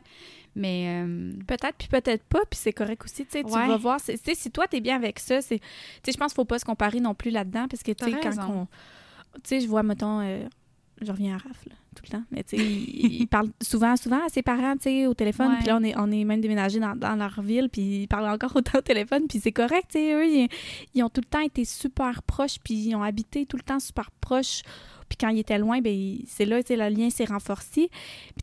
Mais... 0.55 1.03
euh, 1.05 1.33
Peut-être, 1.47 1.75
puis 1.77 1.87
peut-être 1.87 2.23
pas, 2.25 2.39
puis 2.49 2.59
c'est 2.59 2.73
correct 2.73 3.03
aussi. 3.03 3.25
Tu 3.25 3.31
sais, 3.31 3.43
tu 3.43 3.49
vas 3.67 3.77
voir. 3.77 3.99
c'est- 3.99 4.17
Tu 4.17 4.31
sais, 4.31 4.35
si 4.35 4.51
toi, 4.51 4.67
t'es 4.67 4.79
bien 4.81 4.95
avec 4.95 5.19
ça, 5.19 5.41
c'est. 5.41 5.59
Tu 5.59 5.65
sais, 6.05 6.11
je 6.13 6.17
pense 6.17 6.31
qu'il 6.31 6.35
faut 6.37 6.45
pas 6.45 6.59
se 6.59 6.65
comparer 6.65 6.99
non 6.99 7.13
plus 7.13 7.31
là-dedans, 7.31 7.67
parce 7.67 7.83
que, 7.83 7.91
tu 7.91 8.05
sais, 8.05 8.11
quand 8.23 8.29
on. 8.51 8.67
Tu 9.35 9.39
sais, 9.45 9.59
je 9.61 9.67
vois, 9.67 9.83
mettons. 9.83 10.19
euh, 10.21 10.47
je 11.01 11.11
reviens 11.11 11.35
à 11.35 11.37
Raph, 11.37 11.65
là, 11.65 11.75
tout 11.95 12.03
le 12.05 12.09
temps. 12.09 12.23
Mais, 12.31 12.43
tu 12.43 12.57
sais, 12.57 12.63
il, 12.63 13.21
il 13.21 13.27
parle 13.27 13.49
souvent, 13.61 13.95
souvent 13.95 14.25
à 14.25 14.29
ses 14.29 14.41
parents, 14.41 14.75
tu 14.75 14.83
sais, 14.83 15.07
au 15.07 15.13
téléphone. 15.13 15.55
Puis 15.57 15.67
là, 15.67 15.77
on 15.79 15.83
est, 15.83 15.95
on 15.97 16.11
est 16.11 16.23
même 16.23 16.41
déménagé 16.41 16.79
dans, 16.79 16.95
dans 16.95 17.15
leur 17.15 17.41
ville, 17.41 17.69
puis 17.69 18.03
ils 18.03 18.07
parlent 18.07 18.29
encore 18.29 18.55
autant 18.55 18.79
au 18.79 18.81
téléphone, 18.81 19.27
puis 19.27 19.39
c'est 19.39 19.51
correct, 19.51 19.87
tu 19.89 19.99
sais. 19.99 20.13
Eux, 20.13 20.25
ils, 20.25 20.49
ils 20.93 21.03
ont 21.03 21.09
tout 21.09 21.21
le 21.21 21.29
temps 21.29 21.41
été 21.41 21.65
super 21.65 22.23
proches, 22.23 22.57
puis 22.63 22.73
ils 22.73 22.95
ont 22.95 23.03
habité 23.03 23.45
tout 23.45 23.57
le 23.57 23.63
temps 23.63 23.79
super 23.79 24.09
proches. 24.21 24.61
Puis 25.09 25.17
quand 25.17 25.29
ils 25.29 25.39
étaient 25.39 25.57
loin, 25.57 25.79
ben 25.81 25.93
il- 25.93 26.25
c'est 26.27 26.45
là, 26.45 26.61
tu 26.63 26.75
le 26.75 26.89
lien 26.89 27.09
s'est 27.09 27.25
renforcé. 27.25 27.89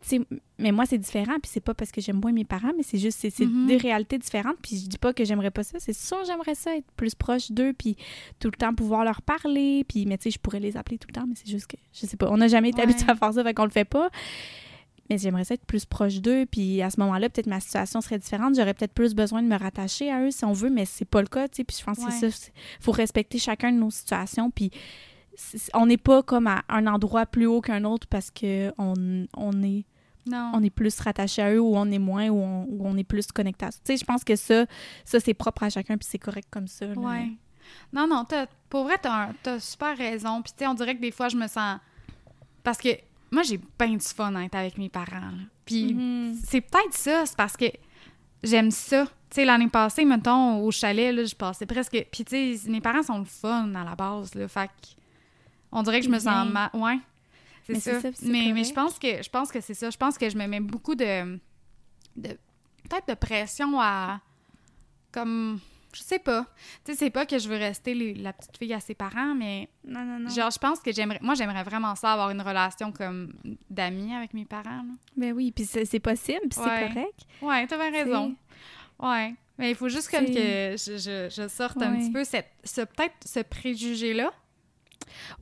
Puis, 0.03 0.20
mais 0.59 0.72
moi, 0.72 0.87
c'est 0.87 0.98
différent. 0.98 1.35
Puis 1.42 1.50
c'est 1.53 1.61
pas 1.61 1.74
parce 1.74 1.90
que 1.92 2.00
j'aime 2.00 2.20
moins 2.20 2.33
mes 2.33 2.44
parents, 2.44 2.72
mais 2.77 2.83
c'est 2.83 2.98
juste, 2.98 3.18
c'est 3.20 3.44
Mhm. 3.44 3.66
des 3.66 3.77
réalités 3.77 4.18
différentes. 4.18 4.57
Puis 4.62 4.79
je 4.79 4.87
dis 4.88 4.98
pas 4.98 5.12
que 5.12 5.24
j'aimerais 5.24 5.50
pas 5.50 5.62
ça. 5.62 5.79
C'est 5.79 5.92
sûr, 5.92 6.18
j'aimerais 6.27 6.55
ça, 6.55 6.77
être 6.77 6.90
plus 6.96 7.14
proche 7.14 7.50
d'eux, 7.50 7.72
puis 7.72 7.96
tout 8.38 8.48
le 8.48 8.57
temps 8.57 8.74
pouvoir 8.74 9.05
leur 9.05 9.20
parler. 9.22 9.85
Puis, 9.88 10.07
mais 10.07 10.16
tu 10.18 10.24
sais, 10.24 10.31
je 10.31 10.38
pourrais 10.38 10.61
les 10.61 10.77
appeler 10.77 10.98
tout 10.98 11.09
le 11.09 11.14
temps, 11.14 11.27
mais 11.27 11.35
c'est 11.37 11.50
juste 11.50 11.66
que, 11.66 11.77
je 11.92 12.07
sais 12.07 12.16
pas, 12.16 12.31
on 12.31 12.37
n'a 12.37 12.48
jamais 12.48 12.68
été 12.70 12.79
Ouais. 12.79 12.85
habitué 12.85 13.09
à 13.11 13.14
faire 13.16 13.33
ça, 13.33 13.42
fait 13.42 13.55
qu'on 13.55 13.64
le 13.64 13.70
fait 13.70 13.85
pas. 13.85 14.11
Mais 15.11 15.18
j'aimerais 15.18 15.44
ça 15.44 15.53
être 15.53 15.66
plus 15.66 15.85
proche 15.85 16.20
d'eux. 16.22 16.46
Puis 16.50 16.81
à 16.81 16.88
ce 16.88 16.98
moment-là, 17.00 17.29
peut-être 17.29 17.46
ma 17.46 17.61
situation 17.61 18.00
serait 18.00 18.18
différente. 18.18 18.55
J'aurais 18.57 18.72
peut-être 18.72 18.94
plus 18.94 19.14
besoin 19.14 19.42
de 19.42 19.46
me 19.48 19.57
rattacher 19.59 20.11
à 20.11 20.22
eux 20.24 20.31
si 20.31 20.46
on 20.46 20.55
veut, 20.55 20.70
mais 20.70 20.87
c'est 20.87 21.05
pas 21.05 21.20
le 21.20 21.27
cas, 21.29 21.46
tu 21.46 21.57
sais. 21.57 21.64
Puis 21.64 21.77
je 21.79 21.85
pense 21.85 21.98
que 22.03 22.11
c'est 22.11 22.31
ça. 22.31 22.48
Il 22.81 22.83
faut 22.85 22.92
respecter 22.92 23.38
chacun 23.38 23.70
de 23.70 23.77
nos 23.77 23.90
situations. 23.90 24.50
Puis 24.50 24.70
on 25.75 25.87
n'est 25.87 25.97
pas 25.97 26.23
comme 26.23 26.47
à 26.47 26.62
un 26.68 26.87
endroit 26.87 27.27
plus 27.27 27.47
haut 27.47 27.61
qu'un 27.61 27.85
autre 27.85 28.07
parce 28.07 28.31
que 28.31 28.73
on, 28.79 29.27
on 29.37 29.62
est 29.62 29.85
non. 30.27 30.53
on 30.55 30.62
est 30.62 30.70
plus 30.70 30.99
rattaché 31.01 31.42
à 31.42 31.53
eux 31.53 31.61
ou 31.61 31.77
on 31.77 31.90
est 31.90 31.99
moins 31.99 32.29
ou 32.29 32.38
on, 32.40 32.64
ou 32.68 32.87
on 32.87 32.97
est 32.97 33.05
plus 33.05 33.27
connecté 33.33 33.66
à 33.66 33.70
ça. 33.70 33.79
Tu 33.85 33.92
sais, 33.92 33.97
je 33.99 34.05
pense 34.05 34.25
que 34.25 34.37
ça, 34.37 34.64
ça 35.05 35.20
c'est 35.20 35.35
propre 35.35 35.64
à 35.64 35.70
chacun 35.70 35.97
puis 35.97 36.07
c'est 36.11 36.18
correct 36.18 36.49
comme 36.51 36.66
ça. 36.68 36.87
là. 36.87 36.94
Ouais. 36.94 37.29
Non, 37.92 38.07
non, 38.07 38.25
t'as- 38.25 38.47
pour 38.68 38.85
vrai, 38.85 38.97
t'as, 39.01 39.31
t'as 39.42 39.59
super 39.59 39.97
raison. 39.97 40.42
Puis, 40.42 40.53
tu 40.53 40.59
sais, 40.64 40.66
on 40.66 40.75
dirait 40.75 40.94
que 40.97 41.01
des 41.01 41.11
fois, 41.11 41.29
je 41.29 41.37
me 41.37 41.47
sens. 41.47 41.79
Parce 42.62 42.79
que 42.79 42.88
moi, 43.31 43.42
j'ai 43.42 43.59
bien 43.79 43.97
du 43.97 44.01
fun 44.05 44.35
à 44.35 44.42
être 44.44 44.55
avec 44.55 44.77
mes 44.79 44.88
parents. 44.90 45.07
là. 45.20 45.44
Puis, 45.64 45.94
Mhm. 45.94 46.38
c'est 46.44 46.61
peut-être 46.61 46.92
ça, 46.92 47.25
c'est 47.27 47.37
parce 47.37 47.57
que 47.57 47.64
j'aime 48.42 48.70
ça. 48.70 49.07
Tu 49.31 49.37
sais, 49.37 49.44
l'année 49.47 49.68
passée, 49.68 50.05
mettons, 50.05 50.61
au 50.62 50.70
chalet, 50.70 51.14
là, 51.14 51.25
je 51.25 51.35
passais 51.35 51.64
presque. 51.66 52.07
Puis, 52.12 52.25
tu 52.25 52.57
sais, 52.57 52.70
mes 52.70 52.81
parents 52.83 53.03
sont 53.03 53.18
le 53.18 53.25
fun 53.25 53.75
à 53.75 53.83
la 53.85 53.94
base, 53.94 54.35
là. 54.35 54.47
Fait 54.47 54.68
que 54.68 54.73
on 55.74 55.82
dirait 55.82 56.00
que 56.00 56.06
je 56.06 56.10
me 56.10 56.18
sens 56.18 56.24
bien. 56.24 56.44
mal. 56.46 56.70
Ouais. 56.72 56.98
C'est 57.66 57.80
ça. 57.80 58.08
mais, 58.22 58.52
mais 58.54 58.64
je 58.64 58.72
pense 58.74 58.98
que 58.98 59.22
je 59.22 59.28
pense 59.30 59.50
que 59.52 59.60
c'est 59.60 59.74
ça. 59.74 59.90
Je 59.90 59.96
pense 59.96 60.16
que 60.18 60.28
je 60.30 60.37
me 60.37 60.46
mets 60.46 60.60
beaucoup 60.60 60.94
de. 60.94 61.38
de 62.16 62.28
peut-être 62.88 63.08
de 63.08 63.14
pression 63.14 63.80
à. 63.80 64.20
Comme. 65.12 65.60
Je 65.94 66.02
sais 66.02 66.18
pas. 66.18 66.44
Tu 66.84 66.90
sais, 66.92 66.98
c'est 66.98 67.10
pas 67.10 67.24
que 67.24 67.38
je 67.38 67.48
veux 67.48 67.56
rester 67.56 67.94
les- 67.94 68.14
la 68.14 68.32
petite 68.32 68.56
fille 68.58 68.74
à 68.74 68.80
ses 68.80 68.94
parents, 68.94 69.32
mais 69.37 69.68
Non, 69.87 70.04
non, 70.04 70.18
non. 70.18 70.28
genre, 70.28 70.50
je 70.50 70.58
pense 70.58 70.80
que 70.80 70.90
j'aimerais. 70.92 71.20
Moi, 71.22 71.34
j'aimerais 71.37 71.62
vraiment 71.62 71.94
ça, 71.94 72.12
avoir 72.14 72.30
une 72.30 72.42
relation 72.42 72.90
comme 72.90 73.32
d'amis 73.70 74.12
avec 74.12 74.34
mes 74.34 74.44
parents. 74.44 74.82
là. 74.82 74.94
Ben 75.16 75.32
oui, 75.32 75.52
puis 75.52 75.64
c'est 75.64 76.00
possible, 76.00 76.40
puis 76.50 76.58
Ouais. 76.60 76.88
c'est 76.88 76.88
correct. 76.94 77.20
Ouais, 77.40 77.66
bien 77.66 77.90
raison. 77.92 78.34
Ouais. 78.98 79.34
Mais 79.56 79.70
il 79.70 79.76
faut 79.76 79.88
juste 79.88 80.10
comme 80.10 80.26
que 80.26 80.32
je, 80.76 80.98
je, 80.98 81.28
je 81.30 81.48
sorte 81.48 81.80
un 81.80 81.96
petit 81.96 82.10
peu 82.10 82.24
cette, 82.24 82.50
ce, 82.64 82.80
peut-être 82.80 83.14
ce 83.24 83.38
préjugé-là. 83.40 84.32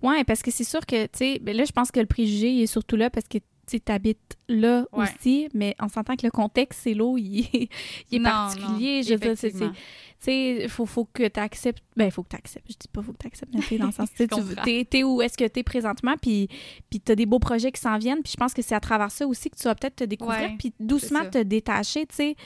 Ouais, 0.03 0.25
parce 0.25 0.43
que 0.43 0.51
c'est 0.51 0.65
sûr 0.65 0.85
que, 0.87 1.05
tu 1.07 1.11
sais, 1.15 1.39
ben 1.41 1.57
là, 1.57 1.65
je 1.65 1.73
pense 1.73 1.91
que 1.91 2.01
le 2.01 2.07
préjugé 2.07 2.51
il 2.51 2.63
est 2.63 2.67
surtout 2.67 2.97
là 2.97 3.11
parce 3.11 3.29
que, 3.29 3.39
tu 3.69 3.81
habites 3.87 4.37
là 4.49 4.85
Ouais. 4.93 5.07
aussi, 5.19 5.49
mais 5.55 5.75
on 5.81 5.89
s'entend 5.89 6.15
que 6.17 6.27
le 6.27 6.31
contexte, 6.31 6.81
c'est 6.83 6.93
l'eau, 6.93 7.17
il, 7.17 7.41
est- 7.41 7.69
il 8.11 8.17
est 8.17 8.19
Non, 8.19 8.25
particulier. 8.25 8.97
non, 8.97 9.03
je 9.03 9.13
veux 9.15 9.35
dire, 9.35 9.37
tu 9.39 9.75
sais, 10.19 10.69
faut, 10.69 10.85
faut 10.85 11.05
que 11.07 11.27
tu 11.27 11.41
acceptes. 11.41 11.83
Ben, 11.97 12.11
faut 12.11 12.23
que 12.23 12.29
tu 12.31 12.37
acceptes. 12.37 12.67
Je 12.69 12.75
dis 12.79 12.89
pas 12.93 13.01
faut 13.03 13.13
que 13.13 13.19
tu 13.19 13.27
acceptes, 13.29 13.53
mais 13.71 13.79
dans 13.79 13.87
le 13.87 13.93
sens, 13.93 14.11
tu 14.17 14.85
t'es 14.87 15.03
où 15.05 15.23
est-ce 15.23 15.39
que 15.39 15.49
tu 15.49 15.61
es 15.61 15.63
présentement, 15.63 16.17
puis, 16.21 16.49
puis 16.91 17.01
tu 17.01 17.13
as 17.13 17.15
des 17.15 17.25
beaux 17.25 17.39
projets 17.39 17.73
qui 17.73 17.81
s'en 17.81 17.97
viennent. 17.99 18.23
Puis 18.23 18.33
je 18.33 18.37
pense 18.37 18.53
que 18.53 18.61
c'est 18.63 18.75
à 18.75 18.81
travers 18.81 19.11
ça 19.11 19.27
aussi 19.27 19.49
que 19.49 19.57
tu 19.57 19.65
vas 19.65 19.75
peut-être 19.75 19.97
te 19.97 20.05
découvrir, 20.05 20.51
Ouais, 20.51 20.57
puis 20.59 20.75
doucement 20.79 21.25
te 21.31 21.43
détacher. 21.43 22.05
Tu 22.07 22.15
sais, 22.15 22.37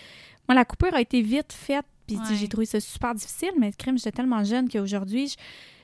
moi, 0.48 0.54
la 0.54 0.64
coupure 0.64 0.94
a 0.94 1.00
été 1.00 1.22
vite 1.22 1.52
faite, 1.52 1.86
puis 2.06 2.16
Ouais. 2.18 2.36
j'ai 2.38 2.46
trouvé 2.46 2.66
ça 2.66 2.78
super 2.78 3.14
difficile, 3.16 3.50
mais 3.58 3.72
crème, 3.72 3.98
j'étais 3.98 4.12
tellement 4.12 4.44
jeune 4.44 4.68
qu'aujourd'hui, 4.68 5.26
je, 5.28 5.34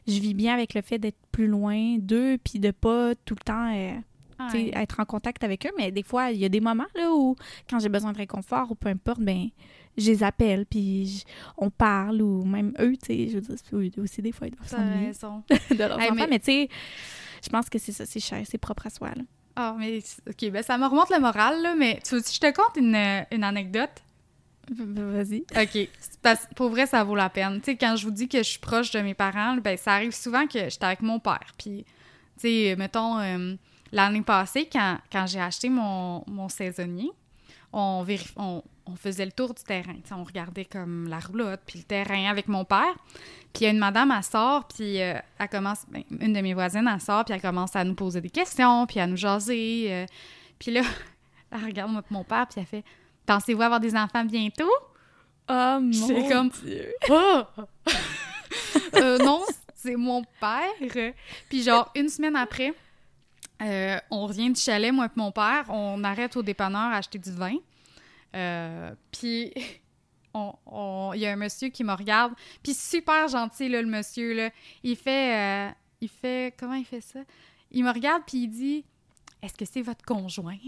je 0.07 0.19
vis 0.21 0.35
bien 0.35 0.55
avec 0.55 0.75
le 0.75 0.83
fait 0.83 0.99
d'être 0.99 1.19
plus 1.31 1.47
loin 1.47 1.97
d'eux, 1.99 2.39
puis 2.43 2.59
de 2.59 2.71
pas 2.71 3.15
tout 3.25 3.35
le 3.35 3.45
temps. 3.45 3.75
euh, 3.75 3.93
Ouais. 4.53 4.73
être 4.75 4.99
en 4.99 5.05
contact 5.05 5.45
avec 5.45 5.65
eux, 5.67 5.71
mais 5.79 5.93
des 5.93 6.03
fois, 6.03 6.33
il 6.33 6.39
y 6.41 6.45
a 6.45 6.49
des 6.49 6.61
moments 6.61 6.87
là 6.97 7.13
où, 7.15 7.37
quand 7.71 7.79
j'ai 7.79 7.89
besoin 7.89 8.11
de 8.13 8.19
réconfort 8.19 8.73
ou 8.73 8.75
peu 8.75 8.89
importe, 8.89 9.21
ben 9.21 9.49
je 9.97 10.07
les 10.11 10.25
appelle, 10.25 10.67
puis 10.67 11.23
on 11.57 11.71
parle, 11.71 12.21
ou 12.23 12.43
même 12.45 12.73
eux, 12.81 12.97
tu 12.97 13.07
sais, 13.07 13.29
je 13.29 13.39
veux 13.39 13.41
dire, 13.41 14.03
aussi, 14.03 14.21
des 14.21 14.33
fois, 14.33 14.49
ils 14.49 14.55
doivent 14.57 14.69
s'ennuyer 14.69 15.13
de 15.71 15.79
leurs 15.79 16.01
Hey, 16.01 16.07
enfants, 16.07 16.15
mais- 16.17 16.27
mais, 16.27 16.39
tu 16.41 16.47
sais, 16.47 16.69
je 17.45 17.49
pense 17.51 17.69
que 17.71 17.79
c'est 17.79 17.93
ça, 17.93 18.05
c'est 18.05 18.19
cher, 18.19 18.43
c'est 18.45 18.59
propre 18.59 18.89
à 18.89 18.91
soi, 18.91 19.11
là. 19.15 19.23
Ah, 19.55 19.77
mais 19.79 20.01
OK, 20.29 20.51
ben 20.51 20.63
ça 20.65 20.77
me 20.77 20.87
remonte 20.87 21.11
le 21.11 21.21
moral, 21.21 21.63
là, 21.63 21.77
mais 21.77 22.01
tu 22.05 22.17
veux 22.17 22.23
je 22.23 22.41
te 22.41 22.53
conte 22.53 22.77
une, 22.79 22.97
une 23.31 23.45
anecdote? 23.45 24.03
Vas-y. 24.71 25.45
OK. 25.57 25.89
Parce, 26.23 26.47
pour 26.55 26.71
vrai, 26.71 26.87
ça 26.87 27.03
vaut 27.05 27.17
la 27.17 27.29
peine. 27.29 27.61
Tu 27.61 27.73
sais, 27.73 27.77
quand 27.77 27.97
je 27.97 28.05
vous 28.05 28.11
dis 28.13 28.29
que 28.29 28.39
je 28.39 28.43
suis 28.51 28.59
proche 28.61 28.91
de 28.93 29.01
mes 29.01 29.15
parents, 29.15 29.57
ben 29.57 29.77
ça 29.77 29.95
arrive 29.95 30.13
souvent 30.15 30.47
que 30.47 30.69
j'étais 30.69 30.85
avec 30.87 31.03
mon 31.03 31.19
père. 31.19 31.53
Puis, 31.59 31.85
tu 32.39 32.49
sais, 32.49 32.77
mettons, 32.79 33.19
euh, 33.19 33.55
l'année 33.91 34.23
passée, 34.23 34.69
quand, 34.73 34.99
quand 35.11 35.27
j'ai 35.27 35.41
acheté 35.41 35.69
mon, 35.69 36.25
mon 36.29 36.49
saisonnier, 36.49 37.11
on, 37.73 38.05
vérif- 38.05 38.35
on, 38.37 38.63
on 38.87 38.97
faisait 38.97 39.25
le 39.27 39.33
tour 39.33 39.53
du 39.55 39.63
terrain. 39.63 39.97
On 40.13 40.25
regardait 40.25 40.65
comme 40.65 41.09
la 41.09 41.19
roulotte, 41.19 41.61
puis 41.67 41.81
le 41.81 41.85
terrain 41.85 42.31
avec 42.31 42.49
mon 42.49 42.65
père. 42.65 42.95
Puis 43.53 43.63
il 43.63 43.65
y 43.65 43.67
a 43.67 43.71
une 43.71 43.79
madame, 43.79 44.13
elle 44.17 44.23
sort, 44.23 44.69
puis 44.69 45.01
euh, 45.03 45.15
elle 45.39 45.49
commence, 45.49 45.85
ben, 45.91 46.03
une 46.21 46.33
de 46.33 46.41
mes 46.41 46.55
voisines, 46.55 46.89
elle 46.93 47.01
sort, 47.01 47.25
puis 47.25 47.35
elle 47.35 47.41
commence 47.43 47.75
à 47.77 47.85
nous 47.85 47.95
poser 47.95 48.21
des 48.21 48.31
questions, 48.31 48.87
puis 48.87 49.01
à 49.01 49.07
nous 49.07 49.17
jaser. 49.17 49.87
euh. 49.91 50.07
puis 50.59 50.71
là, 50.73 50.83
elle 51.51 51.65
regarde 51.65 51.93
mon 52.11 52.25
père, 52.25 52.47
puis 52.49 52.61
elle 52.61 52.67
fait 52.67 52.85
Pensez-vous 53.27 53.63
avoir 53.63 53.81
des 53.81 53.95
enfants 53.95 54.25
bientôt? 54.25 54.71
Oh 55.49 55.79
mon 55.81 56.29
comme- 56.29 56.51
Dieu. 56.65 56.93
Oh! 57.09 57.43
Euh, 58.95 59.17
non, 59.19 59.43
c'est 59.75 59.97
mon 59.97 60.23
père. 60.39 61.15
Puis 61.49 61.63
genre, 61.63 61.91
une 61.97 62.11
semaine 62.11 62.37
après, 62.37 62.75
euh, 63.63 63.99
on 64.11 64.27
revient 64.27 64.51
du 64.51 64.61
chalet, 64.61 64.93
moi 64.93 65.07
et 65.07 65.19
mon 65.19 65.33
père. 65.33 65.65
On 65.69 66.05
arrête 66.05 66.37
au 66.37 66.43
dépanneur 66.43 66.93
à 66.93 66.97
acheter 66.97 67.19
du 67.19 67.33
vin. 67.33 67.57
Euh, 68.35 68.95
puis 69.11 69.53
il 70.35 71.21
y 71.21 71.27
a 71.27 71.33
un 71.33 71.37
monsieur 71.37 71.69
qui 71.69 71.85
me 71.85 71.95
regarde. 71.95 72.35
Puis 72.63 72.75
super 72.75 73.29
gentil, 73.29 73.69
là, 73.71 73.81
le 73.81 73.89
monsieur. 73.89 74.35
Là. 74.35 74.51
Il 74.83 74.97
fait... 74.97 75.69
euh, 75.69 75.73
il 76.03 76.09
fait... 76.09 76.55
Comment 76.59 76.75
il 76.75 76.85
fait 76.85 77.01
ça? 77.01 77.21
Il 77.71 77.85
me 77.85 77.91
regarde, 77.91 78.23
puis 78.27 78.43
il 78.45 78.49
dit... 78.49 78.85
Est-ce 79.43 79.55
que 79.55 79.65
c'est 79.65 79.83
votre 79.83 80.05
conjoint? 80.05 80.59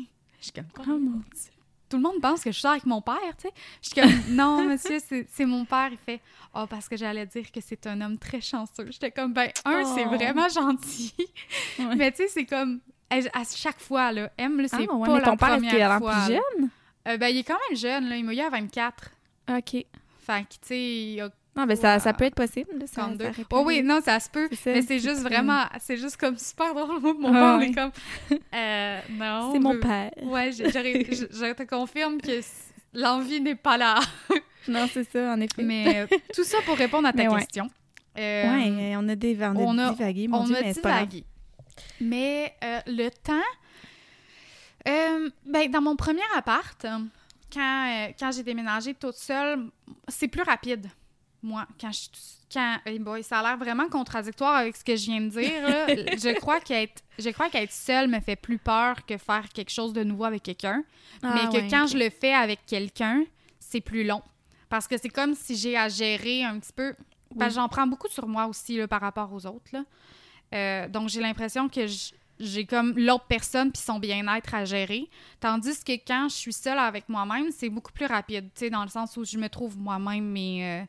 Je 0.40 0.44
suis 0.44 0.52
comme... 0.52 0.66
Oh 0.80 0.98
mon 0.98 1.18
Dieu. 1.18 1.52
Tout 1.88 1.96
le 1.96 2.02
monde 2.02 2.20
pense 2.20 2.42
que 2.42 2.50
je 2.52 2.58
sors 2.58 2.72
avec 2.72 2.86
mon 2.86 3.00
père, 3.02 3.16
tu 3.38 3.48
sais. 3.48 3.54
Je 3.82 3.88
suis 3.88 4.00
comme, 4.00 4.34
non, 4.36 4.64
monsieur, 4.64 4.98
c'est 5.06 5.26
c'est 5.30 5.44
mon 5.46 5.64
père. 5.64 5.88
Il 5.92 5.98
fait, 5.98 6.20
oh, 6.54 6.66
parce 6.68 6.88
que 6.88 6.96
j'allais 6.96 7.26
dire 7.26 7.50
que 7.52 7.60
c'est 7.60 7.86
un 7.86 8.00
homme 8.00 8.18
très 8.18 8.40
chanceux. 8.40 8.86
J'étais 8.90 9.10
comme, 9.10 9.32
ben, 9.32 9.50
un, 9.64 9.84
c'est 9.94 10.04
Oh. 10.06 10.10
vraiment 10.14 10.48
gentil. 10.48 11.14
Ouais. 11.78 11.94
Mais 11.96 12.10
tu 12.12 12.18
sais, 12.18 12.28
c'est 12.28 12.46
comme, 12.46 12.80
à 13.10 13.42
chaque 13.54 13.80
fois, 13.80 14.12
là, 14.12 14.30
M, 14.38 14.60
là, 14.60 14.68
c'est 14.68 14.76
Ah, 14.88 14.94
ouais, 14.94 15.06
pas 15.06 15.14
mais 15.14 15.20
la 15.20 15.24
ton 15.26 15.36
père, 15.36 15.48
première 15.50 15.74
l'air 15.74 15.98
fois. 15.98 16.14
plus 16.14 16.34
jeune? 16.34 16.68
Euh, 17.08 17.16
ben, 17.18 17.28
il 17.28 17.38
est 17.38 17.44
quand 17.44 17.58
même 17.68 17.76
jeune, 17.78 18.08
là. 18.08 18.16
Il 18.16 18.24
m'a 18.24 18.32
eu 18.34 18.40
à 18.40 18.48
24. 18.50 19.10
OK. 19.50 19.70
Fait 19.72 19.86
que, 20.44 20.52
tu 20.52 20.58
sais, 20.62 20.80
il 20.80 21.20
a 21.20 21.28
Non, 21.56 21.66
ben 21.66 21.76
ça, 21.76 21.94
Ouais. 21.94 22.00
ça 22.00 22.12
peut 22.12 22.24
être 22.24 22.34
possible. 22.34 22.68
ça- 22.86 23.02
32. 23.02 23.32
ça 23.32 23.42
Oh 23.52 23.62
oui, 23.64 23.82
non, 23.82 24.00
ça 24.00 24.18
se 24.18 24.28
peut. 24.28 24.48
Mais 24.66 24.82
c'est 24.82 24.98
juste 24.98 25.20
vraiment, 25.20 25.64
c'est 25.80 25.96
juste 25.96 26.16
comme 26.16 26.36
super 26.36 26.74
drôle. 26.74 27.00
Mon 27.18 27.32
Ah, 27.32 27.32
père, 27.32 27.58
ouais. 27.58 27.68
est 27.68 27.74
comme, 27.74 27.92
euh, 28.54 29.00
non. 29.12 29.52
C'est 29.52 29.60
mon 29.60 29.78
père. 29.78 30.10
Ouais, 30.22 30.50
je, 30.52 30.64
je- 30.64 30.70
je 31.30 31.52
te 31.54 31.62
confirme 31.62 32.20
que 32.20 32.40
l'envie 32.92 33.40
n'est 33.40 33.54
pas 33.54 33.76
là. 33.76 34.00
Non, 34.66 34.88
c'est 34.90 35.04
ça, 35.04 35.32
en 35.34 35.40
effet. 35.42 35.62
Mais 35.62 35.98
euh, 36.10 36.16
tout 36.34 36.42
ça 36.42 36.56
pour 36.64 36.76
répondre 36.78 37.06
à 37.06 37.12
ta 37.12 37.18
Mais 37.18 37.28
ouais. 37.28 37.40
question. 37.40 37.68
Euh, 38.18 38.44
ouais, 38.50 38.96
on 38.96 39.06
a, 39.10 39.14
des, 39.14 39.36
on 39.42 39.76
a, 39.78 39.90
divagué, 39.92 40.26
mon 40.26 40.38
on 40.38 40.44
Dieu, 40.44 40.56
a 40.56 40.60
mais 40.62 40.72
divagué. 40.72 41.24
Mais 42.00 42.54
euh, 42.64 42.80
le 42.86 43.10
temps, 43.10 43.34
euh, 44.88 45.28
ben, 45.46 45.70
dans 45.70 45.82
mon 45.82 45.96
premier 45.96 46.22
appart, 46.36 46.82
euh, 46.84 46.98
quand, 47.52 47.86
euh, 47.88 48.12
quand 48.18 48.32
j'ai 48.32 48.42
déménagé 48.42 48.94
toute 48.94 49.16
seule, 49.16 49.66
c'est 50.08 50.28
plus 50.28 50.42
rapide, 50.42 50.86
moi, 51.44 51.66
quand 51.80 51.92
je 51.92 52.08
quand, 52.52 52.78
hey 52.86 52.98
boy, 52.98 53.22
ça 53.22 53.40
a 53.40 53.42
l'air 53.42 53.58
vraiment 53.58 53.88
contradictoire 53.88 54.54
avec 54.54 54.76
ce 54.76 54.84
que 54.84 54.96
je 54.96 55.06
viens 55.06 55.20
de 55.20 55.28
dire. 55.28 55.62
là. 55.68 55.86
je 56.16 56.34
crois 56.38 56.60
qu'être 56.60 57.02
je 57.18 57.30
crois 57.30 57.50
qu'être 57.50 57.72
seule 57.72 58.08
me 58.08 58.20
fait 58.20 58.36
plus 58.36 58.58
peur 58.58 59.04
que 59.04 59.16
faire 59.18 59.48
quelque 59.52 59.70
chose 59.70 59.92
de 59.92 60.02
nouveau 60.02 60.24
avec 60.24 60.42
quelqu'un. 60.42 60.82
mais 61.22 61.30
Ah, 61.32 61.48
que 61.52 61.56
ouais, 61.58 61.68
quand 61.68 61.86
je 61.86 61.98
le 61.98 62.10
fais 62.10 62.32
avec 62.32 62.60
quelqu'un, 62.66 63.24
c'est 63.58 63.80
plus 63.80 64.04
long. 64.04 64.22
Parce 64.68 64.88
que 64.88 64.96
c'est 64.96 65.08
comme 65.08 65.34
si 65.34 65.56
j'ai 65.56 65.76
à 65.76 65.88
gérer 65.88 66.42
un 66.44 66.58
petit 66.58 66.72
peu. 66.72 66.94
Que 67.38 67.50
j'en 67.50 67.68
prends 67.68 67.86
beaucoup 67.86 68.08
sur 68.08 68.28
moi 68.28 68.46
aussi 68.46 68.76
là, 68.76 68.86
par 68.86 69.00
rapport 69.00 69.32
aux 69.32 69.44
autres. 69.46 69.70
là. 69.72 69.84
Euh, 70.54 70.88
donc, 70.88 71.08
j'ai 71.08 71.20
l'impression 71.20 71.68
que 71.68 71.86
j'ai 72.38 72.64
comme 72.64 72.96
l'autre 72.96 73.24
personne 73.28 73.72
puis 73.72 73.82
son 73.82 73.98
bien-être 73.98 74.54
à 74.54 74.64
gérer. 74.64 75.08
Tandis 75.40 75.82
que 75.82 75.92
quand 75.92 76.28
je 76.28 76.36
suis 76.36 76.52
seule 76.52 76.78
avec 76.78 77.08
moi-même, 77.08 77.50
c'est 77.50 77.68
beaucoup 77.68 77.92
plus 77.92 78.06
rapide. 78.06 78.50
Tu 78.54 78.60
sais, 78.60 78.70
dans 78.70 78.84
le 78.84 78.88
sens 78.88 79.16
où 79.16 79.24
je 79.24 79.36
me 79.36 79.48
trouve 79.48 79.76
moi-même 79.76 80.24
mes. 80.24 80.86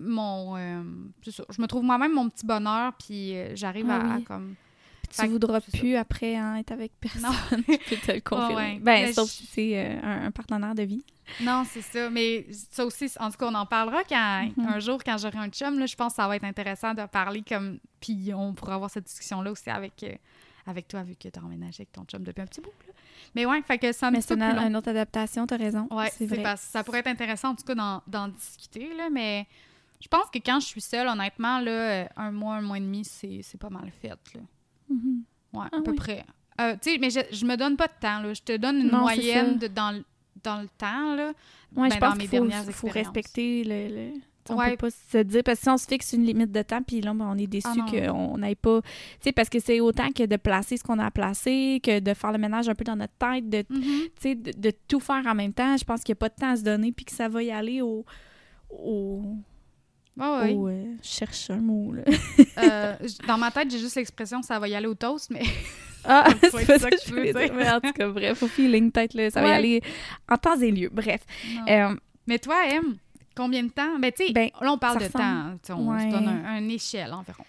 Mon. 0.00 0.56
euh, 0.56 0.82
c'est 1.22 1.30
ça. 1.32 1.44
Je 1.50 1.60
me 1.62 1.66
trouve 1.66 1.82
moi-même 1.84 2.12
mon 2.14 2.28
petit 2.28 2.46
bonheur 2.46 2.92
puis 2.94 3.36
euh, 3.36 3.54
j'arrive 3.54 3.86
Ah 3.90 4.14
à, 4.16 4.20
comme. 4.22 4.54
Puis 5.02 5.16
tu 5.18 5.26
que 5.26 5.30
voudras 5.32 5.60
ça. 5.60 5.76
plus 5.78 5.96
après 5.96 6.36
hein, 6.36 6.54
être 6.56 6.70
avec 6.72 6.92
personne. 7.00 7.22
Non. 7.22 7.32
je 7.68 7.90
peux 7.90 7.96
te 7.96 8.12
le 8.12 8.20
confirmer. 8.20 8.54
ouais. 8.54 8.78
Ben, 8.80 9.06
Mais 9.06 9.12
sauf 9.12 9.28
je- 9.28 9.32
si 9.34 9.46
c'est 9.46 9.72
euh, 9.76 10.00
un, 10.02 10.26
un 10.26 10.30
partenaire 10.30 10.74
de 10.74 10.82
vie. 10.84 11.04
Non, 11.42 11.64
c'est 11.68 11.82
ça. 11.82 12.08
Mais 12.10 12.46
ça 12.70 12.84
aussi, 12.84 13.10
en 13.18 13.30
tout 13.30 13.36
cas, 13.38 13.46
on 13.46 13.54
en 13.54 13.66
parlera 13.66 14.02
quand, 14.04 14.48
Mhm. 14.56 14.66
un 14.68 14.78
jour 14.80 15.02
quand 15.04 15.16
j'aurai 15.18 15.38
un 15.38 15.48
chum. 15.48 15.78
Là, 15.78 15.86
je 15.86 15.96
pense 15.96 16.12
que 16.12 16.16
ça 16.16 16.28
va 16.28 16.36
être 16.36 16.44
intéressant 16.44 16.94
de 16.94 17.04
parler 17.06 17.42
comme. 17.48 17.78
Puis 18.00 18.32
on 18.34 18.52
pourra 18.54 18.74
avoir 18.76 18.90
cette 18.90 19.04
discussion-là 19.06 19.50
aussi 19.50 19.68
avec, 19.70 20.04
avec 20.66 20.86
toi, 20.88 21.02
vu 21.02 21.16
que 21.16 21.28
tu 21.28 21.38
as 21.38 21.42
emménagé 21.42 21.80
avec 21.82 21.92
ton 21.92 22.04
chum 22.04 22.22
depuis 22.22 22.42
un 22.42 22.46
petit 22.46 22.60
bout. 22.60 22.72
là. 22.86 22.92
Mais 23.34 23.46
ouais, 23.46 23.62
fait 23.62 23.78
que 23.78 23.92
c'est 23.92 24.06
un 24.06 24.10
Mais 24.12 24.20
c'est 24.20 24.34
une, 24.34 24.76
autre 24.76 24.88
adaptation, 24.88 25.46
t'as 25.46 25.56
raison. 25.56 25.86
Ouais, 25.90 26.10
c'est 26.16 26.40
parce- 26.42 26.62
ça 26.62 26.82
pourrait 26.84 27.00
être 27.00 27.06
intéressant, 27.08 27.50
en 27.50 27.54
tout 27.54 27.64
cas, 27.64 27.74
d'en, 27.74 28.02
d'en 28.06 28.28
discuter. 28.28 28.92
Là, 28.96 29.08
mais 29.10 29.46
je 30.00 30.08
pense 30.08 30.30
que 30.32 30.38
quand 30.38 30.60
je 30.60 30.66
suis 30.66 30.80
seule, 30.80 31.06
honnêtement, 31.08 31.60
là, 31.60 31.70
euh, 31.70 32.04
un 32.16 32.30
mois, 32.32 32.54
un 32.56 32.62
mois 32.62 32.78
et 32.78 32.80
demi, 32.80 33.04
c'est, 33.04 33.40
c'est 33.42 33.58
pas 33.58 33.70
mal 33.70 33.90
fait. 34.00 34.08
Là. 34.34 34.40
Mhm. 34.88 35.22
Ouais, 35.52 35.66
Ah 35.72 35.76
à 35.78 35.82
peu 35.82 35.90
oui. 35.90 35.96
près. 35.96 36.24
Euh, 36.60 36.74
tu 36.80 36.90
sais, 36.92 36.98
mais 36.98 37.10
je, 37.10 37.20
je 37.32 37.44
me 37.46 37.56
donne 37.56 37.76
pas 37.76 37.86
de 37.86 37.92
temps. 38.00 38.20
Là. 38.20 38.32
Je 38.34 38.42
te 38.42 38.56
donne 38.56 38.76
une 38.80 38.90
Non, 38.90 39.00
moyenne 39.00 39.58
de, 39.58 39.66
dans, 39.66 39.92
le- 39.92 40.04
dans 40.42 40.60
le 40.62 40.68
temps. 40.78 41.14
Là. 41.14 41.28
Ouais, 41.76 41.88
Ben, 41.88 41.94
je 41.94 42.00
dans 42.00 42.10
pense 42.10 42.18
qu'il 42.18 42.28
faut, 42.28 42.72
faut 42.72 42.88
respecter 42.88 43.64
le. 43.64 43.88
le- 43.88 44.20
On 44.48 44.56
Ouais. 44.56 44.70
peut 44.70 44.88
pas 44.88 44.90
se 44.90 45.18
dire, 45.18 45.42
parce 45.44 45.58
que 45.58 45.62
si 45.64 45.68
on 45.70 45.76
se 45.76 45.86
fixe 45.86 46.12
une 46.12 46.24
limite 46.24 46.50
de 46.50 46.62
temps, 46.62 46.82
puis 46.82 47.00
là, 47.02 47.12
ben, 47.14 47.26
on 47.30 47.38
est 47.38 47.46
déçu 47.46 47.68
Ah 47.70 47.86
qu'on 47.90 48.36
n'aille 48.38 48.56
pas. 48.56 48.80
Tu 48.82 48.88
sais, 49.20 49.32
parce 49.32 49.48
que 49.48 49.60
c'est 49.60 49.78
autant 49.80 50.10
que 50.10 50.24
de 50.26 50.36
placer 50.36 50.76
ce 50.76 50.82
qu'on 50.82 50.98
a 50.98 51.06
à 51.06 51.10
placer, 51.12 51.78
que 51.82 52.00
de 52.00 52.14
faire 52.14 52.32
le 52.32 52.38
ménage 52.38 52.68
un 52.68 52.74
peu 52.74 52.82
dans 52.84 52.96
notre 52.96 53.12
tête, 53.14 53.48
de, 53.48 53.64
sais, 54.18 54.34
de, 54.34 54.50
de 54.58 54.72
tout 54.88 54.98
faire 54.98 55.22
en 55.26 55.34
même 55.36 55.52
temps. 55.52 55.76
Je 55.76 55.84
pense 55.84 56.02
qu'il 56.02 56.12
n'y 56.14 56.16
a 56.16 56.20
pas 56.20 56.30
de 56.30 56.34
temps 56.34 56.50
à 56.50 56.56
se 56.56 56.62
donner, 56.62 56.90
puis 56.90 57.04
que 57.04 57.12
ça 57.12 57.28
va 57.28 57.42
y 57.42 57.52
aller 57.52 57.80
au. 57.80 58.04
au. 58.70 59.22
Au, 60.20 60.68
euh, 60.68 60.94
je 61.02 61.08
cherche 61.08 61.50
un 61.50 61.56
mot, 61.56 61.92
là. 61.92 62.02
Euh, 62.58 62.96
dans 63.26 63.38
ma 63.38 63.50
tête, 63.50 63.70
j'ai 63.70 63.78
juste 63.78 63.96
l'expression 63.96 64.42
ça 64.42 64.58
va 64.58 64.68
y 64.68 64.74
aller 64.74 64.86
au 64.86 64.94
toast, 64.94 65.30
mais 65.30 65.42
Ah, 66.04 66.28
c'est 66.42 66.50
pas 66.50 66.64
ça 66.64 66.78
ça 66.78 66.90
que 66.90 66.96
je 67.06 67.12
veux 67.12 67.24
dire. 67.24 67.34
dire. 67.34 67.54
Mais 67.54 67.70
en 67.70 67.78
tout 67.80 67.92
cas, 67.92 68.08
bref, 68.08 68.42
au 68.42 68.48
feeling, 68.48 68.90
peut-être, 68.90 69.12
là, 69.14 69.30
ça 69.30 69.42
va 69.42 69.48
y 69.48 69.52
aller 69.52 69.82
en 70.30 70.36
temps 70.36 70.58
et 70.58 70.70
lieu. 70.70 70.88
Bref. 70.90 71.20
Euh, 71.68 71.94
mais 72.26 72.38
toi, 72.38 72.56
M, 72.70 72.96
combien 73.36 73.62
de 73.62 73.68
temps? 73.68 73.98
Ben, 73.98 74.10
tu 74.10 74.26
sais, 74.26 74.32
Ben, 74.32 74.48
là, 74.62 74.72
on 74.72 74.78
parle 74.78 74.98
de 75.02 75.08
temps. 75.08 75.56
On 75.76 75.92
Ouais. 75.92 76.00
se 76.06 76.10
donne 76.10 76.26
un, 76.28 76.44
un 76.44 76.68
échelle 76.70 77.12
environ. 77.12 77.44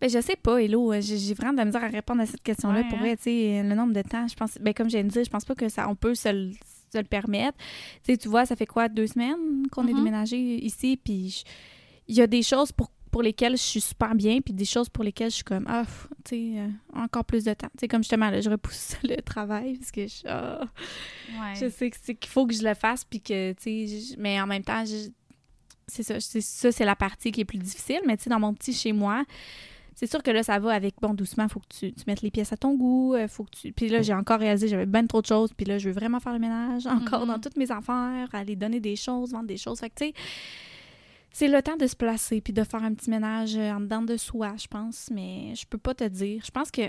Ben, 0.00 0.08
je 0.08 0.18
sais 0.22 0.36
pas, 0.36 0.56
Hello. 0.62 0.94
euh, 0.94 1.00
J'ai 1.02 1.18
j'ai 1.18 1.34
vraiment 1.34 1.52
de 1.52 1.58
la 1.58 1.66
misère 1.66 1.84
à 1.84 1.88
répondre 1.88 2.22
à 2.22 2.26
cette 2.26 2.42
question-là. 2.42 2.78
Ouais, 2.80 2.88
Pour 2.88 2.96
hein? 2.96 3.02
vrai, 3.02 3.16
tu 3.18 3.24
sais, 3.24 3.62
le 3.62 3.74
nombre 3.74 3.92
de 3.92 4.00
temps, 4.00 4.26
je 4.26 4.34
pense, 4.34 4.56
ben, 4.58 4.72
comme 4.72 4.88
je 4.88 4.96
viens 4.96 5.04
de 5.04 5.10
dire, 5.10 5.22
je 5.22 5.28
pense 5.30 5.44
pas 5.44 5.54
que 5.54 5.68
ça, 5.68 5.86
on 5.86 5.94
peut 5.94 6.14
se 6.14 6.30
le, 6.30 6.52
se 6.90 6.96
le 6.96 7.04
permettre. 7.04 7.58
Tu 8.02 8.12
sais, 8.12 8.16
tu 8.16 8.28
vois, 8.28 8.46
ça 8.46 8.56
fait 8.56 8.64
quoi, 8.64 8.88
deux 8.88 9.08
semaines 9.08 9.66
qu'on 9.70 9.86
est 9.86 9.90
Mhm. 9.92 9.96
déménagé 9.98 10.38
ici, 10.64 10.96
puis 10.96 11.28
je- 11.28 11.44
il 12.10 12.16
y 12.16 12.20
a 12.22 12.26
des 12.26 12.42
choses 12.42 12.72
pour, 12.72 12.90
pour 13.12 13.22
lesquelles 13.22 13.52
je 13.56 13.62
suis 13.62 13.80
super 13.80 14.14
bien, 14.14 14.40
puis 14.40 14.52
des 14.52 14.64
choses 14.64 14.88
pour 14.88 15.02
lesquelles 15.04 15.30
je 15.30 15.36
suis 15.36 15.44
comme, 15.44 15.64
ah, 15.68 15.84
tu 16.24 16.30
sais, 16.54 16.58
euh, 16.58 16.68
encore 16.94 17.24
plus 17.24 17.44
de 17.44 17.52
temps. 17.54 17.68
Tu 17.72 17.80
sais, 17.80 17.88
comme 17.88 18.02
justement, 18.02 18.30
là, 18.30 18.40
je 18.40 18.50
repousse 18.50 18.96
le 19.04 19.16
travail, 19.22 19.78
parce 19.78 19.90
que 19.92 20.06
je, 20.06 20.26
Ouais. 20.26 21.54
je 21.60 21.68
sais 21.70 21.88
que 21.90 21.96
c'est 22.02 22.14
qu'il 22.14 22.30
faut 22.30 22.46
que 22.46 22.54
je 22.54 22.62
le 22.62 22.74
fasse, 22.74 23.04
puis 23.04 23.20
que, 23.20 23.52
tu 23.52 23.86
sais, 23.88 24.14
mais 24.18 24.40
en 24.40 24.46
même 24.46 24.62
temps, 24.64 24.84
c'est 25.86 26.02
ça, 26.02 26.20
c'est 26.20 26.40
ça, 26.40 26.70
c'est 26.72 26.84
la 26.84 26.96
partie 26.96 27.32
qui 27.32 27.40
est 27.40 27.44
plus 27.44 27.58
difficile, 27.58 28.00
mais 28.06 28.16
tu 28.16 28.24
sais, 28.24 28.30
dans 28.30 28.40
mon 28.40 28.54
petit 28.54 28.72
chez 28.72 28.92
moi, 28.92 29.24
c'est 29.94 30.08
sûr 30.08 30.22
que 30.22 30.30
là, 30.30 30.42
ça 30.42 30.58
va 30.58 30.72
avec, 30.72 30.94
bon, 31.02 31.14
doucement, 31.14 31.48
faut 31.48 31.60
que 31.60 31.66
tu, 31.68 31.92
tu 31.92 32.04
mettes 32.06 32.22
les 32.22 32.30
pièces 32.30 32.52
à 32.52 32.56
ton 32.56 32.74
goût, 32.74 33.14
euh, 33.14 33.28
faut 33.28 33.44
que 33.44 33.50
tu... 33.50 33.72
Puis 33.72 33.88
là, 33.88 34.00
j'ai 34.02 34.14
encore 34.14 34.38
réalisé, 34.40 34.66
j'avais 34.68 34.86
ben 34.86 35.06
trop 35.06 35.20
de 35.20 35.26
choses, 35.26 35.50
puis 35.54 35.66
là, 35.66 35.78
je 35.78 35.88
veux 35.88 35.94
vraiment 35.94 36.20
faire 36.20 36.32
le 36.32 36.38
ménage, 36.38 36.86
encore 36.86 37.26
dans 37.26 37.34
Mhm. 37.34 37.40
toutes 37.40 37.56
mes 37.56 37.70
affaires, 37.70 38.28
aller 38.32 38.56
donner 38.56 38.80
des 38.80 38.96
choses, 38.96 39.32
vendre 39.32 39.46
des 39.48 39.56
choses. 39.58 39.80
Fait 39.80 39.90
que, 39.90 39.96
tu 39.96 40.06
sais, 40.06 40.14
c'est 41.32 41.48
le 41.48 41.62
temps 41.62 41.76
de 41.76 41.86
se 41.86 41.96
placer, 41.96 42.40
puis 42.40 42.52
de 42.52 42.64
faire 42.64 42.82
un 42.82 42.92
petit 42.94 43.10
ménage 43.10 43.56
euh, 43.56 43.72
en 43.72 43.80
dedans 43.80 44.02
de 44.02 44.16
soi, 44.16 44.54
je 44.58 44.66
pense, 44.66 45.08
mais 45.12 45.54
je 45.54 45.64
peux 45.66 45.78
pas 45.78 45.94
te 45.94 46.04
dire. 46.04 46.42
Je 46.44 46.50
pense 46.50 46.70
que, 46.70 46.82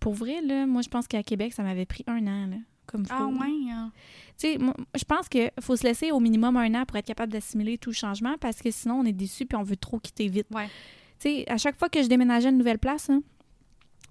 pour 0.00 0.14
vrai, 0.14 0.40
là, 0.42 0.66
moi, 0.66 0.82
je 0.82 0.88
pense 0.88 1.06
qu'à 1.06 1.22
Québec, 1.22 1.52
ça 1.52 1.62
m'avait 1.62 1.86
pris 1.86 2.04
un 2.06 2.26
an, 2.26 2.46
là, 2.48 2.56
comme 2.86 3.04
Ah, 3.10 3.18
faut. 3.18 3.40
ouais. 3.40 3.70
hein. 3.70 3.92
Tu 4.38 4.48
sais, 4.52 4.58
je 4.94 5.04
pense 5.04 5.28
qu'il 5.28 5.50
faut 5.60 5.76
se 5.76 5.84
laisser 5.84 6.10
au 6.12 6.20
minimum 6.20 6.56
un 6.56 6.74
an 6.74 6.84
pour 6.86 6.96
être 6.96 7.06
capable 7.06 7.32
d'assimiler 7.32 7.78
tout 7.78 7.90
le 7.90 7.94
changement 7.94 8.36
parce 8.38 8.60
que 8.60 8.70
sinon, 8.70 8.96
on 9.00 9.04
est 9.04 9.12
déçu 9.12 9.46
puis 9.46 9.56
on 9.56 9.62
veut 9.62 9.76
trop 9.76 9.98
quitter 9.98 10.28
vite. 10.28 10.46
Ouais. 10.52 10.66
Tu 11.18 11.30
sais, 11.30 11.44
à 11.50 11.56
chaque 11.56 11.78
fois 11.78 11.88
que 11.88 12.02
je 12.02 12.08
déménageais 12.08 12.48
à 12.48 12.50
une 12.50 12.58
nouvelle 12.58 12.78
place, 12.78 13.08
hein, 13.08 13.22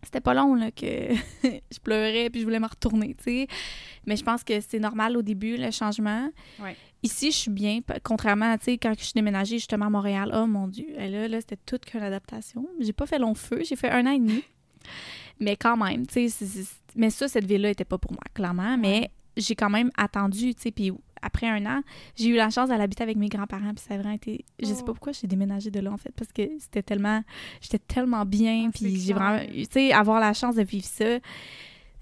c'était 0.01 0.21
pas 0.21 0.33
long 0.33 0.55
là, 0.55 0.71
que 0.71 0.85
je 1.43 1.79
pleurais 1.83 2.29
puis 2.31 2.39
je 2.41 2.45
voulais 2.45 2.59
me 2.59 2.67
retourner, 2.67 3.13
tu 3.15 3.23
sais. 3.23 3.47
Mais 4.07 4.15
je 4.15 4.23
pense 4.23 4.43
que 4.43 4.59
c'est 4.61 4.79
normal 4.79 5.15
au 5.17 5.21
début, 5.21 5.57
le 5.57 5.69
changement. 5.71 6.29
Ouais. 6.59 6.75
Ici, 7.05 7.31
je 7.31 7.37
suis 7.37 7.51
bien, 7.51 7.79
contrairement 8.03 8.51
à, 8.51 8.57
tu 8.57 8.65
sais, 8.65 8.77
quand 8.77 8.93
je 8.97 9.03
suis 9.03 9.13
déménagée 9.13 9.57
justement 9.57 9.85
à 9.85 9.89
Montréal. 9.89 10.31
Oh 10.35 10.45
mon 10.47 10.67
Dieu, 10.67 10.87
et 10.97 11.07
là, 11.09 11.27
là 11.27 11.39
c'était 11.39 11.57
toute 11.65 11.85
qu'une 11.85 12.01
adaptation. 12.01 12.67
J'ai 12.79 12.93
pas 12.93 13.05
fait 13.05 13.19
long 13.19 13.35
feu, 13.35 13.61
j'ai 13.63 13.75
fait 13.75 13.89
un 13.89 14.05
an 14.07 14.11
et 14.11 14.19
demi. 14.19 14.43
Mais 15.39 15.55
quand 15.55 15.77
même, 15.77 16.07
tu 16.07 16.29
sais, 16.29 16.47
mais 16.95 17.09
ça, 17.09 17.27
cette 17.27 17.45
ville-là 17.45 17.69
était 17.71 17.83
pas 17.85 17.97
pour 17.97 18.11
moi, 18.13 18.21
clairement. 18.33 18.77
Mais 18.77 19.09
j'ai 19.35 19.53
quand 19.55 19.69
même 19.69 19.91
attendu, 19.97 20.55
tu 20.55 20.61
sais, 20.61 20.71
puis 20.71 20.91
après 21.21 21.47
un 21.49 21.65
an, 21.65 21.81
j'ai 22.15 22.29
eu 22.29 22.35
la 22.35 22.49
chance 22.49 22.69
d'aller 22.69 22.83
habiter 22.83 23.03
avec 23.03 23.17
mes 23.17 23.27
grands-parents, 23.27 23.73
puis 23.73 23.83
ça 23.85 23.95
a 23.95 23.97
vraiment 23.97 24.13
été... 24.15 24.45
Je 24.59 24.67
sais 24.67 24.75
Oh. 24.81 24.85
pas 24.85 24.93
pourquoi 24.93 25.11
j'ai 25.11 25.27
déménagé 25.27 25.71
de 25.71 25.79
là, 25.81 25.91
en 25.91 25.97
fait, 25.97 26.11
parce 26.15 26.31
que 26.31 26.43
c'était 26.59 26.83
tellement... 26.83 27.21
J'étais 27.59 27.79
tellement 27.79 28.23
bien, 28.25 28.67
Ah, 28.67 28.71
puis 28.73 28.97
j'ai 28.99 29.13
vraiment... 29.13 29.39
Tu 29.51 29.65
sais, 29.69 29.91
avoir 29.91 30.19
la 30.21 30.33
chance 30.33 30.55
de 30.55 30.63
vivre 30.63 30.85
ça, 30.85 31.17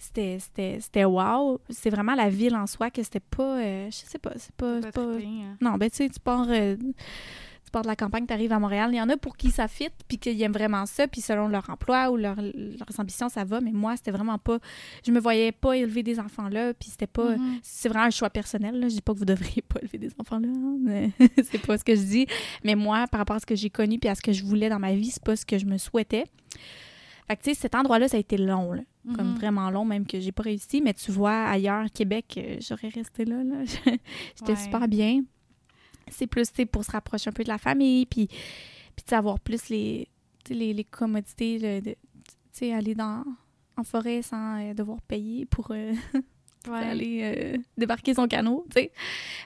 c'était... 0.03 0.37
C'était 0.39 0.77
c'était 0.79 1.05
wow. 1.05 1.59
C'est 1.69 1.89
vraiment 1.89 2.15
la 2.15 2.29
ville 2.29 2.55
en 2.55 2.67
soi 2.67 2.91
que 2.91 3.01
c'était 3.03 3.19
pas... 3.19 3.59
euh, 3.59 3.87
je 3.89 3.95
sais 3.95 4.19
pas, 4.19 4.33
c'est 4.37 4.55
pas... 4.55 4.81
C'est 4.81 4.99
hein. 4.99 5.57
non, 5.61 5.77
ben 5.77 5.89
tu 5.89 5.97
sais, 5.97 6.09
tu 6.09 6.19
pars, 6.19 6.45
euh, 6.49 6.75
tu 6.75 7.71
pars 7.71 7.81
de 7.81 7.87
la 7.87 7.95
campagne, 7.95 8.25
tu 8.25 8.33
arrives 8.33 8.51
à 8.51 8.59
Montréal. 8.59 8.89
Il 8.91 8.97
y 8.97 9.01
en 9.01 9.09
a 9.09 9.17
pour 9.17 9.37
qui 9.37 9.49
ça 9.49 9.67
fit, 9.67 9.89
puis 10.07 10.17
qu'ils 10.17 10.41
aiment 10.41 10.53
vraiment 10.53 10.85
ça, 10.85 11.07
puis 11.07 11.21
selon 11.21 11.47
leur 11.47 11.69
emploi 11.69 12.11
ou 12.11 12.17
leur, 12.17 12.35
leurs 12.35 12.99
ambitions, 12.99 13.29
ça 13.29 13.43
va. 13.43 13.61
Mais 13.61 13.71
moi, 13.71 13.95
c'était 13.95 14.11
vraiment 14.11 14.37
pas. 14.37 14.59
Je 15.05 15.11
me 15.11 15.19
voyais 15.19 15.51
pas 15.51 15.77
élever 15.77 16.03
des 16.03 16.19
enfants 16.19 16.49
là, 16.49 16.73
puis 16.73 16.89
c'était 16.89 17.07
pas. 17.07 17.37
Mhm. 17.37 17.59
C'est 17.63 17.89
vraiment 17.89 18.05
un 18.05 18.11
choix 18.11 18.29
personnel. 18.29 18.79
Là. 18.79 18.89
Je 18.89 18.95
dis 18.95 19.01
pas 19.01 19.13
que 19.13 19.19
vous 19.19 19.25
devriez 19.25 19.61
pas 19.61 19.79
élever 19.81 19.97
des 19.97 20.11
enfants 20.19 20.39
là, 20.39 20.49
hein, 20.49 20.77
mais 20.81 21.11
c'est 21.43 21.65
pas 21.65 21.77
ce 21.77 21.83
que 21.83 21.95
je 21.95 22.01
dis. 22.01 22.27
Mais 22.63 22.75
moi, 22.75 23.07
par 23.07 23.19
rapport 23.19 23.37
à 23.37 23.39
ce 23.39 23.45
que 23.45 23.55
j'ai 23.55 23.69
connu 23.69 23.99
puis 23.99 24.09
à 24.09 24.15
ce 24.15 24.21
que 24.21 24.33
je 24.33 24.43
voulais 24.43 24.69
dans 24.69 24.79
ma 24.79 24.93
vie, 24.93 25.11
c'est 25.11 25.23
pas 25.23 25.35
ce 25.35 25.45
que 25.45 25.57
je 25.57 25.65
me 25.65 25.77
souhaitais. 25.77 26.25
Fait 27.27 27.37
que 27.37 27.43
tu 27.43 27.53
sais, 27.53 27.59
cet 27.59 27.75
endroit-là, 27.75 28.07
ça 28.07 28.17
a 28.17 28.19
été 28.19 28.37
long, 28.37 28.73
là. 28.73 28.81
Comme 29.15 29.31
Mhm. 29.31 29.35
vraiment 29.35 29.69
long, 29.69 29.83
même 29.83 30.05
que 30.07 30.19
j'ai 30.19 30.31
pas 30.31 30.43
réussi. 30.43 30.81
Mais 30.81 30.93
tu 30.93 31.11
vois, 31.11 31.43
ailleurs, 31.45 31.87
Québec, 31.93 32.35
euh, 32.37 32.57
j'aurais 32.61 32.87
resté 32.89 33.25
là. 33.25 33.43
là. 33.43 33.63
J'étais 34.37 34.53
Ouais. 34.53 34.55
super 34.55 34.87
bien. 34.87 35.23
C'est 36.09 36.27
plus, 36.27 36.49
pour 36.71 36.83
se 36.85 36.91
rapprocher 36.91 37.29
un 37.29 37.33
peu 37.33 37.43
de 37.43 37.49
la 37.49 37.57
famille, 37.57 38.05
puis, 38.05 38.27
puis 38.27 39.15
avoir 39.15 39.39
plus 39.39 39.69
les, 39.69 40.07
les, 40.49 40.73
les 40.73 40.83
commodités, 40.83 41.59
le- 41.59 41.81
de, 41.81 41.91
tu 41.91 41.97
sais, 42.53 42.73
aller 42.73 42.95
dans, 42.95 43.23
en 43.77 43.83
forêt 43.83 44.21
sans 44.21 44.59
euh, 44.61 44.73
devoir 44.73 45.01
payer 45.01 45.45
pour 45.45 45.67
euh, 45.71 45.93
Ouais. 46.69 46.77
aller 46.77 47.59
débarquer 47.77 48.13
son 48.13 48.25
canot, 48.25 48.65
tu 48.69 48.79
sais. 48.83 48.91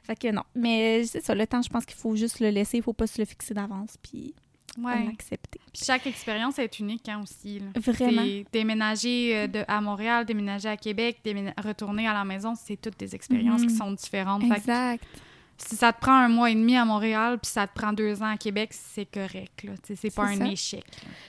Fait 0.03 0.15
que 0.15 0.31
non. 0.31 0.43
Mais 0.53 1.03
c'est 1.05 1.23
ça, 1.23 1.33
le 1.33 1.47
temps, 1.47 1.63
je 1.63 1.69
pense 1.69 1.83
qu'il 1.83 1.97
faut 1.97 2.15
juste 2.15 2.39
le 2.41 2.49
laisser, 2.51 2.77
il 2.77 2.83
faut 2.83 2.93
pas 2.93 3.07
se 3.07 3.19
le 3.19 3.25
fixer 3.25 3.55
d'avance, 3.55 3.97
puis 4.03 4.35
Ouais. 4.77 5.05
l'accepter. 5.05 5.59
Puis 5.73 5.83
chaque 5.85 6.05
expérience 6.07 6.59
est 6.59 6.79
unique 6.79 7.07
hein, 7.09 7.21
aussi. 7.23 7.59
là. 7.59 7.65
Vraiment. 7.79 8.23
Déménager 8.53 9.35
euh, 9.35 9.47
de, 9.47 9.63
à 9.67 9.81
Montréal, 9.81 10.25
déménager 10.25 10.69
à 10.69 10.77
Québec, 10.77 11.19
retourner 11.63 12.07
à 12.07 12.13
la 12.13 12.23
maison, 12.25 12.53
c'est 12.55 12.79
toutes 12.79 12.97
des 12.99 13.15
expériences 13.15 13.61
Mhm. 13.61 13.67
qui 13.67 13.75
sont 13.75 13.91
différentes. 13.91 14.41
Que 14.47 14.53
Exact. 14.55 15.03
si 15.57 15.75
ça 15.75 15.91
te 15.91 15.99
prend 15.99 16.13
un 16.13 16.27
mois 16.29 16.51
et 16.51 16.55
demi 16.55 16.75
à 16.77 16.85
Montréal, 16.85 17.39
puis 17.41 17.49
ça 17.51 17.65
te 17.65 17.73
prend 17.73 17.91
deux 17.91 18.21
ans 18.21 18.29
à 18.31 18.37
Québec, 18.37 18.69
c'est 18.71 19.05
correct. 19.11 19.63
là. 19.63 19.71
C'est 19.95 20.13
pas 20.13 20.25
un 20.25 20.35
ça. 20.37 20.45
échec. 20.47 20.83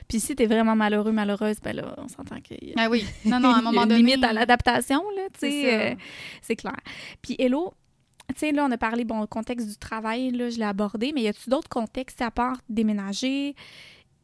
Puis 0.06 0.20
si 0.20 0.36
t'es 0.36 0.44
vraiment 0.46 0.76
malheureux, 0.76 1.12
malheureuse, 1.12 1.56
ben 1.62 1.74
là, 1.74 1.94
on 1.96 2.08
s'entend 2.08 2.38
qu'il 2.40 2.58
y 2.62 2.70
a 2.72 2.74
Ah 2.76 2.90
oui. 2.90 3.04
Non, 3.24 3.40
non, 3.40 3.50
à 3.54 3.58
un 3.58 3.62
moment 3.62 3.86
donné. 3.86 3.96
limite 4.02 4.22
à 4.24 4.32
l'adaptation, 4.34 5.02
là, 5.16 5.22
tu 5.32 5.38
c'est 5.40 5.50
sais. 5.50 5.70
ça. 5.70 5.84
euh, 5.86 5.94
c'est 6.42 6.56
clair. 6.56 6.76
Puis 7.22 7.36
Hello, 7.38 7.72
tu 8.34 8.40
sais, 8.40 8.52
là, 8.52 8.64
on 8.64 8.70
a 8.70 8.78
parlé, 8.78 9.04
bon, 9.04 9.20
le 9.20 9.26
contexte 9.26 9.68
du 9.68 9.76
travail, 9.76 10.30
là, 10.30 10.50
je 10.50 10.58
l'ai 10.58 10.64
abordé, 10.64 11.12
mais 11.14 11.22
y 11.22 11.28
a-tu 11.28 11.48
d'autres 11.50 11.68
contextes 11.68 12.20
à 12.22 12.30
part 12.30 12.58
déménager, 12.68 13.54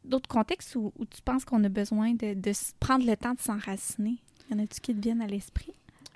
d'autres 0.03 0.29
contextes 0.29 0.75
où, 0.75 0.93
où 0.97 1.05
tu 1.05 1.21
penses 1.21 1.45
qu'on 1.45 1.63
a 1.63 1.69
besoin 1.69 2.13
de, 2.13 2.51
prendre 2.79 3.05
le 3.05 3.15
temps 3.17 3.33
de 3.33 3.39
s'enraciner? 3.39 4.17
Y 4.49 4.53
en 4.53 4.59
a-tu 4.59 4.79
qui 4.79 4.93
te 4.93 5.01
viennent 5.01 5.21
à 5.21 5.27
l'esprit? 5.27 5.73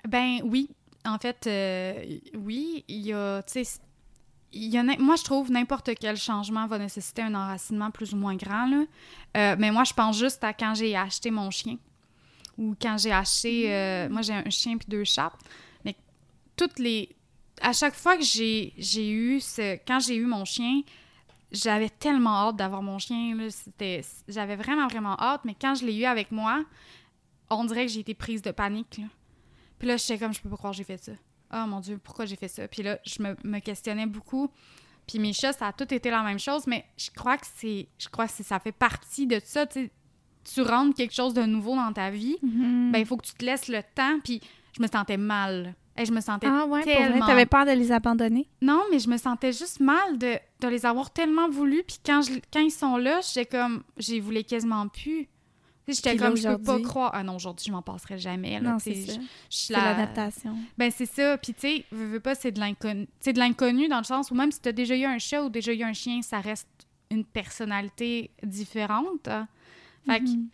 Ben 0.08 0.40
oui. 0.44 0.70
En 1.04 1.18
fait, 1.18 1.46
euh, 1.46 2.18
oui, 2.34 2.84
il 2.86 3.00
y 3.00 3.12
a, 3.12 3.42
tu 3.42 3.64
sais, 3.64 3.80
il 4.52 4.68
y 4.68 4.78
a, 4.78 4.82
moi, 4.82 5.16
je 5.16 5.24
trouve 5.24 5.50
n'importe 5.50 5.90
quel 5.98 6.16
changement 6.16 6.66
va 6.66 6.78
nécessiter 6.78 7.22
un 7.22 7.34
enracinement 7.34 7.90
plus 7.90 8.12
ou 8.12 8.16
moins 8.16 8.36
grand. 8.36 8.66
Là. 8.66 8.84
Euh, 9.36 9.56
mais 9.58 9.70
moi, 9.70 9.84
je 9.84 9.94
pense 9.94 10.18
juste 10.18 10.42
à 10.42 10.52
quand 10.52 10.74
j'ai 10.74 10.96
acheté 10.96 11.30
mon 11.30 11.50
chien 11.50 11.76
ou 12.58 12.74
quand 12.80 12.98
j'ai 12.98 13.12
acheté. 13.12 13.72
euh, 13.72 14.08
moi, 14.08 14.22
j'ai 14.22 14.34
un 14.34 14.50
chien 14.50 14.76
puis 14.76 14.88
deux 14.88 15.04
chats. 15.04 15.32
Mais 15.84 15.94
toutes 16.56 16.78
les. 16.78 17.14
À 17.60 17.72
chaque 17.72 17.94
fois 17.94 18.16
que 18.16 18.22
j'ai 18.24 18.72
j'ai 18.78 19.10
eu 19.10 19.40
ce. 19.40 19.76
Quand 19.86 20.00
j'ai 20.00 20.16
eu 20.16 20.26
mon 20.26 20.44
chien, 20.44 20.82
j'avais 21.52 21.88
tellement 21.90 22.48
hâte 22.48 22.56
d'avoir 22.56 22.82
mon 22.82 22.98
chien. 22.98 23.34
là. 23.36 23.50
C'était- 23.50 24.02
J'avais 24.28 24.56
vraiment, 24.56 24.86
vraiment 24.88 25.16
hâte. 25.20 25.42
Mais 25.44 25.54
quand 25.60 25.74
je 25.74 25.84
l'ai 25.84 25.96
eu 25.96 26.04
avec 26.04 26.30
moi, 26.32 26.64
on 27.50 27.64
dirait 27.64 27.86
que 27.86 27.92
j'ai 27.92 28.00
été 28.00 28.14
prise 28.14 28.42
de 28.42 28.50
panique. 28.50 28.98
Là. 28.98 29.04
Puis 29.78 29.88
là, 29.88 29.96
j'étais 29.96 30.18
comme, 30.18 30.32
je 30.32 30.40
peux 30.40 30.48
pas 30.48 30.56
croire 30.56 30.72
que 30.72 30.76
j'ai 30.78 30.84
fait 30.84 30.98
ça. 31.02 31.12
Oh 31.52 31.66
mon 31.66 31.80
Dieu, 31.80 31.98
pourquoi 32.02 32.26
j'ai 32.26 32.36
fait 32.36 32.48
ça? 32.48 32.68
Puis 32.68 32.82
là, 32.82 32.98
je 33.04 33.22
me, 33.22 33.36
me 33.44 33.58
questionnais 33.58 34.06
beaucoup. 34.06 34.48
Puis 35.08 35.18
mes 35.18 35.32
chats, 35.32 35.52
ça 35.52 35.66
a 35.68 35.72
tout 35.72 35.92
été 35.92 36.08
la 36.10 36.22
même 36.22 36.38
chose, 36.38 36.66
mais 36.68 36.84
je 36.96 37.10
crois 37.10 37.36
que 37.36 37.46
c'est. 37.56 37.88
Je 37.98 38.08
crois 38.08 38.26
que 38.26 38.32
c'est- 38.32 38.44
ça 38.44 38.60
fait 38.60 38.70
partie 38.72 39.26
de 39.26 39.40
ça. 39.44 39.66
Tu 39.66 40.62
rentres 40.62 40.94
quelque 40.96 41.12
chose 41.14 41.34
de 41.34 41.42
nouveau 41.42 41.74
dans 41.74 41.92
ta 41.92 42.10
vie, 42.10 42.36
ben 42.92 42.98
il 42.98 43.04
faut 43.06 43.16
que 43.16 43.26
tu 43.26 43.34
te 43.34 43.44
laisses 43.44 43.66
le 43.68 43.82
temps. 43.94 44.20
Puis 44.22 44.40
je 44.76 44.82
me 44.82 44.86
sentais 44.86 45.16
mal. 45.16 45.74
Et 45.96 46.04
je 46.06 46.12
me 46.12 46.20
sentais 46.20 46.46
ah 46.48 46.64
ouais, 46.66 46.82
tellement- 46.84 47.26
t'avais 47.26 47.46
peur 47.46 47.66
de 47.66 47.72
les 47.72 47.92
abandonner? 47.92 48.48
non, 48.62 48.82
mais 48.90 48.98
je 49.00 49.08
me 49.10 49.16
sentais 49.18 49.52
juste 49.52 49.80
mal 49.80 50.16
de, 50.18 50.38
de 50.60 50.68
les 50.68 50.86
avoir 50.86 51.10
tellement 51.12 51.48
voulu. 51.50 51.82
Puis 51.86 51.98
quand, 52.04 52.22
je- 52.22 52.38
quand 52.52 52.60
ils 52.60 52.70
sont 52.70 52.96
là, 52.96 53.20
j'étais 53.20 53.44
comme, 53.46 53.82
j'ai 53.98 54.20
voulu 54.20 54.42
quasiment 54.44 54.88
plus. 54.88 55.28
J'étais 55.88 56.16
comme, 56.16 56.36
je 56.36 56.46
peux 56.46 56.62
pas 56.62 56.78
croire. 56.80 57.10
Ah 57.14 57.24
non, 57.24 57.34
aujourd'hui, 57.34 57.66
je 57.66 57.72
m'en 57.72 57.82
passerai 57.82 58.16
jamais. 58.16 58.60
Là, 58.60 58.72
Non, 58.72 58.78
c'est 58.78 58.94
ça. 58.94 59.12
C'est 59.48 59.72
la- 59.72 59.82
l'adaptation. 59.86 60.54
Ben, 60.78 60.90
c'est 60.92 61.06
ça. 61.06 61.36
Puis, 61.36 61.52
tu 61.52 61.60
sais, 61.62 61.84
veux, 61.90 62.06
veux 62.06 62.20
pas, 62.20 62.36
c'est 62.36 62.52
de 62.52 62.60
l'inconnu. 62.60 63.08
C'est 63.18 63.32
de 63.32 63.40
l'inconnu 63.40 63.88
dans 63.88 63.98
le 63.98 64.04
sens 64.04 64.30
où 64.30 64.34
même 64.36 64.52
si 64.52 64.60
tu 64.60 64.68
as 64.68 64.72
déjà 64.72 64.94
eu 64.96 65.04
un 65.04 65.18
chat 65.18 65.42
ou 65.42 65.48
déjà 65.48 65.72
eu 65.72 65.82
un 65.82 65.92
chien, 65.92 66.22
ça 66.22 66.38
reste 66.38 66.68
une 67.10 67.24
personnalité 67.24 68.30
différente. 68.44 69.28
Fait 70.06 70.20
que 70.20 70.28
Mhm. 70.30 70.48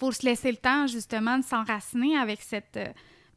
faut 0.00 0.12
se 0.12 0.24
laisser 0.24 0.50
le 0.50 0.56
temps, 0.56 0.86
justement, 0.86 1.38
de 1.38 1.44
s'enraciner 1.44 2.16
avec 2.16 2.40
cette. 2.40 2.76
euh, 2.78 2.86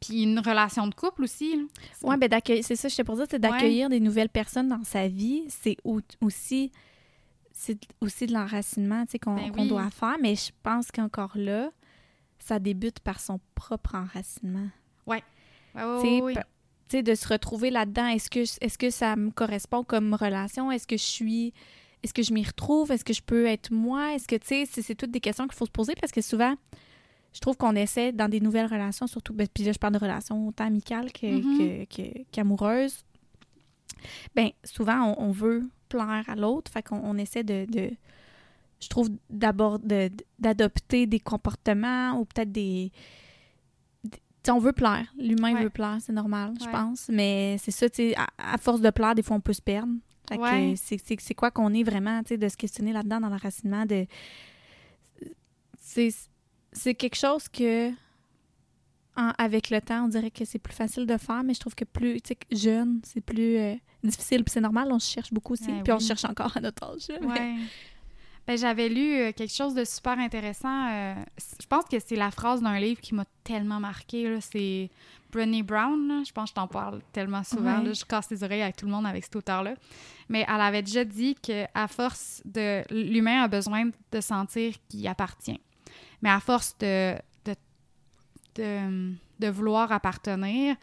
Puis 0.00 0.22
une 0.22 0.38
relation 0.38 0.86
de 0.86 0.94
couple 0.94 1.24
aussi. 1.24 1.68
Ouais, 2.02 2.16
ben 2.16 2.28
d'accueillir, 2.28 2.64
c'est 2.64 2.76
ça, 2.76 2.88
je 2.88 2.96
te 2.96 3.02
pour 3.02 3.16
dire, 3.16 3.26
c'est 3.30 3.38
d'accueillir 3.38 3.88
des 3.88 4.00
nouvelles 4.00 4.28
personnes 4.28 4.68
dans 4.68 4.84
sa 4.84 5.08
vie. 5.08 5.44
C'est 5.48 5.76
au- 5.84 6.00
aussi, 6.20 6.70
c'est 7.52 7.78
aussi 8.00 8.26
de 8.26 8.32
l'enracinement, 8.32 9.04
tu 9.06 9.12
sais, 9.12 9.18
qu'on 9.18 9.34
Ben 9.34 9.50
oui. 9.56 9.68
doit 9.68 9.90
faire. 9.90 10.16
Mais 10.20 10.36
je 10.36 10.50
pense 10.62 10.90
qu'encore 10.92 11.32
là, 11.34 11.70
ça 12.38 12.58
débute 12.58 13.00
par 13.00 13.20
son 13.20 13.40
propre 13.54 13.96
enracinement. 13.96 14.68
Ouais, 15.06 15.22
sais, 16.90 17.02
de 17.02 17.14
se 17.14 17.28
retrouver 17.28 17.70
là-dedans. 17.70 18.06
Est-ce 18.08 18.30
que, 18.30 18.40
est-ce 18.40 18.78
que 18.78 18.90
ça 18.90 19.16
me 19.16 19.30
correspond 19.30 19.84
comme 19.84 20.14
relation? 20.14 20.70
Est-ce 20.72 20.86
que 20.86 20.96
je 20.96 21.02
suis... 21.02 21.52
Est-ce 22.02 22.14
que 22.14 22.22
je 22.22 22.32
m'y 22.32 22.44
retrouve? 22.44 22.92
Est-ce 22.92 23.04
que 23.04 23.12
je 23.12 23.22
peux 23.22 23.46
être 23.46 23.72
moi? 23.72 24.14
Est-ce 24.14 24.28
que, 24.28 24.36
tu 24.36 24.64
sais, 24.64 24.82
c'est 24.82 24.94
toutes 24.94 25.10
des 25.10 25.18
questions 25.20 25.48
qu'il 25.48 25.56
faut 25.56 25.66
se 25.66 25.70
poser 25.70 25.94
parce 26.00 26.12
que 26.12 26.20
souvent, 26.20 26.54
je 27.32 27.40
trouve 27.40 27.56
qu'on 27.56 27.74
essaie 27.76 28.12
dans 28.12 28.28
des 28.28 28.40
nouvelles 28.40 28.66
relations, 28.66 29.06
surtout, 29.06 29.32
ben, 29.34 29.46
puis 29.52 29.64
là, 29.64 29.72
je 29.72 29.78
parle 29.78 29.92
de 29.94 29.98
relations 29.98 30.48
autant 30.48 30.64
amicales 30.66 31.12
que, 31.12 31.26
Mhm. 31.26 31.86
que- 31.86 32.22
qu'amoureuses. 32.32 33.04
Ben, 34.34 34.50
souvent, 34.64 35.14
on, 35.18 35.28
on 35.28 35.30
veut 35.30 35.68
plaire 35.88 36.24
à 36.28 36.36
l'autre, 36.36 36.70
fait 36.70 36.82
qu'on 36.82 37.00
on 37.02 37.16
essaie 37.18 37.42
de, 37.44 37.64
de- 37.66 37.90
je 38.80 38.88
trouve, 38.88 39.08
d'abord 39.30 39.78
de- 39.78 40.10
d'adopter 40.38 41.06
des 41.06 41.20
comportements 41.20 42.12
ou 42.18 42.24
peut-être 42.24 42.52
des... 42.52 42.92
des- 44.04 44.10
tu 44.10 44.18
sais, 44.44 44.50
on 44.52 44.58
veut 44.60 44.72
plaire. 44.72 45.12
L'humain 45.18 45.54
Ouais. 45.54 45.64
veut 45.64 45.70
plaire, 45.70 45.98
c'est 46.00 46.12
normal, 46.12 46.54
je 46.60 46.68
pense. 46.70 47.08
Mais 47.08 47.56
c'est 47.58 47.70
ça, 47.72 47.88
tu 47.90 47.96
sais, 48.10 48.16
à, 48.16 48.28
à 48.54 48.58
force 48.58 48.80
de 48.80 48.90
plaire, 48.90 49.14
des 49.14 49.22
fois, 49.22 49.36
on 49.36 49.40
peut 49.40 49.52
se 49.52 49.62
perdre. 49.62 49.92
Fait 50.28 50.36
que 50.36 50.42
Ouais. 50.42 50.74
c'est 50.76 51.34
quoi 51.34 51.50
qu'on 51.50 51.72
est 51.72 51.82
vraiment, 51.82 52.22
tu 52.22 52.28
sais, 52.28 52.38
de 52.38 52.48
se 52.48 52.56
questionner 52.56 52.92
là-dedans 52.92 53.20
dans 53.20 53.28
l'enracinement, 53.30 53.84
de... 53.86 54.06
C'est 55.80 56.10
c'est 56.78 56.94
quelque 56.94 57.16
chose 57.16 57.48
que, 57.48 57.90
en- 59.16 59.32
avec 59.38 59.70
le 59.70 59.80
temps, 59.80 60.04
on 60.04 60.08
dirait 60.08 60.30
que 60.30 60.44
c'est 60.44 60.58
plus 60.58 60.74
facile 60.74 61.06
de 61.06 61.16
faire, 61.18 61.42
mais 61.42 61.54
je 61.54 61.60
trouve 61.60 61.74
que 61.74 61.84
plus, 61.84 62.20
jeune, 62.52 63.00
c'est 63.04 63.20
plus 63.20 63.56
euh, 63.58 63.74
difficile. 64.04 64.44
Puis 64.44 64.52
c'est 64.52 64.60
normal, 64.60 64.88
on 64.92 64.98
se 64.98 65.10
cherche 65.12 65.32
beaucoup 65.32 65.54
aussi. 65.54 65.70
Puis 65.82 65.92
on 65.92 65.98
se 65.98 66.06
cherche 66.08 66.24
encore 66.24 66.56
à 66.56 66.60
notre 66.60 66.84
âge. 66.84 67.08
là, 67.08 67.16
mais- 67.20 67.26
Ouais. 67.28 67.56
Ben, 68.46 68.56
j'avais 68.56 68.88
lu 68.88 69.14
euh, 69.14 69.32
quelque 69.32 69.52
chose 69.54 69.74
de 69.74 69.84
super 69.84 70.18
intéressant. 70.18 70.88
euh, 70.90 71.14
je 71.60 71.66
pense 71.66 71.84
que 71.84 71.98
c'est 71.98 72.16
la 72.16 72.30
phrase 72.30 72.62
d'un 72.62 72.80
livre 72.80 72.98
qui 72.98 73.14
m'a 73.14 73.26
tellement 73.44 73.78
marqué. 73.78 74.26
là. 74.26 74.40
C'est 74.40 74.88
Brené 75.30 75.62
Brown. 75.62 76.08
là. 76.08 76.22
Je 76.26 76.32
pense 76.32 76.44
que 76.44 76.50
je 76.52 76.54
t'en 76.54 76.66
parle 76.66 77.02
tellement 77.12 77.44
souvent. 77.44 77.80
Ouais. 77.80 77.84
là. 77.88 77.92
Je 77.92 78.04
casse 78.06 78.30
les 78.30 78.42
oreilles 78.42 78.62
avec 78.62 78.76
tout 78.76 78.86
le 78.86 78.92
monde 78.92 79.04
avec 79.04 79.22
cet 79.24 79.36
auteur-là. 79.36 79.74
Mais 80.30 80.46
elle 80.48 80.62
avait 80.62 80.80
déjà 80.80 81.04
dit 81.04 81.34
qu'à 81.34 81.88
force 81.88 82.40
de. 82.46 82.82
L'humain 82.90 83.42
a 83.42 83.48
besoin 83.48 83.90
de 84.12 84.20
sentir 84.22 84.72
qu'il 84.88 85.06
appartient. 85.06 85.60
Mais 86.22 86.30
à 86.30 86.40
force 86.40 86.76
de, 86.78 87.14
de, 87.44 87.54
de, 88.56 89.14
de 89.38 89.48
vouloir 89.48 89.92
appartenir, 89.92 90.76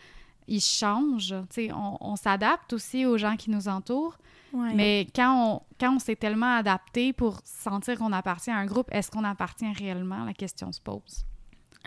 il 0.48 0.62
change. 0.62 1.36
Tu 1.50 1.68
sais, 1.68 1.72
on, 1.74 1.98
on 2.00 2.16
s'adapte 2.16 2.74
aussi 2.74 3.06
aux 3.06 3.18
gens 3.18 3.36
qui 3.36 3.50
nous 3.50 3.68
entourent. 3.68 4.18
Ouais. 4.54 4.74
Mais 4.74 5.08
quand 5.14 5.56
on, 5.56 5.62
quand 5.80 5.96
on 5.96 6.00
s'est 6.00 6.16
tellement 6.16 6.56
adapté 6.56 7.12
pour 7.12 7.42
sentir 7.44 7.98
qu'on 7.98 8.14
appartient 8.14 8.52
à 8.52 8.58
un 8.58 8.66
groupe, 8.66 8.88
est-ce 8.92 9.12
qu'on 9.12 9.24
appartient 9.24 9.72
réellement? 9.74 10.24
La 10.24 10.34
question 10.34 10.72
se 10.72 10.80
pose. 10.80 11.26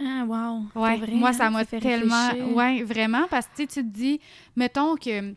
Ah, 0.00 0.24
wow. 0.26 0.66
Ouais, 0.74 0.96
vrai, 0.96 1.12
moi, 1.12 1.30
hein, 1.30 1.32
ça 1.32 1.50
m'a 1.50 1.64
tellement... 1.64 2.28
réfléchir. 2.28 2.56
Ouais, 2.56 2.82
vraiment, 2.82 3.26
parce 3.28 3.46
que 3.46 3.62
tu 3.62 3.66
te 3.66 3.80
dis, 3.80 4.20
mettons 4.54 4.96
que 4.96 5.34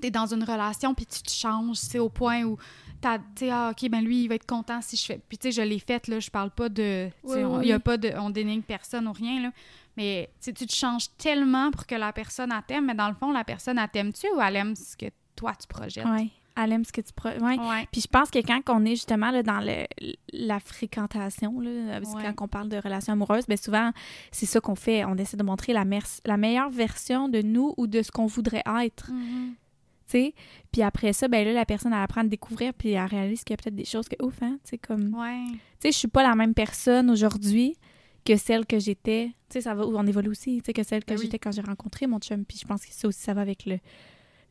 t'es 0.00 0.10
dans 0.10 0.32
une 0.32 0.44
relation 0.44 0.94
puis 0.94 1.06
tu 1.06 1.22
te 1.22 1.30
changes, 1.30 1.76
c'est 1.76 1.98
au 1.98 2.08
point 2.08 2.44
où 2.44 2.56
tu 3.02 3.08
sais, 3.36 3.50
ah, 3.50 3.70
OK, 3.72 3.88
ben 3.90 4.02
lui, 4.04 4.22
il 4.24 4.28
va 4.28 4.34
être 4.34 4.46
content 4.46 4.80
si 4.82 4.96
je 4.96 5.04
fais... 5.04 5.20
Puis 5.28 5.38
tu 5.38 5.52
sais, 5.52 5.62
je 5.62 5.66
l'ai 5.66 5.78
faite, 5.78 6.08
là, 6.08 6.18
je 6.20 6.30
parle 6.30 6.50
pas 6.50 6.68
de... 6.68 7.08
Oui, 7.22 7.44
on- 7.44 7.58
oui, 7.58 7.66
y 7.68 7.72
a 7.72 7.76
oui. 7.76 7.82
pas 7.82 7.96
de... 7.96 8.12
On 8.16 8.30
dénigre 8.30 8.64
personne 8.64 9.06
ou 9.08 9.12
rien, 9.12 9.42
là. 9.42 9.50
Mais 9.96 10.30
tu 10.40 10.52
tu 10.54 10.66
te 10.66 10.74
changes 10.74 11.06
tellement 11.16 11.70
pour 11.70 11.86
que 11.86 11.94
la 11.96 12.12
personne 12.12 12.52
elle 12.56 12.62
t'aime, 12.66 12.86
mais 12.86 12.94
dans 12.94 13.08
le 13.08 13.14
fond, 13.14 13.32
la 13.32 13.42
personne, 13.44 13.78
elle 13.78 13.88
t'aime-tu 13.88 14.26
ou 14.36 14.40
elle 14.40 14.56
aime 14.56 14.76
ce 14.76 14.96
que 14.96 15.06
toi, 15.34 15.52
tu 15.60 15.66
projettes? 15.66 16.04
Ouais. 16.06 16.28
Elle 16.60 16.72
aime 16.72 16.84
ce 16.84 16.92
que 16.92 17.00
tu... 17.00 17.12
Pro... 17.12 17.28
Ouais. 17.30 17.58
Ouais. 17.58 17.86
Puis 17.92 18.00
je 18.00 18.08
pense 18.08 18.30
que 18.30 18.38
quand 18.40 18.60
on 18.68 18.84
est 18.84 18.96
justement 18.96 19.30
là, 19.30 19.42
dans 19.44 19.60
le, 19.60 19.86
la 20.32 20.58
fréquentation, 20.60 21.60
là, 21.60 22.00
parce 22.00 22.12
que 22.14 22.18
Ouais. 22.18 22.32
quand 22.34 22.44
on 22.44 22.48
parle 22.48 22.68
de 22.68 22.76
relations 22.78 23.12
amoureuses, 23.12 23.46
bien 23.46 23.56
souvent, 23.56 23.92
c'est 24.32 24.46
ça 24.46 24.60
qu'on 24.60 24.74
fait. 24.74 25.04
On 25.04 25.16
essaie 25.16 25.36
de 25.36 25.42
montrer 25.44 25.72
la, 25.72 25.84
mer- 25.84 26.02
la 26.24 26.36
meilleure 26.36 26.70
version 26.70 27.28
de 27.28 27.42
nous 27.42 27.74
ou 27.76 27.86
de 27.86 28.02
ce 28.02 28.10
qu'on 28.10 28.26
voudrait 28.26 28.64
être. 28.82 29.10
Mhm. 29.12 29.54
tu 29.54 29.67
sais. 30.10 30.34
Puis 30.72 30.82
après 30.82 31.12
ça, 31.12 31.28
ben 31.28 31.44
là, 31.46 31.52
la 31.52 31.64
personne, 31.64 31.92
elle 31.92 31.98
apprend 32.02 32.20
à 32.22 32.24
découvrir, 32.24 32.72
puis 32.74 32.90
elle 32.90 33.04
réalise 33.06 33.44
qu'il 33.44 33.54
y 33.54 33.58
a 33.58 33.62
peut-être 33.62 33.76
des 33.76 33.84
choses 33.84 34.08
que, 34.08 34.22
ouf, 34.24 34.42
hein, 34.42 34.58
tu 34.64 34.70
sais, 34.70 34.78
comme... 34.78 35.14
Ouais. 35.14 35.44
Tu 35.52 35.58
sais, 35.80 35.92
je 35.92 35.96
suis 35.98 36.08
pas 36.08 36.22
la 36.22 36.34
même 36.34 36.54
personne 36.54 37.10
aujourd'hui 37.10 37.76
que 38.24 38.36
celle 38.36 38.66
que 38.66 38.78
j'étais. 38.78 39.26
Tu 39.48 39.54
sais, 39.54 39.60
ça 39.62 39.74
va, 39.74 39.86
on 39.86 40.06
évolue 40.06 40.28
aussi, 40.28 40.58
tu 40.58 40.66
sais, 40.66 40.72
que 40.72 40.82
celle 40.82 41.04
que 41.04 41.10
Ben 41.14 41.18
oui. 41.18 41.24
j'étais 41.24 41.38
quand 41.38 41.52
j'ai 41.52 41.62
rencontré 41.62 42.06
mon 42.06 42.18
chum. 42.18 42.44
Puis 42.44 42.58
je 42.60 42.66
pense 42.66 42.84
que 42.84 42.92
ça 42.92 43.08
aussi, 43.08 43.20
ça 43.20 43.32
va 43.34 43.40
avec 43.42 43.64
le 43.66 43.78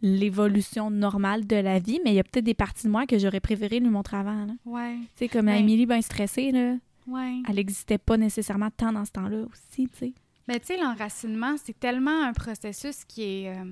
l'évolution 0.01 0.89
normale 0.91 1.45
de 1.47 1.55
la 1.55 1.79
vie, 1.79 1.99
mais 2.03 2.11
il 2.11 2.15
y 2.15 2.19
a 2.19 2.23
peut-être 2.23 2.45
des 2.45 2.53
parties 2.53 2.85
de 2.85 2.91
moi 2.91 3.05
que 3.07 3.17
j'aurais 3.17 3.39
préféré 3.39 3.79
lui 3.79 3.89
montrer 3.89 4.17
avant. 4.17 4.45
là. 4.45 4.53
Ouais. 4.65 4.95
Tu 5.15 5.25
sais, 5.25 5.27
comme 5.27 5.47
Ben- 5.47 5.55
Émilie, 5.57 5.85
bien 5.85 6.01
stressée, 6.01 6.51
là, 6.51 6.75
Ouais. 7.07 7.41
elle 7.47 7.55
n'existait 7.55 7.97
pas 7.97 8.17
nécessairement 8.17 8.69
tant 8.69 8.91
dans 8.91 9.05
ce 9.05 9.11
temps-là 9.11 9.45
aussi, 9.51 9.87
tu 9.89 9.97
sais. 9.97 10.13
Mais 10.47 10.59
tu 10.59 10.67
sais, 10.67 10.77
l'enracinement, 10.77 11.55
c'est 11.63 11.77
tellement 11.79 12.23
un 12.23 12.33
processus 12.33 13.03
qui 13.05 13.23
est 13.23 13.49
euh, 13.57 13.63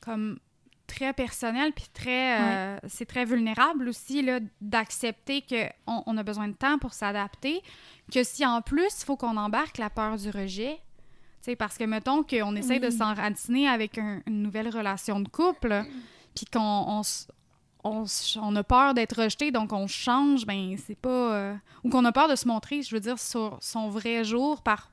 comme 0.00 0.38
très 0.86 1.12
personnel, 1.12 1.72
puis 1.72 1.86
très, 1.92 2.40
euh, 2.40 2.78
c'est 2.88 3.06
très 3.06 3.24
vulnérable 3.24 3.88
aussi, 3.88 4.22
là, 4.22 4.40
d'accepter 4.60 5.42
qu'on 5.42 6.02
on 6.06 6.16
a 6.16 6.22
besoin 6.22 6.48
de 6.48 6.54
temps 6.54 6.78
pour 6.78 6.92
s'adapter, 6.94 7.62
que 8.12 8.22
si 8.24 8.44
en 8.46 8.62
plus, 8.62 9.00
il 9.00 9.04
faut 9.04 9.16
qu'on 9.16 9.36
embarque 9.36 9.78
la 9.78 9.90
peur 9.90 10.16
du 10.16 10.30
rejet, 10.30 10.76
tu 11.42 11.52
sais, 11.52 11.56
parce 11.56 11.76
que 11.78 11.84
mettons 11.84 12.22
qu'on 12.22 12.56
essaie 12.56 12.78
de 12.80 12.86
Oui. 12.88 12.92
s'enraciner 12.96 13.68
avec 13.68 13.98
un- 13.98 14.20
une 14.26 14.42
nouvelle 14.42 14.68
relation 14.68 15.20
de 15.20 15.28
couple, 15.28 15.84
puis 16.34 16.46
qu'on 16.46 16.60
on, 17.82 18.04
on, 18.40 18.56
a 18.56 18.62
peur 18.64 18.94
d'être 18.94 19.22
rejeté, 19.22 19.50
donc 19.52 19.72
on 19.72 19.86
change, 19.86 20.44
ben 20.46 20.76
c'est 20.76 20.98
pas... 20.98 21.08
euh, 21.34 21.54
ou 21.84 21.88
qu'on 21.90 22.04
a 22.04 22.12
peur 22.12 22.28
de 22.28 22.34
se 22.36 22.48
montrer, 22.48 22.82
je 22.82 22.92
veux 22.94 23.00
dire, 23.00 23.18
sur 23.18 23.58
son 23.60 23.88
vrai 23.88 24.24
jour 24.24 24.62
par 24.62 24.90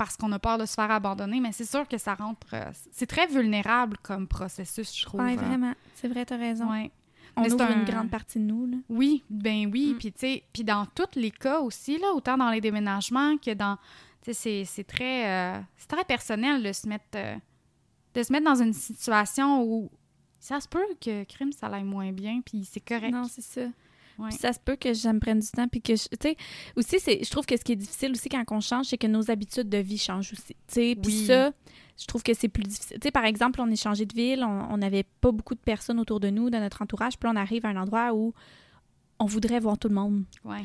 parce 0.00 0.16
qu'on 0.16 0.32
a 0.32 0.38
peur 0.38 0.56
de 0.56 0.64
se 0.64 0.72
faire 0.72 0.90
abandonner, 0.90 1.40
mais 1.40 1.52
c'est 1.52 1.66
sûr 1.66 1.86
que 1.86 1.98
ça 1.98 2.14
rentre. 2.14 2.46
euh, 2.54 2.70
c'est 2.90 3.06
très 3.06 3.26
vulnérable 3.26 3.98
comme 4.02 4.26
processus, 4.26 4.96
je 4.98 5.04
trouve. 5.04 5.20
Ouais, 5.20 5.34
euh, 5.34 5.40
vraiment. 5.42 5.74
C'est 5.94 6.08
vrai, 6.08 6.24
t'as 6.24 6.38
raison. 6.38 6.70
ouais. 6.70 6.90
On 7.36 7.42
Mais 7.42 7.48
c'est 7.50 7.54
ouvre 7.56 7.64
un- 7.64 7.80
une 7.80 7.84
grande 7.84 8.08
partie 8.10 8.38
de 8.38 8.44
nous, 8.44 8.64
là. 8.66 8.76
Oui, 8.88 9.22
ben 9.28 9.70
oui. 9.70 9.92
Mm. 9.94 9.98
Puis, 9.98 10.12
tu 10.12 10.18
sais, 10.20 10.42
puis 10.54 10.64
dans 10.64 10.86
tous 10.86 11.16
les 11.16 11.30
cas 11.30 11.60
aussi, 11.60 11.98
là, 11.98 12.08
autant 12.14 12.38
dans 12.38 12.48
les 12.50 12.62
déménagements 12.62 13.36
que 13.36 13.52
dans. 13.52 13.76
Tu 14.22 14.32
sais, 14.32 14.32
c'est- 14.32 14.64
c'est 14.64 14.84
très, 14.84 15.28
euh, 15.28 15.60
c'est 15.76 15.88
très 15.88 16.04
personnel 16.04 16.62
de 16.62 16.72
se 16.72 16.88
mettre. 16.88 17.04
euh, 17.16 17.36
de 18.14 18.22
se 18.22 18.32
mettre 18.32 18.46
dans 18.46 18.60
une 18.60 18.72
situation 18.72 19.62
où 19.62 19.90
ça 20.40 20.60
se 20.60 20.66
peut 20.66 20.84
que 21.00 21.24
crime, 21.24 21.52
ça 21.52 21.66
aille 21.68 21.84
moins 21.84 22.10
bien, 22.10 22.40
puis 22.44 22.64
c'est 22.64 22.80
correct. 22.80 23.12
Non, 23.12 23.24
c'est 23.24 23.42
ça. 23.42 23.66
Ouais. 24.20 24.30
Ça 24.32 24.52
se 24.52 24.58
peut 24.60 24.76
que 24.76 24.92
ça 24.94 25.12
me 25.12 25.18
prenne 25.20 25.40
du 25.40 25.48
temps, 25.48 25.66
puis 25.68 25.80
que, 25.80 25.96
je- 25.96 26.08
tu 26.08 26.16
sais, 26.20 26.36
aussi, 26.76 26.96
je 27.24 27.30
trouve 27.30 27.46
que 27.46 27.56
ce 27.56 27.64
qui 27.64 27.72
est 27.72 27.76
difficile 27.76 28.12
aussi 28.12 28.28
quand 28.28 28.44
on 28.50 28.60
change, 28.60 28.86
c'est 28.86 28.98
que 28.98 29.06
nos 29.06 29.30
habitudes 29.30 29.68
de 29.68 29.78
vie 29.78 29.98
changent 29.98 30.32
aussi, 30.32 30.54
tu 30.54 30.54
sais. 30.68 30.94
Puis 30.94 31.12
Oui. 31.20 31.26
ça, 31.26 31.52
je 31.98 32.06
trouve 32.06 32.22
que 32.22 32.34
c'est 32.34 32.48
plus 32.48 32.64
difficile. 32.64 32.98
Tu 33.00 33.06
sais, 33.06 33.10
par 33.10 33.24
exemple, 33.24 33.60
on 33.60 33.70
est 33.70 33.82
changé 33.82 34.04
de 34.06 34.14
ville, 34.14 34.44
on 34.44 34.60
on 34.72 34.76
n'avait 34.76 35.04
pas 35.20 35.32
beaucoup 35.32 35.54
de 35.54 35.60
personnes 35.60 35.98
autour 35.98 36.20
de 36.20 36.28
nous, 36.30 36.50
dans 36.50 36.60
notre 36.60 36.82
entourage, 36.82 37.18
puis 37.18 37.26
là, 37.28 37.32
on 37.34 37.36
arrive 37.40 37.64
à 37.66 37.70
un 37.70 37.76
endroit 37.76 38.12
où 38.14 38.34
on 39.18 39.24
voudrait 39.24 39.60
voir 39.60 39.78
tout 39.78 39.88
le 39.88 39.94
monde. 39.94 40.24
Ouais. 40.44 40.62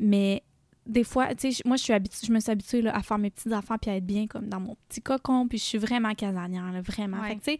Mais 0.00 0.42
des 0.88 1.04
fois, 1.04 1.34
tu 1.34 1.52
sais, 1.52 1.62
moi, 1.66 1.76
je 1.76 1.82
suis 1.84 1.92
habituée, 1.92 2.26
je 2.26 2.32
me 2.32 2.40
suis 2.40 2.50
habituée 2.50 2.80
là, 2.82 2.96
à 2.96 3.02
faire 3.02 3.18
mes 3.18 3.30
petits 3.30 3.52
enfants 3.54 3.76
puis 3.80 3.90
à 3.90 3.96
être 3.96 4.06
bien 4.06 4.26
comme 4.26 4.48
dans 4.48 4.58
mon 4.60 4.74
petit 4.88 5.02
cocon, 5.02 5.46
puis 5.46 5.58
je 5.58 5.64
suis 5.64 5.78
vraiment 5.78 6.14
casanière, 6.14 6.72
là, 6.72 6.80
vraiment. 6.80 7.20
Ouais. 7.20 7.28
Fait 7.28 7.36
que, 7.36 7.40
tu 7.44 7.50
sais, 7.52 7.58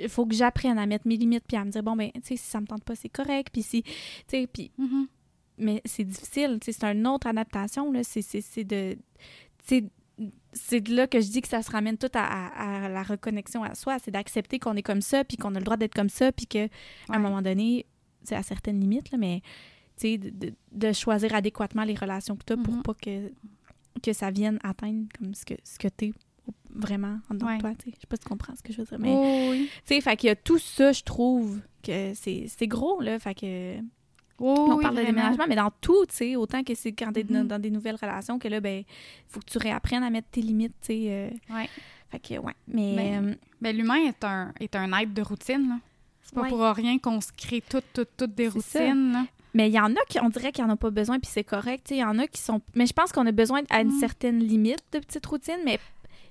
il 0.00 0.08
faut 0.08 0.24
que 0.26 0.34
j'apprenne 0.34 0.78
à 0.78 0.86
mettre 0.86 1.06
mes 1.06 1.16
limites 1.16 1.44
puis 1.46 1.56
à 1.56 1.64
me 1.64 1.70
dire, 1.70 1.82
bon, 1.82 1.94
ben, 1.96 2.10
tu 2.14 2.20
sais, 2.24 2.36
si 2.36 2.50
ça 2.50 2.60
me 2.60 2.66
tente 2.66 2.82
pas, 2.82 2.94
c'est 2.96 3.10
correct, 3.10 3.48
puis 3.52 3.62
si, 3.62 3.82
tu 3.82 3.90
sais, 4.26 4.46
puis 4.46 4.70
Mhm. 4.78 5.06
mais 5.58 5.82
c'est 5.84 6.04
difficile, 6.04 6.58
tu 6.60 6.72
sais, 6.72 6.78
c'est 6.80 6.86
une 6.90 7.06
autre 7.06 7.26
adaptation, 7.26 7.92
là, 7.92 8.00
c'est, 8.02 8.64
de... 8.64 8.94
tu 8.94 8.98
sais, 9.66 9.84
c'est 10.54 10.80
de 10.80 10.94
là 10.94 11.06
que 11.06 11.20
je 11.20 11.28
dis 11.30 11.40
que 11.42 11.48
ça 11.48 11.62
se 11.62 11.70
ramène 11.70 11.98
tout 11.98 12.10
à, 12.14 12.20
à- 12.24 12.84
à 12.84 12.88
la 12.88 13.02
reconnexion 13.02 13.62
à 13.64 13.74
soi, 13.74 13.98
c'est 13.98 14.10
d'accepter 14.10 14.58
qu'on 14.58 14.76
est 14.76 14.82
comme 14.82 15.00
ça, 15.02 15.24
puis 15.24 15.36
qu'on 15.36 15.54
a 15.54 15.58
le 15.58 15.64
droit 15.64 15.76
d'être 15.76 15.94
comme 15.94 16.08
ça, 16.08 16.32
puis 16.32 16.46
que 16.46 16.58
à 16.58 16.68
Ouais. 17.10 17.16
un 17.16 17.18
moment 17.18 17.42
donné, 17.42 17.86
c'est 18.22 18.34
à 18.36 18.42
certaines 18.42 18.80
limites, 18.80 19.10
là, 19.10 19.18
mais 19.18 19.40
de, 20.18 20.52
de- 20.72 20.92
choisir 20.92 21.34
adéquatement 21.34 21.84
les 21.84 21.94
relations 21.94 22.36
que 22.36 22.44
tu 22.46 22.52
as 22.52 22.56
pour 22.56 22.74
Mhm. 22.74 22.82
pas 22.82 22.94
que, 22.94 23.32
que 24.02 24.12
ça 24.12 24.30
vienne 24.30 24.58
atteindre 24.62 25.06
comme 25.18 25.34
ce 25.34 25.44
que, 25.44 25.54
ce 25.64 25.78
que 25.78 25.88
tu 25.88 26.06
es 26.06 26.12
vraiment 26.74 27.18
en 27.30 27.34
dedans 27.34 27.46
Ouais. 27.46 27.56
de 27.56 27.60
toi. 27.62 27.72
Je 27.84 27.90
sais 27.90 28.06
pas 28.08 28.16
si 28.16 28.22
tu 28.22 28.28
comprends 28.28 28.54
ce 28.56 28.62
que 28.62 28.72
je 28.72 28.78
veux 28.78 28.84
dire, 28.86 28.98
mais... 28.98 29.12
Oh, 29.14 29.48
oui. 29.50 29.68
Tu 29.86 29.94
sais, 29.94 30.00
fait 30.00 30.16
qu'il 30.16 30.28
y 30.28 30.30
a 30.30 30.36
tout 30.36 30.58
ça, 30.58 30.92
je 30.92 31.02
trouve, 31.02 31.60
que 31.82 32.12
c'est, 32.14 32.46
gros, 32.66 33.00
là, 33.00 33.18
fait 33.18 33.34
que... 33.34 33.78
Oh, 34.38 34.54
on 34.70 34.76
oui, 34.76 34.82
parle 34.82 34.96
de 34.96 35.02
déménagement, 35.02 35.44
mais 35.48 35.54
dans 35.54 35.70
tout, 35.80 36.04
tu 36.06 36.14
sais, 36.16 36.36
autant 36.36 36.64
que 36.64 36.74
c'est 36.74 36.92
quand 36.92 37.12
t'es 37.12 37.22
dans- 37.22 37.40
Mhm. 37.42 37.46
dans 37.48 37.58
des 37.60 37.70
nouvelles 37.70 37.96
relations 38.00 38.38
que 38.38 38.48
là, 38.48 38.60
ben, 38.60 38.82
faut 39.28 39.38
que 39.40 39.44
tu 39.50 39.58
réapprennes 39.58 40.02
à 40.02 40.10
mettre 40.10 40.28
tes 40.30 40.40
limites, 40.42 40.74
tu 40.80 40.86
sais. 40.88 41.06
euh. 41.08 41.54
Ouais. 41.54 41.68
Fait 42.10 42.18
que, 42.18 42.38
ouais. 42.40 42.54
Mais, 42.66 42.96
Ben, 42.96 43.24
euh, 43.28 43.34
Mais 43.60 43.72
l'humain 43.72 44.06
est 44.06 44.24
un, 44.24 44.52
est 44.58 44.74
un 44.74 44.92
être 45.00 45.14
de 45.14 45.22
routine. 45.22 45.68
là. 45.68 45.78
C'est 46.22 46.34
pas 46.34 46.42
Ouais. 46.42 46.48
pour 46.48 46.60
rien 46.60 46.98
qu'on 46.98 47.20
se 47.20 47.30
crée 47.36 47.62
toutes, 47.68 47.84
toutes, 47.92 48.16
toutes 48.16 48.34
des 48.34 48.48
routines. 48.48 49.26
Mais 49.54 49.68
il 49.68 49.74
y 49.74 49.80
en 49.80 49.90
a 49.92 50.00
qui, 50.08 50.18
on 50.20 50.28
dirait 50.28 50.52
qu'ils 50.52 50.64
en 50.64 50.70
ont 50.70 50.76
pas 50.76 50.90
besoin, 50.90 51.18
puis 51.18 51.30
c'est 51.32 51.44
correct. 51.44 51.88
Il 51.90 51.98
y 51.98 52.04
en 52.04 52.18
a 52.18 52.26
qui 52.26 52.40
sont... 52.40 52.60
Mais 52.74 52.86
je 52.86 52.92
pense 52.92 53.12
qu'on 53.12 53.26
a 53.26 53.32
besoin 53.32 53.60
à 53.70 53.80
une 53.82 53.92
Mhm. 53.92 54.00
certaine 54.00 54.38
limite 54.38 54.82
de 54.92 54.98
petites 54.98 55.26
routines, 55.26 55.60
mais 55.64 55.78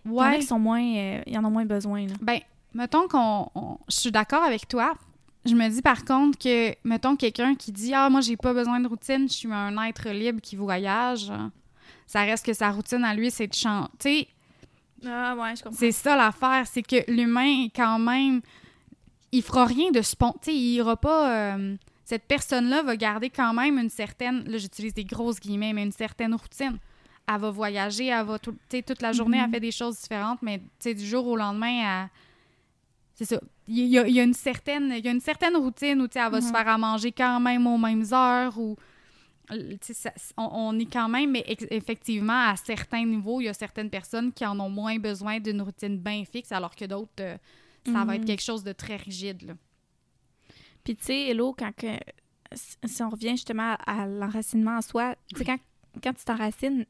il 0.06 0.12
y 0.12 0.14
en 0.16 0.20
a 0.20 0.30
Ouais. 0.32 0.40
qui 0.40 0.46
sont 0.46 0.60
moins... 0.60 0.82
euh, 0.84 1.22
y 1.28 1.38
en 1.38 1.44
a 1.44 1.50
moins 1.50 1.66
besoin, 1.66 2.08
là. 2.08 2.14
Ben, 2.22 2.40
mettons 2.74 3.08
qu'on. 3.08 3.48
on- 3.56 3.78
Je 3.90 3.96
suis 3.96 4.12
d'accord 4.12 4.44
avec 4.44 4.68
toi. 4.68 4.94
Je 5.46 5.56
me 5.56 5.68
dis 5.70 5.82
par 5.82 6.06
contre 6.06 6.38
que, 6.38 6.76
mettons, 6.84 7.16
quelqu'un 7.16 7.56
qui 7.56 7.72
dit 7.72 7.94
Ah, 7.96 8.10
moi, 8.12 8.22
j'ai 8.22 8.38
pas 8.38 8.54
besoin 8.54 8.80
de 8.80 8.88
routine, 8.88 9.28
je 9.28 9.34
suis 9.34 9.52
un 9.52 9.76
être 9.86 10.10
libre 10.10 10.40
qui 10.42 10.56
voyage. 10.56 11.32
Ça 12.06 12.22
reste 12.22 12.46
que 12.46 12.54
sa 12.54 12.70
routine 12.72 13.04
à 13.04 13.14
lui, 13.16 13.32
c'est 13.32 13.48
de 13.48 13.54
chanter. 13.54 14.28
Ah, 15.06 15.36
ouais, 15.36 15.56
je 15.56 15.64
comprends. 15.64 15.78
c'est 15.80 15.92
ça 15.92 16.16
l'affaire, 16.16 16.68
c'est 16.68 16.84
que 16.84 17.10
l'humain, 17.12 17.68
quand 17.76 17.98
même, 17.98 18.42
il 19.32 19.42
fera 19.42 19.66
rien 19.66 19.90
de 19.92 20.02
spontané. 20.04 20.56
Il 20.56 20.74
ira 20.76 20.96
pas. 20.96 21.32
euh, 21.56 21.76
cette 22.12 22.26
personne-là 22.26 22.84
va 22.84 22.96
garder 22.98 23.30
quand 23.30 23.54
même 23.54 23.78
une 23.80 23.90
certaine. 23.90 24.44
Là, 24.52 24.58
j'utilise 24.58 24.94
des 24.94 25.06
grosses 25.06 25.40
guillemets, 25.40 25.72
mais 25.74 25.84
une 25.84 25.94
certaine 25.94 26.34
routine. 26.36 26.78
Elle 27.28 27.40
va 27.40 27.52
voyager, 27.52 28.08
elle 28.08 28.26
va. 28.26 28.38
tout- 28.38 28.52
tu 28.52 28.78
sais, 28.78 28.82
toute 28.84 29.02
la 29.02 29.14
journée, 29.14 29.38
Mhm. 29.38 29.44
elle 29.46 29.52
fait 29.52 29.60
des 29.62 29.72
choses 29.72 29.98
différentes, 30.02 30.42
mais 30.42 30.58
tu 30.60 30.66
sais, 30.80 30.94
du 30.94 31.06
jour 31.06 31.26
au 31.28 31.38
lendemain, 31.38 31.76
elle. 32.04 32.10
C'est 33.16 33.26
ça. 33.26 33.40
Il 33.68 33.86
y, 33.86 33.98
a, 34.00 34.08
il 34.08 34.14
y 34.14 34.20
a 34.20 34.24
une 34.24 34.34
certaine, 34.34 34.94
il 34.98 35.06
y 35.06 35.08
a 35.08 35.12
une 35.12 35.22
certaine 35.22 35.56
routine 35.56 36.02
où 36.02 36.08
tu 36.08 36.14
sais, 36.20 36.26
elle 36.26 36.32
va 36.32 36.42
se 36.42 36.48
Mhm. 36.48 36.52
faire 36.56 36.68
à 36.68 36.78
manger 36.78 37.12
quand 37.14 37.40
même 37.40 37.66
aux 37.68 37.78
mêmes 37.78 38.06
heures 38.12 38.58
ou. 38.58 38.76
ça- 39.82 40.14
on, 40.38 40.50
on 40.54 40.80
est 40.80 40.86
quand 40.92 41.10
même, 41.10 41.32
mais 41.32 41.44
effectivement, 41.72 42.50
à 42.52 42.56
certains 42.56 43.06
niveaux, 43.06 43.42
il 43.42 43.46
y 43.46 43.50
a 43.50 43.54
certaines 43.54 43.90
personnes 43.90 44.32
qui 44.32 44.46
en 44.46 44.58
ont 44.60 44.70
moins 44.70 44.98
besoin 44.98 45.40
d'une 45.40 45.62
routine 45.62 45.98
bien 45.98 46.24
fixe, 46.26 46.52
alors 46.54 46.74
que 46.76 46.86
d'autres, 46.86 47.12
euh, 47.20 47.38
ça 47.86 48.06
va 48.06 48.16
être 48.16 48.22
Mhm. 48.22 48.28
quelque 48.28 48.44
chose 48.44 48.64
de 48.64 48.72
très 48.74 48.96
rigide. 48.96 49.42
Là. 49.44 49.54
Puis 50.84 50.96
tu 50.96 51.04
sais, 51.06 51.28
Hello, 51.30 51.54
quand 51.58 51.72
que, 51.76 51.88
si- 52.54 53.02
on 53.04 53.10
revient 53.10 53.32
justement 53.32 53.76
à, 53.86 54.02
à 54.04 54.08
l'enracinement 54.08 54.78
en 54.78 54.82
soi, 54.82 55.16
tu 55.34 55.40
sais, 55.40 55.46
quand, 55.46 55.58
quand 56.04 56.14
tu 56.14 56.26
t'enracines, 56.26 56.86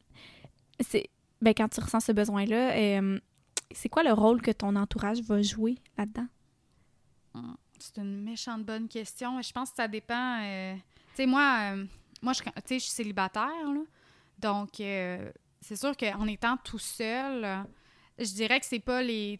c'est 0.80 1.10
ben, 1.42 1.54
quand 1.56 1.68
tu 1.70 1.80
ressens 1.82 2.02
ce 2.02 2.12
besoin-là, 2.12 2.72
euh, 2.78 3.20
c'est 3.72 3.90
quoi 3.90 4.04
le 4.04 4.14
rôle 4.14 4.42
que 4.42 4.52
ton 4.52 4.76
entourage 4.76 5.22
va 5.22 5.42
jouer 5.42 5.78
là-dedans? 5.98 6.28
C'est 7.80 7.98
une 7.98 8.22
méchante 8.24 8.64
bonne 8.64 8.88
question. 8.88 9.42
Je 9.42 9.52
pense 9.52 9.72
que 9.72 9.78
ça 9.78 9.88
dépend. 9.88 10.40
euh, 10.44 10.76
Tu 10.76 11.16
sais, 11.16 11.26
moi, 11.26 11.74
euh, 11.74 11.86
moi, 12.22 12.34
je, 12.34 12.42
je 12.44 12.78
suis 12.78 12.92
célibataire, 12.92 13.48
là. 13.74 13.82
Donc, 14.38 14.70
c'est 14.78 15.76
sûr 15.76 15.96
qu'en 15.98 16.28
étant 16.28 16.58
tout 16.58 16.80
seul, 16.80 17.66
je 18.20 18.34
dirais 18.34 18.60
que 18.60 18.66
c'est 18.66 18.80
pas 18.80 19.02
les. 19.02 19.40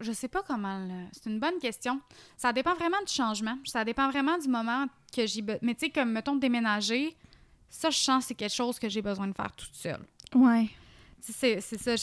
Je 0.00 0.12
sais 0.12 0.28
pas 0.28 0.42
comment. 0.42 0.78
le- 0.78 1.06
C'est 1.12 1.30
une 1.30 1.38
bonne 1.40 1.58
question. 1.58 2.00
Ça 2.36 2.52
dépend 2.52 2.74
vraiment 2.74 3.00
du 3.06 3.12
changement. 3.12 3.56
Ça 3.64 3.84
dépend 3.84 4.10
vraiment 4.10 4.36
du 4.38 4.48
moment 4.48 4.86
que 5.14 5.26
j'ai. 5.26 5.42
be- 5.42 5.58
Mais 5.62 5.74
tu 5.74 5.86
sais, 5.86 5.90
comme, 5.90 6.10
mettons, 6.12 6.36
déménager, 6.36 7.16
ça, 7.70 7.90
je 7.90 7.98
sens 7.98 8.22
que 8.24 8.28
c'est 8.28 8.34
quelque 8.34 8.54
chose 8.54 8.78
que 8.78 8.88
j'ai 8.88 9.02
besoin 9.02 9.26
de 9.28 9.34
faire 9.34 9.52
toute 9.52 9.74
seule. 9.74 10.04
Ouais. 10.34 10.68
C'est 11.20 11.60
c'est 11.60 11.78
ça. 11.80 11.94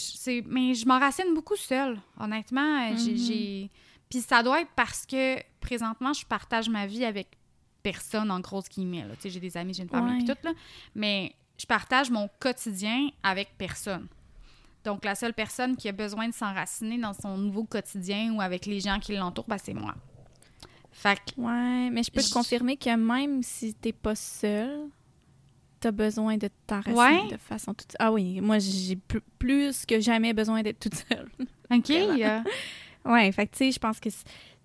Mais 0.48 0.74
je 0.74 0.86
m'enracine 0.88 1.34
beaucoup 1.34 1.56
seule, 1.56 2.00
honnêtement. 2.20 2.90
euh, 2.92 2.98
j'ai- 2.98 3.12
Mhm. 3.12 3.18
j'ai. 3.18 3.70
Puis 4.10 4.22
ça 4.22 4.44
doit 4.44 4.62
être 4.62 4.72
parce 4.76 5.06
que 5.06 5.38
présentement, 5.60 6.14
je 6.14 6.26
partage 6.26 6.70
ma 6.70 6.86
vie 6.88 7.06
avec 7.06 7.28
personne, 7.84 8.32
en 8.32 8.40
grosse 8.40 8.70
guillemets. 8.70 9.04
là. 9.08 9.16
Tu 9.16 9.22
sais, 9.24 9.30
j'ai 9.30 9.40
des 9.40 9.56
amis, 9.56 9.74
j'ai 9.74 9.84
une 9.84 9.90
famille, 9.90 10.18
Ouais. 10.20 10.24
puis 10.26 10.34
tout, 10.34 10.40
là. 10.44 10.52
Mais 10.96 11.34
je 11.58 11.66
partage 11.66 12.10
mon 12.10 12.30
quotidien 12.40 13.10
avec 13.22 13.56
personne. 13.58 14.08
Donc, 14.84 15.06
la 15.06 15.16
seule 15.16 15.34
personne 15.34 15.76
qui 15.78 15.88
a 15.88 15.92
besoin 15.94 16.28
de 16.28 16.34
s'enraciner 16.34 16.98
dans 16.98 17.14
son 17.14 17.38
nouveau 17.38 17.64
quotidien 17.64 18.34
ou 18.34 18.42
avec 18.42 18.66
les 18.66 18.80
gens 18.82 19.00
qui 19.00 19.16
l'entourent, 19.16 19.48
ben, 19.48 19.58
c'est 19.58 19.74
moi. 19.74 19.96
Fait 20.92 21.18
que, 21.18 21.40
Ouais, 21.42 21.90
mais 21.90 22.04
je 22.04 22.12
peux 22.12 22.22
te 22.22 22.28
Je- 22.28 22.34
confirmer 22.34 22.78
que 22.78 22.96
même 22.96 23.42
si 23.44 23.74
t'es 23.74 23.94
pas 23.94 24.16
seule, 24.16 24.88
t'as 25.80 25.92
besoin 25.92 26.38
de 26.38 26.50
t'enraciner 26.68 26.96
Ouais. 26.98 27.28
de 27.32 27.38
façon 27.38 27.74
toute 27.74 27.96
Ah 28.00 28.12
oui, 28.12 28.40
moi 28.42 28.60
j'ai 28.60 28.96
pl- 28.96 29.22
plus 29.40 29.86
que 29.86 30.00
jamais 30.00 30.34
besoin 30.34 30.62
d'être 30.62 30.80
toute 30.80 30.96
seule. 30.96 31.30
OK, 31.72 31.90
euh, 31.90 32.42
ouais, 33.06 33.32
fait 33.32 33.48
que 33.48 33.52
tu 33.52 33.58
sais, 33.58 33.72
je 33.72 33.80
pense 33.80 34.00
que 34.00 34.10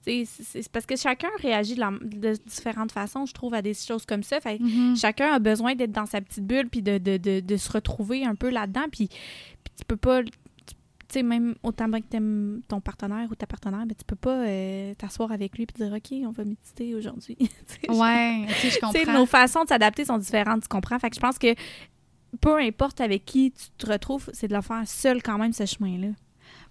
c'est- 0.04 0.68
parce 0.70 0.86
que 0.86 0.96
chacun 0.96 1.28
réagit 1.40 1.74
de, 1.74 1.80
la- 1.80 1.90
de 2.00 2.34
différentes 2.46 2.92
façons, 2.92 3.26
je 3.26 3.32
trouve, 3.34 3.54
à 3.54 3.62
des 3.62 3.74
choses 3.74 4.06
comme 4.06 4.22
ça. 4.22 4.40
Fait 4.40 4.58
mhm. 4.58 4.96
chacun 4.96 5.32
a 5.32 5.38
besoin 5.38 5.74
d'être 5.74 5.92
dans 5.92 6.06
sa 6.06 6.20
petite 6.20 6.44
bulle 6.46 6.68
puis 6.68 6.82
de, 6.82 6.98
de, 6.98 7.16
de, 7.16 7.40
de 7.40 7.56
se 7.56 7.70
retrouver 7.70 8.24
un 8.24 8.34
peu 8.34 8.48
là-dedans. 8.50 8.86
Puis, 8.90 9.08
puis 9.08 9.72
tu 9.76 9.84
peux 9.86 9.96
pas. 9.96 10.22
Tu 10.22 10.32
sais, 11.14 11.22
même 11.22 11.54
autant 11.62 11.88
bien 11.88 12.00
que 12.02 12.06
t'aimes 12.06 12.60
ton 12.68 12.82
partenaire 12.82 13.26
ou 13.30 13.34
ta 13.34 13.46
partenaire, 13.46 13.86
ben, 13.86 13.94
tu 13.96 14.04
peux 14.04 14.14
pas 14.14 14.44
euh, 14.46 14.92
t'asseoir 14.94 15.32
avec 15.32 15.56
lui 15.56 15.62
et 15.64 15.66
dire 15.82 15.90
OK, 15.92 16.12
on 16.26 16.30
va 16.32 16.44
méditer 16.44 16.94
aujourd'hui. 16.94 17.36
Ouais, 17.88 18.46
je 18.62 18.78
comprends. 18.78 19.12
nos 19.14 19.24
façons 19.24 19.62
de 19.64 19.68
s'adapter 19.68 20.04
sont 20.04 20.18
différentes, 20.18 20.62
tu 20.62 20.68
comprends? 20.68 20.98
Fait 20.98 21.08
que 21.08 21.16
je 21.16 21.20
pense 21.20 21.38
que 21.38 21.54
peu 22.42 22.58
importe 22.58 23.00
avec 23.00 23.24
qui 23.24 23.52
tu 23.52 23.68
te 23.78 23.90
retrouves, 23.90 24.28
c'est 24.34 24.48
de 24.48 24.54
le 24.54 24.60
faire 24.60 24.82
seul 24.86 25.22
quand 25.22 25.38
même, 25.38 25.54
ce 25.54 25.64
chemin-là. 25.64 26.08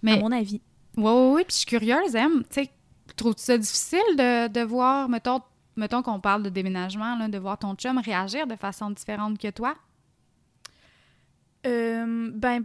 Mais- 0.02 0.12
À 0.12 0.20
mon 0.20 0.30
avis. 0.30 0.60
Oui, 0.96 1.04
oui, 1.04 1.32
oui. 1.34 1.42
Puis 1.44 1.54
je 1.54 1.58
suis 1.58 1.66
curieuse, 1.66 2.14
Em. 2.14 2.42
Tu 2.48 2.62
sais, 2.62 2.70
trouves-tu 3.16 3.42
ça 3.42 3.58
difficile 3.58 4.00
de, 4.16 4.48
de 4.48 4.60
voir, 4.60 5.08
mettons, 5.08 5.40
mettons 5.76 6.02
qu'on 6.02 6.20
parle 6.20 6.42
de 6.42 6.48
déménagement, 6.50 7.16
là, 7.16 7.28
de 7.28 7.38
voir 7.38 7.58
ton 7.58 7.74
chum 7.74 7.98
réagir 7.98 8.46
de 8.46 8.56
façon 8.56 8.90
différente 8.90 9.38
que 9.38 9.50
toi? 9.50 9.74
Euh, 11.66 12.30
ben, 12.34 12.64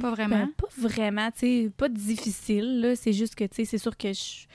Pas 0.00 0.10
vraiment. 0.10 0.36
Ben, 0.36 0.52
pas 0.56 0.68
vraiment, 0.76 1.30
tu 1.30 1.38
sais, 1.40 1.70
pas 1.76 1.88
difficile, 1.88 2.80
là. 2.80 2.96
C'est 2.96 3.12
juste 3.12 3.34
que, 3.34 3.44
tu 3.44 3.56
sais, 3.56 3.64
c'est 3.64 3.78
sûr 3.78 3.96
que 3.96 4.12
je... 4.12 4.46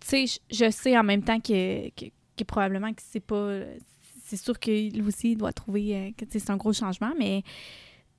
Tu 0.00 0.26
sais, 0.26 0.40
je- 0.50 0.70
sais 0.70 0.96
en 0.96 1.02
même 1.02 1.22
temps 1.22 1.40
que, 1.40 1.88
que, 1.90 2.06
que 2.36 2.44
probablement 2.44 2.92
que 2.92 3.02
c'est 3.04 3.20
pas... 3.20 3.60
C'est 4.24 4.36
sûr 4.36 4.58
qu'il 4.58 5.02
aussi 5.06 5.32
il 5.32 5.36
doit 5.36 5.52
trouver 5.52 5.96
euh, 5.96 6.10
que, 6.16 6.24
tu 6.24 6.32
sais, 6.32 6.38
c'est 6.38 6.50
un 6.50 6.56
gros 6.56 6.72
changement, 6.72 7.12
mais 7.18 7.42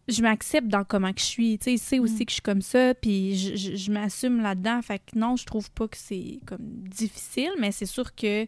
je 0.07 0.21
m'accepte 0.21 0.67
dans 0.67 0.83
comment 0.83 1.11
que 1.13 1.19
je 1.19 1.25
suis. 1.25 1.57
Tu 1.57 1.63
sais, 1.65 1.73
il 1.73 1.79
sait 1.79 1.99
aussi 1.99 2.21
Mm. 2.21 2.25
que 2.25 2.29
je 2.29 2.33
suis 2.33 2.41
comme 2.41 2.61
ça, 2.61 2.93
puis 2.93 3.35
je, 3.37 3.55
je- 3.55 3.75
je 3.75 3.91
m'assume 3.91 4.41
là-dedans. 4.41 4.81
Fait 4.81 4.99
que 4.99 5.17
non, 5.17 5.35
je 5.35 5.45
trouve 5.45 5.71
pas 5.71 5.87
que 5.87 5.97
c'est 5.97 6.39
comme 6.45 6.59
difficile, 6.61 7.51
mais 7.59 7.71
c'est 7.71 7.85
sûr 7.87 8.13
que 8.13 8.45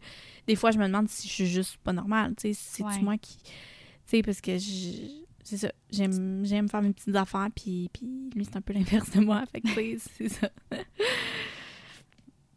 des 0.47 0.55
fois, 0.55 0.71
je 0.71 0.77
me 0.77 0.85
demande 0.85 1.09
si 1.09 1.27
je 1.27 1.33
suis 1.33 1.47
juste 1.47 1.77
pas 1.77 1.93
normale. 1.93 2.35
Tu 2.35 2.53
sais, 2.53 2.83
Ouais. 2.83 2.99
moi 3.01 3.17
qui... 3.17 3.37
Tu 3.37 3.51
sais, 4.05 4.21
parce 4.21 4.39
que 4.41 4.57
je- 4.57 5.23
c'est 5.43 5.57
ça. 5.57 5.71
J'aime, 5.91 6.45
j'aime 6.45 6.67
faire 6.69 6.81
mes 6.81 6.91
petites 6.93 7.15
affaires, 7.15 7.47
puis, 7.55 7.89
puis 7.93 8.07
lui, 8.35 8.45
c'est 8.45 8.57
un 8.57 8.61
peu 8.61 8.73
l'inverse 9.05 9.09
de 9.11 9.19
moi. 9.21 9.43
Fait 9.51 9.61
que, 9.61 9.67
c'est 10.17 10.29
ça. 10.29 10.49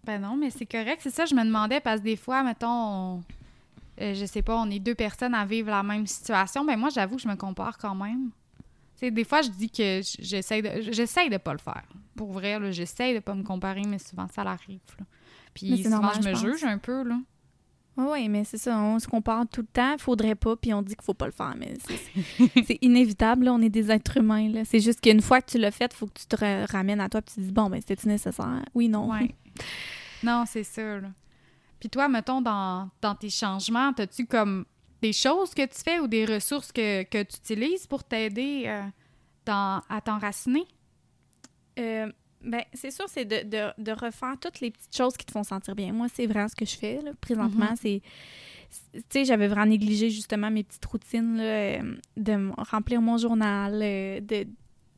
Ben 0.05 0.19
non, 0.21 0.37
mais 0.37 0.51
c'est 0.51 0.67
correct. 0.67 1.01
C'est 1.03 1.11
ça, 1.15 1.25
je 1.27 1.35
me 1.35 1.45
demandais, 1.45 1.81
parce 1.81 2.01
que 2.01 2.05
des 2.05 2.17
fois, 2.17 2.43
mettons, 2.43 2.69
on- 2.69 3.23
euh, 4.01 4.15
je 4.15 4.25
sais 4.25 4.43
pas, 4.43 4.57
on 4.59 4.71
est 4.71 4.79
deux 4.79 4.95
personnes 4.95 5.35
à 5.35 5.45
vivre 5.45 5.71
la 5.71 5.83
même 5.83 6.07
situation. 6.07 6.65
Ben 6.65 6.79
moi, 6.79 6.89
j'avoue 6.91 7.17
que 7.17 7.23
je 7.23 7.29
me 7.29 7.37
compare 7.37 7.77
quand 7.79 7.95
même. 7.95 8.31
Tu 9.01 9.07
sais, 9.07 9.11
des 9.11 9.25
fois, 9.25 9.41
je 9.41 9.49
dis 9.49 9.71
que 9.71 10.03
j'essaie 10.19 10.61
de, 10.61 10.93
j'essaie 10.93 11.31
de 11.31 11.39
pas 11.39 11.53
le 11.53 11.59
faire. 11.59 11.85
Pour 12.15 12.33
vrai, 12.33 12.71
j'essaie 12.71 13.15
de 13.15 13.21
pas 13.21 13.35
me 13.35 13.43
comparer, 13.43 13.83
mais 13.89 13.99
souvent, 13.99 14.29
ça 14.29 14.45
l'arrive. 14.45 14.81
là. 14.99 15.07
Puis 15.55 15.79
souvent, 15.83 16.01
normal, 16.01 16.13
je 16.23 16.29
me 16.29 16.33
pense. 16.35 16.41
juge 16.43 16.65
un 16.65 16.77
peu, 16.77 17.03
là. 17.05 17.19
Oui, 17.97 18.29
mais 18.29 18.45
c'est 18.45 18.59
ça. 18.59 18.79
On 18.79 18.99
se 18.99 19.09
compare 19.09 19.47
tout 19.49 19.63
le 19.63 19.67
temps. 19.67 19.97
Faudrait 19.99 20.35
pas, 20.35 20.55
puis 20.57 20.75
on 20.75 20.83
dit 20.83 20.95
qu'il 20.95 21.03
faut 21.05 21.15
pas 21.15 21.25
le 21.27 21.33
faire. 21.33 21.55
Mais 21.59 21.75
c'est, 22.67 22.79
inévitable. 22.83 23.47
là. 23.47 23.55
On 23.55 23.61
est 23.63 23.69
des 23.71 23.91
êtres 23.91 24.19
humains. 24.19 24.49
Là. 24.51 24.65
C'est 24.67 24.81
juste 24.81 25.01
qu'une 25.01 25.21
fois 25.23 25.41
que 25.41 25.51
tu 25.51 25.59
l'as 25.59 25.71
fait, 25.71 25.91
il 25.93 25.97
faut 25.97 26.07
que 26.07 26.19
tu 26.19 26.27
te 26.27 26.37
ra- 26.37 26.67
ramènes 26.67 27.01
à 27.01 27.09
toi, 27.09 27.23
puis 27.23 27.35
tu 27.35 27.41
te 27.41 27.47
dis, 27.47 27.53
bon, 27.53 27.69
ben, 27.71 27.81
c'était-tu 27.81 28.07
nécessaire? 28.09 28.63
Oui, 28.75 28.89
non. 28.89 29.11
Ouais. 29.11 29.35
non, 30.23 30.45
c'est 30.47 30.65
sûr. 30.65 31.03
Puis 31.79 31.89
toi, 31.91 32.09
mettons, 32.09 32.41
dans, 32.43 32.91
dans 33.01 33.15
tes 33.15 33.31
changements, 33.31 33.93
as-tu 33.99 34.27
comme 34.27 34.65
des 35.03 35.13
choses 35.13 35.55
que 35.55 35.63
tu 35.67 35.81
fais 35.83 35.99
ou 36.01 36.07
des 36.07 36.25
ressources 36.25 36.73
que, 36.73 37.03
que 37.05 37.23
tu 37.23 37.37
utilises 37.37 37.87
pour 37.87 38.05
t'aider 38.05 38.65
euh, 38.67 38.83
à 39.47 40.01
t'enraciner? 40.05 40.65
Euh, 41.79 42.11
ben, 42.43 42.63
c'est 42.73 42.91
sûr, 42.91 43.05
c'est 43.09 43.25
de, 43.25 43.43
de, 43.49 43.83
de 43.83 43.93
refaire 43.93 44.35
toutes 44.41 44.61
les 44.61 44.71
petites 44.71 44.97
choses 44.97 45.17
qui 45.17 45.27
te 45.27 45.33
font 45.33 45.43
sentir 45.45 45.75
bien. 45.75 45.93
Moi, 45.93 46.07
c'est 46.15 46.27
vraiment 46.27 46.49
ce 46.49 46.55
que 46.57 46.65
je 46.65 46.77
fais. 46.77 47.01
Là. 47.03 47.13
Présentement, 47.21 47.71
Mhm. 47.71 47.77
c'est- 47.77 48.03
Tu 48.93 49.03
sais, 49.11 49.25
j'avais 49.25 49.49
vraiment 49.49 49.67
négligé 49.67 50.11
justement 50.11 50.49
mes 50.51 50.63
petites 50.63 50.85
routines, 50.87 51.37
là, 51.37 51.43
euh, 51.43 51.97
de 52.17 52.53
remplir 52.71 53.01
mon 53.03 53.19
journal, 53.19 53.73
de, 53.81 54.47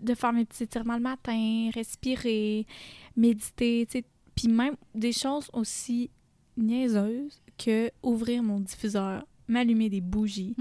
de 0.01 0.15
faire 0.15 0.33
mes 0.35 0.45
petits 0.45 0.65
étirements 0.65 0.97
le 0.97 1.01
matin, 1.03 1.71
respirer, 1.75 2.67
méditer, 3.17 3.87
tu 3.91 3.99
sais. 4.01 4.05
Puis 4.35 4.49
même 4.49 4.77
des 4.95 5.13
choses 5.13 5.49
aussi 5.55 6.11
niaiseuses 6.59 7.41
que 7.57 7.91
ouvrir 8.03 8.43
mon 8.43 8.61
diffuseur, 8.61 9.25
m'allumer 9.49 9.88
des 9.88 10.01
bougies, 10.01 10.55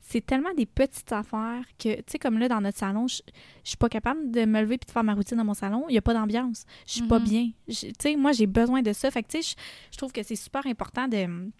c'est 0.00 0.24
tellement 0.24 0.52
des 0.54 0.66
petites 0.66 1.12
affaires 1.12 1.64
que, 1.78 1.96
tu 1.96 2.02
sais, 2.08 2.18
comme 2.18 2.38
là, 2.38 2.48
dans 2.48 2.60
notre 2.60 2.78
salon, 2.78 3.06
je, 3.06 3.22
suis 3.64 3.76
pas 3.76 3.88
capable 3.88 4.30
de 4.30 4.44
me 4.44 4.60
lever 4.60 4.78
puis 4.78 4.86
de 4.86 4.90
faire 4.90 5.04
ma 5.04 5.14
routine 5.14 5.36
dans 5.36 5.44
mon 5.44 5.54
salon. 5.54 5.86
Il 5.88 5.94
y 5.94 5.98
a 5.98 6.02
pas 6.02 6.12
d'ambiance. 6.14 6.64
Je 6.86 6.92
suis 6.92 7.02
pas 7.06 7.18
Mhm. 7.18 7.24
bien. 7.24 7.50
Tu 7.68 7.92
sais, 7.98 8.16
moi, 8.16 8.32
j'ai 8.32 8.46
besoin 8.46 8.82
de 8.82 8.92
ça. 8.92 9.10
Fait 9.10 9.22
que, 9.22 9.28
tu 9.28 9.42
sais, 9.42 9.56
je, 9.90 9.96
trouve 9.96 10.12
que 10.12 10.22
c'est 10.22 10.36
super 10.36 10.66
important 10.66 11.08
de... 11.08 11.50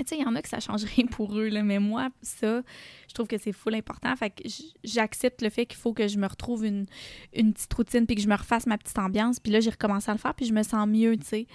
Tu 0.00 0.04
sais, 0.06 0.16
il 0.16 0.22
y 0.22 0.24
en 0.24 0.36
a 0.36 0.42
que 0.42 0.48
ça 0.48 0.60
change 0.60 0.84
rien 0.84 1.06
pour 1.06 1.36
eux, 1.36 1.48
là, 1.48 1.64
mais 1.64 1.80
moi, 1.80 2.10
ça, 2.22 2.62
je 3.08 3.14
trouve 3.14 3.26
que 3.26 3.36
c'est 3.38 3.52
full 3.52 3.74
important. 3.74 4.14
Fait 4.14 4.30
que 4.30 4.44
j'accepte 4.84 5.42
le 5.42 5.50
fait 5.50 5.66
qu'il 5.66 5.78
faut 5.78 5.92
que 5.92 6.06
je 6.06 6.18
me 6.18 6.26
retrouve 6.28 6.64
une, 6.64 6.86
une 7.34 7.52
petite 7.52 7.74
routine 7.74 8.06
puis 8.06 8.14
que 8.14 8.22
je 8.22 8.28
me 8.28 8.36
refasse 8.36 8.66
ma 8.66 8.78
petite 8.78 8.98
ambiance. 8.98 9.40
Puis 9.40 9.50
là, 9.50 9.58
j'ai 9.58 9.70
recommencé 9.70 10.10
à 10.10 10.14
le 10.14 10.20
faire 10.20 10.34
puis 10.34 10.46
je 10.46 10.52
me 10.52 10.62
sens 10.62 10.86
mieux, 10.86 11.16
tu 11.16 11.26
sais. 11.26 11.46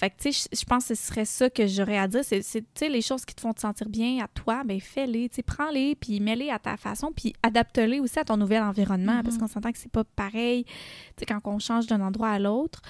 Fait 0.00 0.10
que, 0.10 0.14
tu 0.22 0.32
sais, 0.32 0.48
je- 0.52 0.64
pense 0.64 0.86
que 0.86 0.94
ce 0.94 1.06
serait 1.06 1.24
ça 1.24 1.50
que 1.50 1.66
j'aurais 1.66 1.98
à 1.98 2.06
dire. 2.06 2.22
C'est, 2.22 2.40
tu 2.40 2.54
sais, 2.74 2.88
les 2.88 3.02
choses 3.02 3.24
qui 3.24 3.34
te 3.34 3.40
font 3.40 3.52
te 3.52 3.60
sentir 3.60 3.88
bien 3.88 4.22
à 4.24 4.28
toi, 4.28 4.62
ben 4.64 4.78
fais-les, 4.80 5.28
tu 5.28 5.34
sais, 5.36 5.42
prends-les, 5.42 5.96
puis 5.96 6.20
mets-les 6.20 6.50
à 6.50 6.60
ta 6.60 6.76
façon, 6.76 7.10
puis 7.10 7.34
adapte-les 7.42 7.98
aussi 7.98 8.16
à 8.20 8.24
ton 8.24 8.36
nouvel 8.36 8.62
environnement, 8.62 9.16
Mhm. 9.16 9.22
parce 9.24 9.38
qu'on 9.38 9.48
s'entend 9.48 9.72
que 9.72 9.78
c'est 9.78 9.90
pas 9.90 10.04
pareil, 10.04 10.62
tu 10.64 10.72
sais, 11.18 11.26
quand 11.26 11.40
on 11.46 11.58
change 11.58 11.88
d'un 11.88 12.00
endroit 12.00 12.28
à 12.30 12.38
l'autre, 12.38 12.80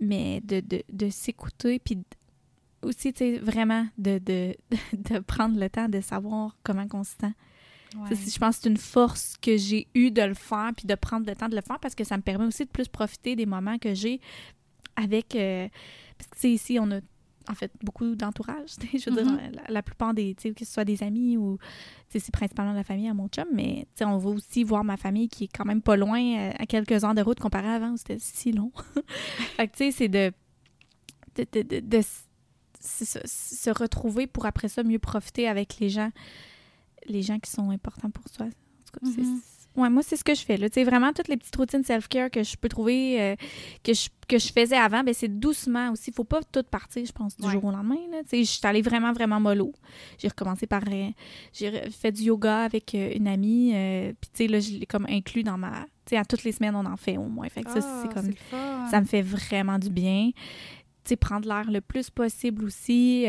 mais 0.00 0.40
de, 0.42 0.60
de, 0.60 0.82
de 0.90 1.10
s'écouter, 1.10 1.80
puis 1.80 1.98
aussi, 2.82 3.12
tu 3.12 3.18
sais, 3.18 3.38
vraiment 3.40 3.86
de, 3.98 4.18
de, 4.18 4.56
de 4.94 5.18
prendre 5.18 5.60
le 5.60 5.68
temps 5.68 5.88
de 5.90 6.00
savoir 6.00 6.56
comment 6.62 6.86
on 6.94 7.04
se 7.04 7.10
sent. 7.20 7.34
Ouais. 7.94 8.08
Ça, 8.08 8.14
c'est- 8.22 8.30
je 8.34 8.38
pense 8.38 8.56
que 8.56 8.62
c'est 8.62 8.68
une 8.70 8.76
force 8.78 9.36
que 9.42 9.58
j'ai 9.58 9.86
eue 9.94 10.10
de 10.10 10.22
le 10.22 10.34
faire 10.34 10.70
puis 10.74 10.86
de 10.86 10.94
prendre 10.94 11.26
le 11.26 11.36
temps 11.36 11.48
de 11.48 11.56
le 11.56 11.62
faire 11.62 11.78
parce 11.78 11.94
que 11.94 12.04
ça 12.04 12.16
me 12.16 12.22
permet 12.22 12.46
aussi 12.46 12.64
de 12.64 12.70
plus 12.70 12.88
profiter 12.88 13.36
des 13.36 13.44
moments 13.46 13.76
que 13.78 13.92
j'ai 13.94 14.20
avec. 14.96 15.34
euh, 15.36 15.68
parce 16.18 16.28
que, 16.28 16.34
tu 16.34 16.40
sais, 16.40 16.50
ici, 16.50 16.78
on 16.80 16.90
a 16.90 17.00
en 17.50 17.54
fait 17.54 17.72
beaucoup 17.82 18.14
d'entourage. 18.14 18.70
Je 18.92 19.08
veux 19.10 19.22
dire, 19.22 19.38
la, 19.52 19.62
la 19.72 19.82
plupart 19.82 20.12
des. 20.12 20.34
tu 20.34 20.48
sais, 20.48 20.54
Que 20.54 20.64
ce 20.66 20.72
soit 20.72 20.84
des 20.84 21.02
amis 21.02 21.36
ou. 21.38 21.56
tu 22.10 22.18
sais, 22.18 22.18
C'est 22.26 22.32
principalement 22.32 22.72
la 22.74 22.84
famille 22.84 23.08
à 23.08 23.14
mon 23.14 23.28
chum, 23.28 23.46
mais 23.54 23.86
tu 23.94 23.98
sais, 24.00 24.04
on 24.04 24.18
va 24.18 24.28
aussi 24.30 24.64
voir 24.64 24.84
ma 24.84 24.96
famille 24.98 25.28
qui 25.28 25.44
est 25.44 25.50
quand 25.56 25.64
même 25.64 25.80
pas 25.80 25.96
loin, 25.96 26.20
euh, 26.20 26.50
à 26.58 26.66
quelques 26.66 27.04
heures 27.04 27.14
de 27.14 27.22
route 27.22 27.40
comparé 27.40 27.68
à 27.68 27.74
avant 27.74 27.92
où 27.92 27.96
c'était 27.96 28.18
si 28.18 28.52
long. 28.52 28.70
fait 29.56 29.68
que, 29.68 29.72
tu 29.76 29.84
sais, 29.84 29.90
c'est 29.92 30.08
de. 30.08 30.32
de, 31.36 31.80
de, 31.80 32.00
se 32.80 33.70
retrouver 33.70 34.26
pour 34.26 34.46
après 34.46 34.68
ça 34.68 34.82
mieux 34.84 34.98
profiter 35.00 35.48
avec 35.48 35.78
les 35.80 35.88
gens 35.88 36.10
les 37.06 37.22
gens 37.22 37.38
qui 37.38 37.50
sont 37.50 37.70
importants 37.70 38.10
pour 38.10 38.24
toi. 38.30 38.46
En 38.46 38.48
tout 38.48 39.00
cas, 39.00 39.12
c'est- 39.14 39.22
Mhm. 39.22 39.40
Ouais, 39.78 39.88
moi, 39.90 40.02
c'est 40.02 40.16
ce 40.16 40.24
que 40.24 40.34
je 40.34 40.42
fais. 40.42 40.56
Là. 40.56 40.68
Vraiment, 40.84 41.12
toutes 41.12 41.28
les 41.28 41.36
petites 41.36 41.56
routines 41.56 41.82
self-care 41.82 42.30
que 42.30 42.42
je 42.42 42.56
peux 42.56 42.68
trouver, 42.68 43.20
euh, 43.20 43.36
que, 43.82 43.94
je, 43.94 44.08
que 44.28 44.38
je 44.38 44.52
faisais 44.52 44.76
avant, 44.76 45.02
ben, 45.02 45.14
c'est 45.14 45.28
doucement 45.28 45.90
aussi. 45.92 46.12
faut 46.12 46.24
pas 46.24 46.40
tout 46.52 46.62
partir, 46.62 47.04
je 47.04 47.12
pense, 47.12 47.36
du 47.36 47.46
Ouais. 47.46 47.52
jour 47.52 47.64
au 47.64 47.70
lendemain. 47.70 47.96
Je 48.32 48.42
suis 48.42 48.60
allée 48.66 48.82
vraiment, 48.82 49.12
vraiment 49.12 49.40
mollo. 49.40 49.72
J'ai 50.18 50.28
recommencé 50.28 50.66
par... 50.66 50.82
euh, 50.92 51.08
j'ai 51.52 51.90
fait 51.90 52.12
du 52.12 52.22
yoga 52.24 52.64
avec 52.64 52.94
euh, 52.94 53.12
une 53.16 53.28
amie. 53.28 53.72
Puis, 54.20 54.30
tu 54.34 54.44
sais, 54.44 54.48
là, 54.48 54.60
je 54.60 54.70
l'ai 54.78 54.86
comme 54.86 55.06
inclus 55.08 55.42
dans 55.42 55.56
ma... 55.58 55.84
Tu 56.04 56.10
sais, 56.10 56.16
à 56.16 56.24
toutes 56.24 56.44
les 56.44 56.52
semaines, 56.52 56.74
on 56.74 56.84
en 56.86 56.96
fait 56.96 57.16
au 57.18 57.24
moins. 57.28 57.48
Fait 57.48 57.62
que 57.62 57.70
ça, 57.70 57.80
Ah, 57.82 58.02
c'est 58.02 58.12
comme... 58.14 58.26
le 58.28 58.34
fun. 58.50 58.86
Ça 58.90 59.00
me 59.00 59.06
fait 59.06 59.22
vraiment 59.22 59.78
du 59.78 59.90
bien. 59.90 60.30
Tu 61.04 61.10
sais, 61.10 61.16
prendre 61.16 61.46
l'air 61.48 61.70
le 61.70 61.80
plus 61.80 62.10
possible 62.10 62.64
aussi. 62.64 63.24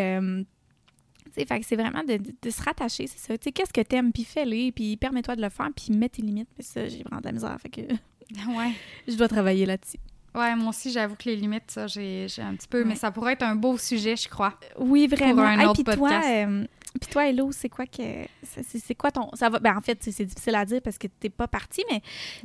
Tu 1.39 1.43
sais, 1.43 1.47
fait 1.47 1.59
que 1.59 1.65
c'est 1.65 1.75
vraiment 1.75 2.03
de, 2.03 2.17
de- 2.17 2.35
de 2.41 2.49
se 2.49 2.61
rattacher, 2.61 3.07
c'est 3.07 3.19
ça. 3.19 3.37
Tu 3.37 3.45
sais, 3.45 3.51
qu'est-ce 3.51 3.73
que 3.73 3.81
t'aimes, 3.81 4.11
puis 4.11 4.23
fais-le, 4.23 4.71
puis 4.71 4.97
permets-toi 4.97 5.35
de 5.35 5.41
le 5.41 5.49
faire, 5.49 5.69
puis 5.75 5.93
mets 5.95 6.09
tes 6.09 6.21
limites. 6.21 6.49
Mais 6.57 6.63
ça, 6.63 6.87
j'ai 6.87 7.03
vraiment 7.03 7.19
de 7.21 7.25
la 7.25 7.31
misère, 7.31 7.57
fait 7.61 7.69
que 7.69 7.81
Ouais. 8.57 8.71
je 9.07 9.15
dois 9.15 9.27
travailler 9.27 9.65
là-dessus. 9.65 9.97
Ouais, 10.35 10.55
moi 10.55 10.69
aussi, 10.69 10.91
j'avoue 10.91 11.15
que 11.15 11.23
les 11.25 11.35
limites, 11.35 11.71
ça, 11.71 11.87
j'ai 11.87 12.27
un 12.39 12.53
petit 12.55 12.67
peu. 12.67 12.83
Mais 12.83 12.95
ça 12.95 13.09
pourrait 13.11 13.33
être 13.33 13.41
un 13.43 13.55
beau 13.55 13.77
sujet, 13.79 14.15
je 14.15 14.29
crois. 14.29 14.53
Oui, 14.77 15.07
vraiment. 15.07 15.41
un 15.41 15.59
Hey, 15.59 15.65
autre 15.65 15.73
puis 15.73 15.83
toi, 15.83 15.95
podcast. 15.95 16.27
euh, 16.29 16.65
puis 17.01 17.09
toi, 17.11 17.27
Hello, 17.27 17.51
c'est 17.51 17.69
quoi 17.69 17.85
que 17.87 18.03
c'est 18.43 18.95
quoi 18.95 19.11
ton 19.11 19.29
ça 19.33 19.49
va 19.49 19.59
ben 19.59 19.75
en 19.77 19.81
fait, 19.81 19.97
c'est 20.01 20.25
difficile 20.25 20.53
à 20.55 20.65
dire 20.65 20.81
parce 20.83 20.97
que 20.99 21.07
t'es 21.07 21.29
pas 21.29 21.47
parti, 21.47 21.83
mais 21.89 22.01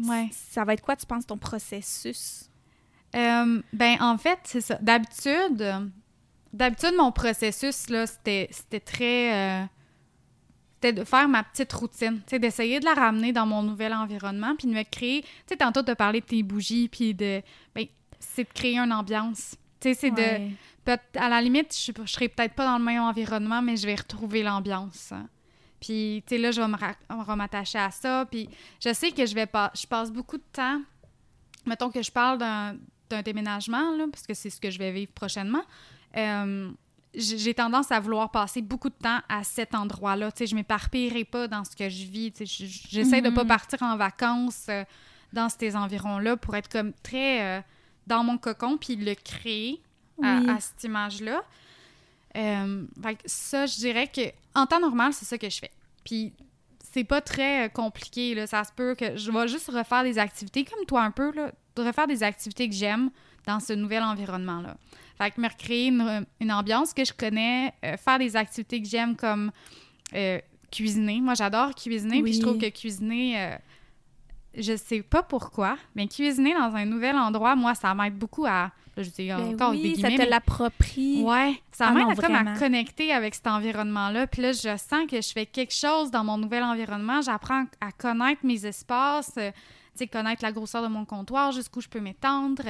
Ouais. 0.07 0.28
ça 0.32 0.64
va 0.64 0.72
être 0.74 0.82
quoi 0.82 0.97
tu 0.97 1.05
penses 1.07 1.26
ton 1.26 1.36
processus? 1.38 2.49
Euh, 3.16 3.61
ben, 3.72 3.97
en 4.01 4.16
fait, 4.18 4.38
c'est 4.45 4.61
ça. 4.62 4.78
D'habitude, 4.80 5.62
d'habitude, 6.55 6.94
mon 6.96 7.12
processus, 7.12 7.88
là, 7.90 8.07
c'était 8.07 8.48
très... 8.84 9.34
euh, 9.34 9.64
c'était 10.74 10.92
de 10.92 11.05
faire 11.05 11.28
ma 11.28 11.42
petite 11.42 11.72
routine, 11.72 12.20
d'essayer 12.30 12.80
de 12.80 12.84
la 12.84 12.94
ramener 12.94 13.32
dans 13.32 13.46
mon 13.46 13.62
nouvel 13.62 13.92
environnement, 13.94 14.55
puis 14.57 14.68
de 14.68 14.72
me 14.72 14.82
créer... 14.82 15.22
Tu 15.22 15.28
sais, 15.48 15.57
tantôt, 15.57 15.82
de 15.82 15.94
parler 15.94 16.20
de 16.20 16.26
tes 16.26 16.42
bougies, 16.42 16.88
puis 16.88 17.14
de... 17.14 17.42
Ben, 17.74 17.86
c'est 18.18 18.44
de 18.44 18.52
créer 18.52 18.78
une 18.78 18.92
ambiance. 18.92 19.57
Tu 19.80 19.88
sais, 19.88 19.94
c'est 19.94 20.11
de... 20.11 20.16
Ouais. 20.16 20.52
À 21.16 21.28
la 21.30 21.40
limite, 21.40 21.74
je, 21.74 21.92
je 22.05 22.11
serai 22.11 22.28
peut-être 22.28 22.55
pas 22.55 22.66
dans 22.66 22.76
le 22.76 22.84
même 22.84 23.00
environnement, 23.00 23.62
mais 23.62 23.76
je 23.76 23.86
vais 23.86 23.94
retrouver 23.94 24.42
l'ambiance. 24.42 25.12
hein. 25.12 25.26
Puis, 25.80 26.22
tu 26.26 26.34
sais, 26.34 26.40
là, 26.40 26.50
je 26.50 26.61
vais 26.61 26.68
me 26.68 27.36
m'attacher 27.36 27.78
à 27.78 27.90
ça. 27.90 28.26
Puis, 28.30 28.48
je 28.82 28.92
sais 28.92 29.11
que 29.11 29.26
je 29.26 29.34
vais 29.34 29.46
pas. 29.46 29.70
Je 29.74 29.86
passe 29.86 30.11
beaucoup 30.11 30.36
de 30.38 30.44
temps. 30.52 30.80
Mettons 31.66 31.90
que 31.90 32.02
je 32.02 32.11
parle 32.11 32.38
d'un 32.38 32.76
d'un 33.11 33.20
déménagement, 33.22 33.94
là, 33.96 34.07
parce 34.11 34.26
que 34.26 34.32
c'est 34.32 34.48
ce 34.48 34.59
que 34.59 34.70
je 34.70 34.78
vais 34.78 34.90
vivre 34.90 35.12
prochainement. 35.12 35.62
Euh, 36.16 36.70
j'ai 37.16 37.54
tendance 37.54 37.92
à 37.92 38.00
vouloir 38.00 38.30
passer 38.32 38.60
beaucoup 38.60 38.88
de 38.88 38.94
temps 38.94 39.20
à 39.28 39.44
cet 39.44 39.74
endroit-là. 39.74 40.32
Tu 40.32 40.38
sais, 40.38 40.46
je 40.48 40.54
m'éparpillerai 40.56 41.24
pas 41.24 41.46
dans 41.46 41.62
ce 41.64 41.76
que 41.76 41.88
je 41.88 42.06
vis. 42.06 42.32
Tu 42.32 42.44
sais, 42.44 42.64
je- 42.66 42.88
j'essaie 42.90 43.20
de 43.20 43.30
pas 43.30 43.42
Mhm. 43.44 43.48
partir 43.48 43.82
en 43.82 43.96
vacances 43.96 44.66
euh, 44.68 44.84
dans 45.32 45.48
ces 45.48 45.76
environs-là 45.76 46.36
pour 46.36 46.56
être 46.56 46.68
comme 46.68 46.92
très 47.04 47.58
euh, 47.58 47.62
dans 48.08 48.24
mon 48.24 48.36
cocon 48.36 48.76
puis 48.78 48.96
le 48.96 49.14
créer 49.14 49.80
à, 50.22 50.38
Oui. 50.40 50.50
à 50.50 50.58
cette 50.60 50.82
image-là. 50.84 51.42
Ça, 53.26 53.66
je 53.66 53.76
dirais 53.76 54.08
que 54.08 54.22
en 54.54 54.66
temps 54.66 54.80
normal, 54.80 55.12
c'est 55.12 55.24
ça 55.24 55.38
que 55.38 55.48
je 55.48 55.58
fais. 55.58 55.70
Puis 56.04 56.32
c'est 56.92 57.04
pas 57.04 57.20
très 57.20 57.70
compliqué, 57.70 58.34
là. 58.34 58.46
Ça 58.46 58.62
se 58.64 58.72
peut 58.72 58.94
que 58.94 59.16
je 59.16 59.30
vais 59.30 59.48
juste 59.48 59.68
refaire 59.70 60.02
des 60.04 60.18
activités 60.18 60.64
comme 60.64 60.84
toi 60.86 61.02
un 61.02 61.10
peu, 61.10 61.32
là. 61.32 61.52
de 61.76 61.82
Refaire 61.82 62.06
des 62.06 62.22
activités 62.22 62.68
que 62.68 62.74
j'aime 62.74 63.10
dans 63.46 63.58
ce 63.60 63.72
nouvel 63.72 64.02
environnement-là. 64.02 64.76
Fait 65.16 65.30
que 65.30 65.40
me 65.40 65.48
recréer 65.48 65.88
une, 65.88 66.26
une 66.40 66.52
ambiance 66.52 66.92
que 66.92 67.04
je 67.04 67.12
connais, 67.12 67.72
euh, 67.84 67.96
faire 67.96 68.18
des 68.18 68.34
activités 68.36 68.82
que 68.82 68.88
j'aime 68.88 69.14
comme 69.16 69.50
euh, 70.14 70.38
cuisiner. 70.72 71.20
Moi, 71.20 71.34
j'adore 71.34 71.74
cuisiner, 71.74 72.22
puis 72.22 72.32
je 72.34 72.40
trouve 72.40 72.54
Oui. 72.54 72.58
que 72.70 72.76
cuisiner, 72.76 73.40
euh, 73.40 73.56
je 74.56 74.76
sais 74.76 75.02
pas 75.02 75.22
pourquoi, 75.22 75.76
mais 75.94 76.06
cuisiner 76.08 76.54
dans 76.54 76.74
un 76.74 76.84
nouvel 76.84 77.16
endroit, 77.16 77.54
moi, 77.56 77.74
ça 77.74 77.94
m'aide 77.94 78.16
beaucoup 78.16 78.44
à. 78.46 78.70
là, 78.96 79.02
je 79.02 79.10
dis 79.10 79.28
Ben 79.28 79.54
encore 79.54 79.68
avec 79.70 79.82
des 79.82 79.88
oui, 79.94 80.00
ça 80.00 80.08
te 80.10 80.16
mais- 80.18 80.26
l'approprie. 80.26 81.22
Ouais, 81.22 81.60
ça 81.72 81.86
Ah 81.88 81.92
m'aide 81.92 82.20
comme 82.20 82.34
à 82.34 82.56
connecter 82.58 83.12
avec 83.12 83.34
cet 83.34 83.46
environnement-là. 83.46 84.26
Puis 84.26 84.42
là, 84.42 84.52
je 84.52 84.76
sens 84.76 85.06
que 85.10 85.20
je 85.20 85.32
fais 85.32 85.46
quelque 85.46 85.74
chose 85.74 86.10
dans 86.10 86.22
mon 86.24 86.38
nouvel 86.38 86.62
environnement. 86.64 87.20
J'apprends 87.22 87.64
à 87.80 87.90
connaître 87.92 88.44
mes 88.44 88.64
espaces, 88.66 89.32
euh, 89.38 89.50
tu 89.52 89.98
sais, 89.98 90.06
connaître 90.08 90.42
la 90.44 90.50
grosseur 90.52 90.82
de 90.82 90.88
mon 90.88 91.04
comptoir, 91.04 91.50
jusqu'où 91.52 91.80
je 91.80 91.88
peux 91.88 92.00
m'étendre. 92.00 92.62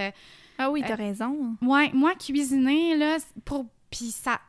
Ah 0.59 0.71
oui, 0.71 0.83
t'as 0.87 0.93
Euh, 0.95 0.97
raison. 0.97 1.57
Ouais, 1.63 1.91
moi, 1.93 2.15
cuisiner, 2.15 2.97
là, 2.97 3.19
pour... 3.45 3.67
Puis 3.91 4.11
ça, 4.11 4.41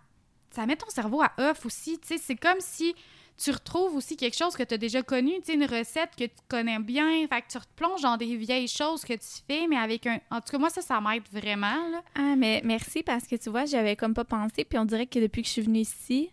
ça 0.51 0.65
met 0.65 0.75
ton 0.75 0.89
cerveau 0.89 1.21
à 1.21 1.31
off 1.37 1.65
aussi, 1.65 1.99
tu 1.99 2.07
sais. 2.07 2.17
C'est 2.17 2.35
comme 2.35 2.59
si 2.59 2.95
tu 3.37 3.51
retrouves 3.51 3.95
aussi 3.95 4.15
quelque 4.15 4.37
chose 4.37 4.55
que 4.55 4.63
tu 4.63 4.73
as 4.73 4.77
déjà 4.77 5.03
connu, 5.03 5.33
tu 5.39 5.45
sais, 5.47 5.53
une 5.55 5.65
recette 5.65 6.11
que 6.17 6.23
tu 6.23 6.35
connais 6.47 6.79
bien. 6.79 7.27
Fait 7.27 7.41
que 7.41 7.47
tu 7.51 7.57
replonges 7.57 8.01
dans 8.01 8.15
des 8.17 8.35
vieilles 8.37 8.67
choses 8.67 9.03
que 9.03 9.13
tu 9.13 9.27
fais, 9.47 9.67
mais 9.67 9.75
avec 9.77 10.07
un... 10.07 10.19
En 10.31 10.39
tout 10.41 10.51
cas, 10.51 10.57
moi, 10.57 10.69
ça, 10.69 10.81
ça 10.81 11.01
m'aide 11.01 11.23
vraiment, 11.31 11.89
là. 11.89 12.01
Ah 12.15 12.35
mais 12.37 12.61
merci 12.63 13.03
parce 13.03 13.27
que 13.27 13.35
tu 13.35 13.49
vois, 13.49 13.65
j'avais 13.65 13.95
comme 13.97 14.13
pas 14.13 14.23
pensé 14.25 14.63
puis 14.63 14.79
on 14.79 14.85
dirait 14.85 15.05
que 15.07 15.19
depuis 15.19 15.41
que 15.41 15.47
je 15.47 15.53
suis 15.53 15.61
venue 15.63 15.79
ici, 15.79 16.29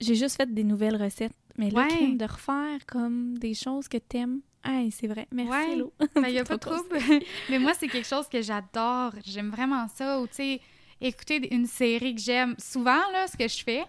j'ai 0.00 0.14
juste 0.14 0.36
fait 0.36 0.52
des 0.52 0.64
nouvelles 0.64 0.96
recettes. 1.00 1.34
Mais 1.58 1.68
là, 1.70 1.82
Ouais. 1.86 2.12
de 2.14 2.24
refaire 2.24 2.86
comme 2.86 3.36
des 3.36 3.52
choses 3.52 3.86
que 3.86 3.98
t'aimes. 3.98 4.40
Ah, 4.62 4.80
c'est 4.90 5.06
vrai. 5.06 5.26
Merci, 5.32 5.50
Ouais. 5.50 5.72
Hello. 5.72 5.92
Il 6.16 6.22
n'y 6.32 6.38
a 6.38 6.44
pas 6.44 6.54
de 6.56 6.60
trouble. 6.60 6.98
Mais 7.50 7.58
moi, 7.58 7.72
c'est 7.74 7.88
quelque 7.88 8.06
chose 8.08 8.28
que 8.28 8.42
j'adore. 8.42 9.12
J'aime 9.24 9.48
vraiment 9.50 9.86
ça. 9.88 10.20
Ou, 10.20 10.26
tu 10.26 10.34
sais, 10.34 10.60
écouter 11.00 11.54
une 11.54 11.66
série 11.66 12.14
que 12.14 12.20
j'aime. 12.20 12.54
Souvent, 12.58 13.00
là, 13.12 13.26
ce 13.26 13.36
que 13.36 13.48
je 13.48 13.62
fais, 13.64 13.84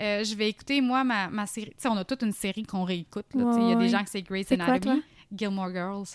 euh, 0.00 0.22
je 0.24 0.34
vais 0.36 0.48
écouter, 0.48 0.80
moi, 0.80 1.02
ma, 1.04 1.28
ma 1.28 1.46
série. 1.46 1.70
Tu 1.70 1.76
sais, 1.82 1.88
on 1.88 1.96
a 1.96 2.04
toute 2.04 2.22
une 2.22 2.32
série 2.32 2.62
qu'on 2.62 2.84
réécoute. 2.84 3.26
Il 3.34 3.40
y 3.40 3.72
a 3.72 3.76
des 3.76 3.88
gens 3.88 4.04
que 4.04 4.10
c'est 4.10 4.22
Grey's 4.22 4.46
quoi, 4.48 4.54
Anatomy. 4.62 5.00
toi? 5.00 5.04
Gilmore 5.34 5.70
Girls. 5.72 6.06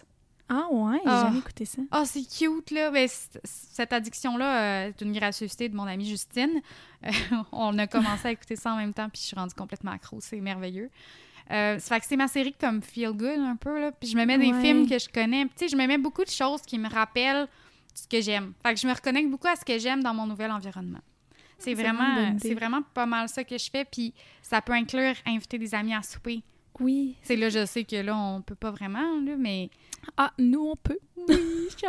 Ah 0.49 0.67
ouais, 0.71 0.99
j'ai 1.03 1.09
Ah. 1.11 1.23
jamais 1.25 1.39
écouté 1.39 1.65
ça. 1.65 1.81
Ah, 1.91 2.05
c'est 2.05 2.23
cute, 2.23 2.71
là. 2.71 2.89
Mais 2.89 3.09
c- 3.09 3.27
cette 3.43 3.91
addiction-là 3.91 4.85
euh, 4.85 4.87
est 4.87 5.01
une 5.01 5.11
gracieuseté 5.11 5.67
de 5.67 5.75
mon 5.75 5.83
amie 5.83 6.07
Justine. 6.07 6.61
Euh, 7.05 7.09
on 7.51 7.77
a 7.77 7.85
commencé 7.87 8.29
à 8.29 8.31
écouter 8.31 8.55
ça 8.55 8.71
en 8.71 8.77
même 8.77 8.93
temps, 8.93 9.09
puis 9.09 9.19
je 9.21 9.27
suis 9.27 9.35
rendue 9.35 9.53
complètement 9.53 9.91
accro. 9.91 10.19
C'est 10.21 10.39
merveilleux. 10.39 10.89
Euh, 11.51 11.79
ça 11.79 11.95
fait 11.95 12.01
que 12.01 12.05
c'est 12.07 12.17
ma 12.17 12.27
série 12.27 12.53
comme 12.53 12.81
Feel 12.81 13.11
Good, 13.13 13.39
un 13.39 13.55
peu, 13.55 13.79
là. 13.79 13.91
Puis 13.91 14.09
je 14.09 14.17
me 14.17 14.25
mets 14.25 14.37
des 14.37 14.51
Ouais. 14.51 14.61
films 14.61 14.87
que 14.87 14.99
je 14.99 15.07
connais. 15.09 15.45
Tu 15.45 15.51
sais, 15.55 15.67
je 15.69 15.75
me 15.77 15.85
mets 15.87 15.97
beaucoup 15.97 16.23
de 16.23 16.29
choses 16.29 16.61
qui 16.63 16.77
me 16.77 16.89
rappellent 16.89 17.47
ce 17.93 18.07
que 18.07 18.19
j'aime. 18.21 18.53
Fait 18.63 18.73
que 18.73 18.79
je 18.79 18.87
me 18.87 18.93
reconnecte 18.93 19.29
beaucoup 19.29 19.47
à 19.47 19.55
ce 19.55 19.63
que 19.65 19.77
j'aime 19.79 20.03
dans 20.03 20.13
mon 20.13 20.27
nouvel 20.27 20.51
environnement. 20.51 20.99
C'est 21.57 21.73
vraiment 21.73 22.13
vraiment, 22.13 22.29
idée. 22.31 22.47
c'est 22.49 22.53
vraiment 22.53 22.81
pas 22.93 23.05
mal 23.07 23.27
ça 23.29 23.43
que 23.43 23.57
je 23.57 23.69
fais. 23.71 23.85
Puis 23.85 24.13
ça 24.43 24.61
peut 24.61 24.73
inclure 24.73 25.13
inviter 25.25 25.57
des 25.57 25.73
amis 25.73 25.95
à 25.95 26.01
souper. 26.03 26.43
Oui. 26.79 27.15
C'est 27.23 27.35
là, 27.35 27.49
je 27.49 27.65
sais 27.65 27.83
que 27.85 27.95
là, 27.95 28.15
on 28.15 28.41
peut 28.43 28.53
pas 28.53 28.69
vraiment, 28.69 29.19
là, 29.25 29.35
mais 29.37 29.69
Ah, 30.15 30.31
nous, 30.37 30.63
on 30.69 30.75
peut. 30.75 30.99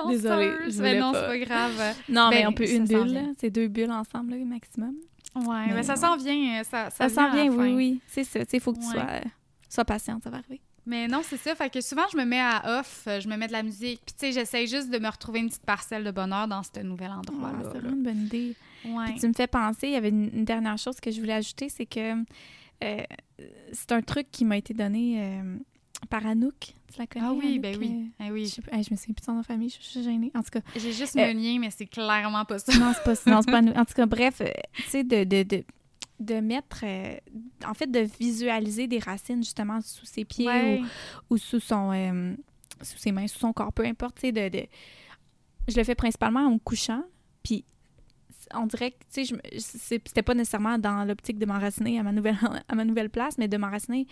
Désolée, 0.09 0.53
je 0.63 0.65
mais 0.67 0.71
voulais 0.71 1.01
non, 1.01 1.13
c'est 1.13 1.27
pas 1.27 1.39
grave. 1.39 1.95
Non, 2.09 2.31
mais 2.31 2.43
Ben, 2.43 2.49
on 2.49 2.53
peut 2.53 2.69
une 2.71 2.87
s'en 2.87 3.05
bulle. 3.05 3.21
C'est 3.39 3.51
deux 3.51 3.69
bulles 3.69 3.91
ensemble, 3.91 4.31
là, 4.37 4.45
maximum. 4.45 4.95
Ouais, 5.35 5.67
Mais 5.69 5.75
mais 5.75 5.83
ça 5.83 5.93
ouais. 5.95 6.01
s'en 6.01 6.17
vient. 6.17 6.61
euh, 6.61 6.65
Ça, 6.65 6.91
Ça 6.91 7.09
ça, 7.09 7.31
sent 7.31 7.37
vient, 7.37 7.53
oui, 7.53 7.75
oui. 7.75 8.01
C'est 8.07 8.25
ça. 8.25 8.41
Tu 8.41 8.51
sais, 8.53 8.57
il 8.57 8.61
faut 8.61 8.73
que 8.73 8.79
tu 8.81 8.87
Ouais. 8.87 8.93
sois, 8.93 9.05
sois 9.69 9.85
patiente, 9.85 10.23
ça 10.25 10.31
va 10.31 10.39
arriver. 10.39 10.61
Mais 10.87 11.07
non, 11.07 11.21
c'est 11.23 11.37
ça. 11.37 11.55
Fait 11.55 11.69
que 11.69 11.81
souvent, 11.83 12.05
je 12.11 12.17
me 12.17 12.25
mets 12.25 12.41
à 12.41 12.79
off, 12.81 13.05
euh, 13.09 13.21
je 13.21 13.29
me 13.29 13.37
mets 13.37 13.47
de 13.47 13.53
la 13.53 13.63
musique. 13.63 14.01
Puis, 14.07 14.15
tu 14.15 14.27
sais, 14.27 14.33
j'essaie 14.33 14.67
juste 14.67 14.89
de 14.89 14.99
me 14.99 15.09
retrouver 15.09 15.41
une 15.41 15.49
petite 15.49 15.67
parcelle 15.67 16.03
de 16.03 16.11
bonheur 16.11 16.49
dans 16.49 16.63
ce 16.63 16.81
nouvel 16.81 17.11
Ah, 17.13 17.19
endroit-là. 17.19 17.59
c'est 17.73 17.79
vraiment 17.79 17.97
une 17.97 18.03
bonne 18.03 18.25
idée. 18.25 18.57
Ouais. 18.87 19.05
Puis 19.11 19.21
tu 19.21 19.29
me 19.29 19.35
fais 19.35 19.47
penser, 19.47 19.89
il 19.89 19.93
y 19.93 19.97
avait 19.97 20.09
une, 20.09 20.31
une 20.33 20.45
dernière 20.47 20.79
chose 20.79 20.99
que 21.01 21.11
je 21.11 21.21
voulais 21.21 21.35
ajouter, 21.35 21.69
c'est 21.69 21.85
que 21.85 22.15
euh, 22.85 23.03
c'est 23.73 23.93
un 23.93 24.01
truc 24.01 24.29
qui 24.31 24.45
m'a 24.47 24.57
été 24.57 24.73
donné 24.73 25.17
euh, 25.23 25.57
par 26.09 26.27
Anouk. 26.27 26.55
Tu 26.93 26.99
la 26.99 27.07
connais? 27.07 27.27
Ah 27.27 27.33
oui, 27.35 27.47
Anouk, 27.49 27.61
ben 27.61 27.77
oui. 27.79 27.93
euh, 27.93 28.05
Ah 28.21 28.27
je, 28.29 28.33
oui. 28.33 28.49
sais 28.49 28.63
hey, 28.73 28.83
je 28.83 28.91
me 28.91 28.97
souviens 28.97 29.15
plus 29.15 29.21
de 29.21 29.25
son 29.27 29.33
nom 29.35 29.41
de 29.41 29.47
famille, 29.47 29.69
je 29.69 29.83
suis 29.85 30.03
gênée. 30.03 30.31
En 30.35 30.43
tout 30.43 30.51
cas, 30.51 30.61
J'ai 30.77 30.93
juste 30.93 31.15
le 31.17 31.33
lien, 31.33 31.59
mais 31.61 31.71
c'est 31.71 31.87
clairement 31.87 32.45
pas 32.47 32.59
ça. 32.61 32.73
non, 32.79 32.93
c'est 32.95 33.05
pas, 33.05 33.31
non, 33.31 33.43
c'est 33.43 33.51
pas 33.51 33.59
Anouk. 33.59 33.77
En 33.77 33.85
tout 33.85 33.95
cas, 33.95 34.07
bref, 34.07 34.41
tu 34.75 34.83
sais, 34.85 35.05
de, 35.05 35.25
de, 35.25 35.43
de, 35.43 35.65
de 36.21 36.41
mettre, 36.41 36.81
euh, 36.85 37.17
en 37.67 37.75
fait, 37.75 37.91
de 37.91 38.01
visualiser 38.01 38.87
des 38.89 38.99
racines 38.99 39.43
justement 39.43 39.81
sous 39.81 40.05
ses 40.07 40.25
pieds 40.25 40.47
Ouais. 40.47 40.81
ou, 41.31 41.35
ou 41.35 41.39
sous 41.39 41.61
son, 41.61 41.93
euh, 41.93 42.35
sous 42.83 42.99
ses 42.99 43.13
mains, 43.13 43.27
sous 43.29 43.39
son 43.39 43.53
corps, 43.53 43.73
peu 43.73 43.85
importe, 43.85 44.17
tu 44.17 44.21
sais, 44.23 44.33
de, 44.33 44.49
de- 44.49 44.67
Je 45.69 45.77
le 45.77 45.85
fais 45.85 45.95
principalement 45.95 46.41
en 46.41 46.53
me 46.53 46.59
couchant, 46.59 47.05
puis 47.43 47.65
on 48.55 48.67
dirait 48.67 48.93
que, 48.93 48.97
tu 49.13 49.27
sais, 49.27 50.01
c'était 50.05 50.23
pas 50.23 50.35
nécessairement 50.35 50.79
dans 50.79 51.05
l'optique 51.05 51.39
de 51.39 51.45
m'enraciner 51.47 51.99
à 51.99 52.03
ma 52.03 52.13
nouvelle, 52.13 52.39
à 52.69 52.75
ma 52.75 52.85
nouvelle 52.85 53.11
place, 53.11 53.37
mais 53.39 53.47
de 53.49 53.57
m'enraciner, 53.57 54.07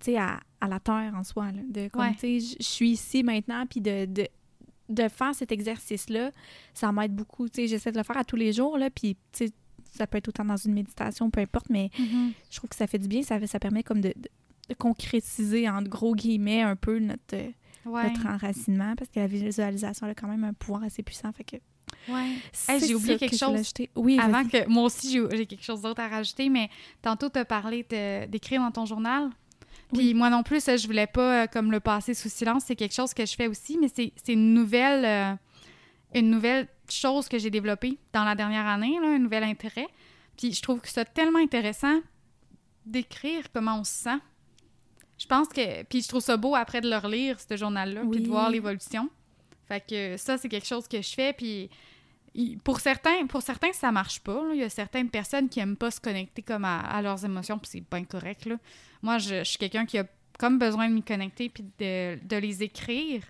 tu 0.00 0.06
sais, 0.12 0.18
à, 0.18 0.40
à 0.60 0.68
la 0.68 0.80
terre 0.80 1.12
en 1.16 1.22
soi, 1.24 1.52
là, 1.52 1.62
de 1.68 1.88
comme, 1.88 2.02
Ouais. 2.02 2.14
tu 2.14 2.40
sais, 2.40 2.56
je- 2.58 2.62
suis 2.64 2.90
ici 2.90 3.22
maintenant, 3.22 3.64
puis 3.66 3.80
de, 3.80 4.04
de, 4.06 4.26
de 4.88 5.08
faire 5.08 5.34
cet 5.34 5.52
exercice-là, 5.52 6.32
ça 6.74 6.90
m'aide 6.92 7.14
beaucoup, 7.14 7.48
tu 7.48 7.62
sais, 7.62 7.66
j'essaie 7.68 7.92
de 7.92 7.98
le 7.98 8.04
faire 8.04 8.16
à 8.16 8.24
tous 8.24 8.36
les 8.36 8.52
jours, 8.52 8.76
là, 8.78 8.90
puis, 8.90 9.16
ça 9.92 10.06
peut 10.06 10.18
être 10.18 10.28
autant 10.28 10.44
dans 10.44 10.56
une 10.56 10.72
méditation, 10.74 11.30
peu 11.30 11.40
importe, 11.40 11.66
mais 11.70 11.90
Mhm. 11.98 12.32
je 12.50 12.56
trouve 12.56 12.70
que 12.70 12.76
ça 12.76 12.86
fait 12.86 12.98
du 12.98 13.08
bien. 13.08 13.22
Ça, 13.22 13.44
ça 13.46 13.58
permet 13.58 13.82
comme 13.82 14.00
de, 14.00 14.12
de- 14.16 14.28
de 14.68 14.74
concrétiser, 14.74 15.68
en 15.68 15.82
gros 15.82 16.14
guillemets, 16.14 16.62
un 16.62 16.76
peu 16.76 16.98
notre, 16.98 17.34
euh, 17.34 17.48
Ouais. 17.86 18.08
notre 18.10 18.26
enracinement, 18.26 18.94
parce 18.96 19.08
que 19.10 19.18
la 19.20 19.26
visualisation 19.26 20.06
elle 20.06 20.12
a 20.12 20.14
quand 20.14 20.28
même 20.28 20.44
un 20.44 20.52
pouvoir 20.52 20.82
assez 20.82 21.02
puissant. 21.02 21.32
Fait 21.32 21.44
que 21.44 21.56
Ouais. 22.08 22.36
j'ai 22.86 22.94
oublié 22.94 23.16
quelque 23.16 23.30
que 23.32 23.36
chose. 23.38 23.72
Oui, 23.96 24.18
Avant 24.20 24.44
que. 24.44 24.68
Moi 24.68 24.82
aussi, 24.84 25.10
j'ai 25.10 25.22
j'ai 25.36 25.46
quelque 25.46 25.64
chose 25.64 25.80
d'autre 25.82 26.00
à 26.02 26.08
rajouter, 26.08 26.48
mais 26.50 26.68
tantôt, 27.00 27.30
tu 27.30 27.38
as 27.38 27.44
parlé 27.46 27.82
d'écrire 28.30 28.60
dans 28.60 28.70
ton 28.70 28.84
journal. 28.84 29.30
Puis 29.94 30.08
Oui. 30.08 30.14
moi 30.14 30.28
non 30.28 30.42
plus, 30.42 30.62
je 30.66 30.86
voulais 30.86 31.06
pas 31.06 31.44
euh, 31.44 31.46
comme 31.46 31.72
le 31.72 31.80
passer 31.80 32.12
sous 32.12 32.28
silence. 32.28 32.64
C'est 32.66 32.76
quelque 32.76 32.94
chose 32.94 33.14
que 33.14 33.24
je 33.24 33.34
fais 33.34 33.46
aussi, 33.46 33.78
mais 33.80 33.88
c'est 33.88 34.12
c'est 34.22 34.34
une 34.34 34.52
nouvelle. 34.52 35.04
euh, 35.06 35.34
une 36.14 36.30
nouvelle 36.30 36.68
chose 36.92 37.28
que 37.28 37.38
j'ai 37.38 37.50
développée 37.50 37.98
dans 38.12 38.24
la 38.24 38.34
dernière 38.34 38.66
année, 38.66 38.98
là, 39.00 39.08
un 39.08 39.18
nouvel 39.18 39.44
intérêt. 39.44 39.88
Puis 40.36 40.52
je 40.52 40.62
trouve 40.62 40.80
que 40.80 40.88
c'est 40.88 41.12
tellement 41.12 41.38
intéressant 41.38 42.00
d'écrire 42.86 43.44
comment 43.52 43.80
on 43.80 43.84
se 43.84 43.92
sent. 43.92 44.18
Je 45.18 45.26
pense 45.26 45.48
que. 45.48 45.82
Puis 45.84 46.02
je 46.02 46.08
trouve 46.08 46.22
ça 46.22 46.36
beau 46.36 46.54
après 46.54 46.80
de 46.80 46.88
le 46.88 46.96
relire, 46.96 47.38
ce 47.40 47.56
journal-là, 47.56 48.00
puis 48.02 48.10
Oui. 48.10 48.22
de 48.22 48.28
voir 48.28 48.50
l'évolution. 48.50 49.10
Fait 49.66 49.84
que 49.86 50.16
ça, 50.16 50.38
c'est 50.38 50.48
quelque 50.48 50.66
chose 50.66 50.88
que 50.88 51.02
je 51.02 51.12
fais. 51.12 51.32
Puis 51.32 51.68
pour 52.64 52.80
certains, 52.80 53.26
pour 53.26 53.42
certains, 53.42 53.72
ça 53.72 53.90
marche 53.90 54.20
pas. 54.20 54.42
Il 54.52 54.58
y 54.58 54.62
a 54.62 54.68
certaines 54.68 55.10
personnes 55.10 55.48
qui 55.48 55.60
aiment 55.60 55.76
pas 55.76 55.90
se 55.90 56.00
connecter 56.00 56.42
comme 56.42 56.64
à, 56.64 57.00
leurs 57.02 57.24
émotions, 57.24 57.58
puis 57.58 57.70
c'est 57.72 57.80
pas 57.80 57.96
incorrect. 57.96 58.46
Là. 58.46 58.56
Moi, 59.02 59.18
je, 59.18 59.42
suis 59.44 59.58
quelqu'un 59.58 59.86
qui 59.86 59.98
a 59.98 60.06
comme 60.38 60.58
besoin 60.58 60.88
de 60.88 60.94
m'y 60.94 61.02
connecter 61.02 61.48
puis 61.48 61.64
de, 61.78 62.36
les 62.36 62.62
écrire. 62.62 63.22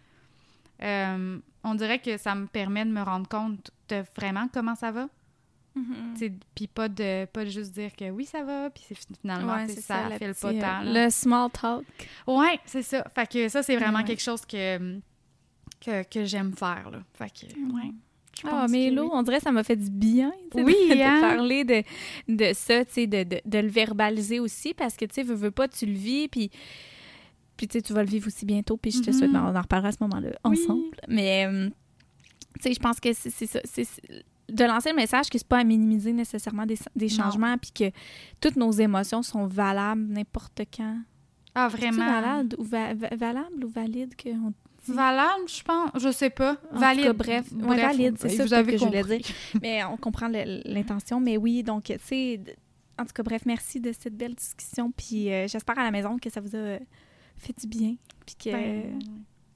Euh, 0.83 1.39
on 1.65 1.75
dirait 1.75 1.99
que 1.99 2.17
ça 2.17 2.35
me 2.35 2.47
permet 2.47 2.85
de 2.85 2.91
me 2.91 3.03
rendre 3.03 3.29
compte 3.29 3.71
de 3.89 4.05
vraiment 4.17 4.49
comment 4.53 4.75
ça 4.75 4.91
va. 4.91 5.09
Mm-hmm. 5.77 6.33
Puis 6.55 6.67
pas 6.67 6.89
de 6.89 7.27
pas 7.27 7.45
juste 7.45 7.73
dire 7.73 7.95
que 7.95 8.11
oui, 8.11 8.25
ça 8.25 8.43
va, 8.43 8.71
puis 8.71 8.85
finalement, 9.21 9.67
ça, 9.69 9.81
ça 9.81 10.19
fait 10.19 10.29
le 10.29 10.35
pas 10.35 10.53
tant. 10.53 10.81
Le 10.85 11.11
small 11.11 11.51
talk. 11.51 11.85
Ouais, 12.27 12.59
c'est 12.65 12.83
ça. 12.83 13.05
Fait 13.15 13.31
que 13.31 13.49
ça, 13.49 13.63
c'est 13.63 13.77
vraiment 13.77 14.03
quelque 14.03 14.23
chose 14.23 14.45
que, 14.45 14.99
que, 15.81 16.03
que 16.05 16.25
j'aime 16.25 16.53
faire. 16.55 16.91
Là. 16.91 16.99
Fait 17.15 17.31
que, 17.31 17.47
ouais. 17.47 17.93
Ah, 18.45 18.67
mais 18.69 18.87
Hello, 18.87 19.11
on 19.13 19.23
dirait 19.23 19.39
que 19.39 19.43
ça 19.43 19.53
m'a 19.53 19.65
fait 19.65 19.77
du 19.77 19.91
bien 19.91 20.33
oui, 20.55 20.75
de, 20.91 21.01
hein? 21.03 21.21
parler 21.21 21.65
de, 21.65 21.83
de 22.29 22.53
ça, 22.55 22.85
de, 22.85 23.25
de, 23.25 23.41
de, 23.45 23.59
le 23.59 23.69
verbaliser 23.69 24.41
aussi, 24.41 24.75
parce 24.75 24.97
que, 24.97 25.05
tu 25.05 25.23
veux, 25.23 25.35
veux 25.35 25.51
pas, 25.51 25.69
tu 25.69 25.87
le 25.87 25.95
vis, 25.95 26.29
puis, 26.29 26.51
puis 27.59 27.67
tu 27.67 27.93
vas 27.93 28.03
le 28.03 28.09
vivre 28.09 28.29
aussi 28.29 28.47
bientôt, 28.47 28.77
puis 28.77 28.93
je 28.93 29.03
te 29.03 29.11
souhaite, 29.11 29.31
mm-hmm. 29.31 29.53
on 29.53 29.57
en 29.57 29.61
reparlera 29.61 29.89
à 29.89 29.93
ce 29.93 29.99
moment-là 30.01 30.31
ensemble. 30.45 30.97
Mais, 31.09 31.47
euh, 31.47 31.69
tu 32.55 32.63
sais, 32.63 32.73
je 32.73 32.79
pense 32.79 33.01
que 33.01 33.13
c'est 33.13 33.47
ça, 33.47 33.61
de 34.49 34.65
lancer 34.65 34.91
le 34.91 34.97
message 34.97 35.29
que 35.29 35.37
c'est 35.37 35.47
pas 35.47 35.59
à 35.59 35.65
minimiser 35.65 36.13
nécessairement 36.13 36.65
des, 36.65 36.79
des 36.97 37.09
changements, 37.09 37.59
puis 37.59 37.73
que 37.73 37.97
toutes 38.41 38.57
nos 38.57 38.71
émotions 38.71 39.23
sont 39.23 39.47
valables 39.47 40.07
n'importe 40.07 40.63
quand. 40.75 40.99
Ah, 41.55 41.69
vraiment? 41.69 42.07
Valable 42.07 42.57
ou, 42.59 42.65
valable 42.65 43.65
ou 43.65 43.69
valide 43.69 44.15
que 44.15 44.31
Valable, 44.87 45.49
je 45.49 45.63
pense. 45.63 45.91
Je 46.01 46.11
sais 46.13 46.31
pas. 46.31 46.57
valide. 46.73 47.11
bref, 47.11 47.53
valide, 47.53 48.17
c'est 48.19 48.31
ça 48.31 48.63
que 48.63 48.79
je 48.79 48.85
voulais 48.85 49.03
dire. 49.03 49.27
mais 49.61 49.85
on 49.85 49.97
comprend 49.97 50.29
l'intention. 50.29 51.21
Mais 51.21 51.37
oui, 51.37 51.63
donc, 51.63 51.85
tu 51.85 51.97
sais, 52.01 52.41
en 52.99 53.05
tout 53.05 53.13
cas, 53.13 53.23
bref, 53.23 53.43
merci 53.45 53.81
de 53.81 53.93
cette 53.93 54.17
belle 54.17 54.35
discussion. 54.35 54.91
Puis 54.91 55.33
euh, 55.33 55.47
j'espère 55.47 55.79
à 55.79 55.85
la 55.85 55.91
maison 55.91 56.17
que 56.19 56.31
ça 56.31 56.41
vous 56.41 56.57
a 56.57 56.79
fait 57.39 57.59
du 57.59 57.67
bien. 57.67 57.97
Puis 58.27 58.35
que. 58.37 58.51
Ben, 58.51 58.99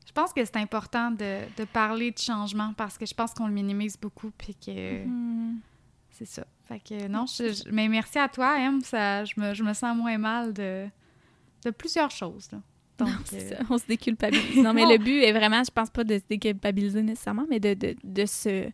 je 0.06 0.12
pense 0.12 0.32
que 0.32 0.44
c'est 0.44 0.56
important 0.56 1.10
de, 1.10 1.40
de, 1.56 1.64
parler 1.64 2.10
de 2.10 2.18
changement 2.18 2.74
parce 2.76 2.98
que 2.98 3.06
je 3.06 3.14
pense 3.14 3.32
qu'on 3.32 3.46
le 3.46 3.54
minimise 3.54 3.96
beaucoup. 3.98 4.30
Puis 4.36 4.54
que. 4.54 5.04
Mhm. 5.04 5.60
C'est 6.10 6.26
ça. 6.26 6.46
Fait 6.64 6.78
que 6.78 7.08
non, 7.08 7.24
mais 7.72 7.88
merci 7.88 8.18
à 8.18 8.28
toi, 8.28 8.58
Em. 8.58 8.80
Ça, 8.82 9.24
je, 9.24 9.34
me, 9.38 9.54
je 9.54 9.62
me 9.62 9.72
sens 9.72 9.96
moins 9.96 10.18
mal 10.18 10.52
de, 10.52 10.86
de 11.64 11.70
plusieurs 11.70 12.10
choses. 12.10 12.50
Là. 12.52 12.58
Euh, 13.00 13.50
on 13.70 13.78
se 13.78 13.86
déculpabilise. 13.86 14.62
Non, 14.62 14.72
mais 14.72 14.84
le 14.86 14.98
but 14.98 15.22
est 15.22 15.32
vraiment, 15.32 15.62
je 15.64 15.70
pense 15.70 15.90
pas 15.90 16.04
de 16.04 16.18
se 16.18 16.24
déculpabiliser 16.28 17.02
nécessairement, 17.02 17.46
mais 17.48 17.60
de, 17.60 17.74
de, 17.74 17.96
de 18.04 18.26
se 18.26 18.70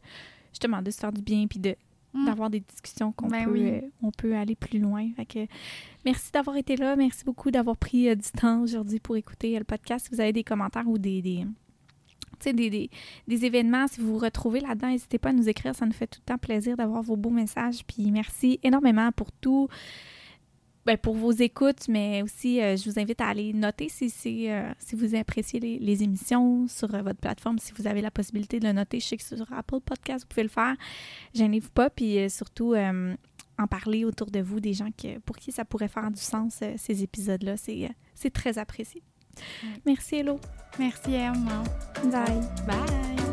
justement 0.51 0.83
de 0.83 0.91
se 0.91 0.99
faire 0.99 1.13
du 1.13 1.23
bien 1.23 1.47
puis 1.47 1.59
de 1.59 1.77
mm. 2.19 2.27
d'avoir 2.27 2.51
des 2.51 2.61
discussions 2.61 3.13
qu'on 3.13 3.29
ben 3.29 3.45
peut 3.45 3.57
euh, 3.57 3.81
on 4.03 4.11
peut 4.11 4.35
aller 4.35 4.55
plus 4.55 4.79
loin. 4.79 5.09
Fait 5.17 5.27
que 5.27 5.47
merci 6.05 6.31
d'avoir 6.33 6.57
été 6.57 6.77
là, 6.77 6.97
merci 6.97 7.25
beaucoup 7.25 7.51
d'avoir 7.51 7.77
pris 7.77 8.09
euh, 8.09 8.15
du 8.15 8.31
temps 8.31 8.63
aujourd'hui 8.63 9.01
pour 9.01 9.17
écouter 9.17 9.59
le 9.59 9.65
podcast. 9.65 10.07
Si 10.07 10.15
vous 10.15 10.21
avez 10.21 10.33
des 10.33 10.45
commentaires 10.45 10.89
ou 10.89 10.99
des, 10.99 11.23
des 11.23 11.45
des, 12.45 12.71
des, 12.71 12.91
des, 13.27 13.45
événements, 13.45 13.89
si 13.89 14.01
vous 14.01 14.13
vous 14.13 14.19
retrouvez 14.19 14.61
là-dedans, 14.61 14.89
n'hésitez 14.89 15.19
pas 15.19 15.31
à 15.31 15.33
nous 15.33 15.49
écrire. 15.49 15.75
Ça 15.75 15.87
nous 15.87 15.93
fait 15.93 16.07
tout 16.07 16.21
le 16.25 16.33
temps 16.33 16.39
plaisir 16.39 16.77
d'avoir 16.77 17.03
vos 17.03 17.17
beaux 17.17 17.31
messages. 17.31 17.85
Puis 17.85 18.11
merci 18.13 18.61
énormément 18.63 19.11
pour 19.13 19.33
tout 19.33 19.69
ben, 20.89 20.97
pour 20.97 21.17
vos 21.17 21.33
écoutes, 21.33 21.87
mais 21.87 22.23
aussi, 22.23 22.63
euh, 22.63 22.75
je 22.75 22.89
vous 22.89 22.99
invite 22.99 23.21
à 23.21 23.27
aller 23.27 23.53
noter 23.53 23.91
si, 23.91 24.09
si, 24.09 24.49
euh, 24.49 24.73
si 24.79 24.97
vous 24.97 25.15
appréciez 25.15 25.61
les, 25.61 26.03
émissions 26.03 26.67
sur 26.67 26.95
euh, 26.95 27.03
votre 27.03 27.21
plateforme, 27.21 27.59
si 27.59 27.75
vous 27.77 27.87
avez 27.87 28.01
la 28.01 28.11
possibilité 28.11 28.59
de 28.59 28.67
le 28.67 28.73
noter. 28.73 28.99
Je 28.99 29.05
sais 29.09 29.19
que 29.19 29.23
sur 29.23 29.53
Apple 29.53 29.81
Podcast, 29.85 30.25
vous 30.25 30.29
pouvez 30.29 30.45
le 30.45 30.49
faire. 30.49 30.75
Gênez-vous 31.35 31.69
pas, 31.69 31.91
puis 31.91 32.31
surtout, 32.31 32.75
en 32.75 33.67
parler 33.67 34.07
autour 34.07 34.31
de 34.31 34.41
vous 34.41 34.61
des 34.61 34.73
gens 34.73 34.89
que, 34.97 35.19
pour 35.19 35.37
qui 35.37 35.53
ça 35.53 35.67
pourrait 35.67 35.89
faire 35.89 36.11
du 36.11 36.23
sens, 36.23 36.65
ces 36.79 37.03
épisodes-là. 37.03 37.57
C'est 37.59 38.31
très 38.33 38.57
apprécié. 38.57 39.03
Merci, 39.85 40.17
Hello. 40.17 40.41
Merci, 40.79 41.13
Emma. 41.13 41.65
Bye. 42.05 42.41
Bye. 42.67 43.28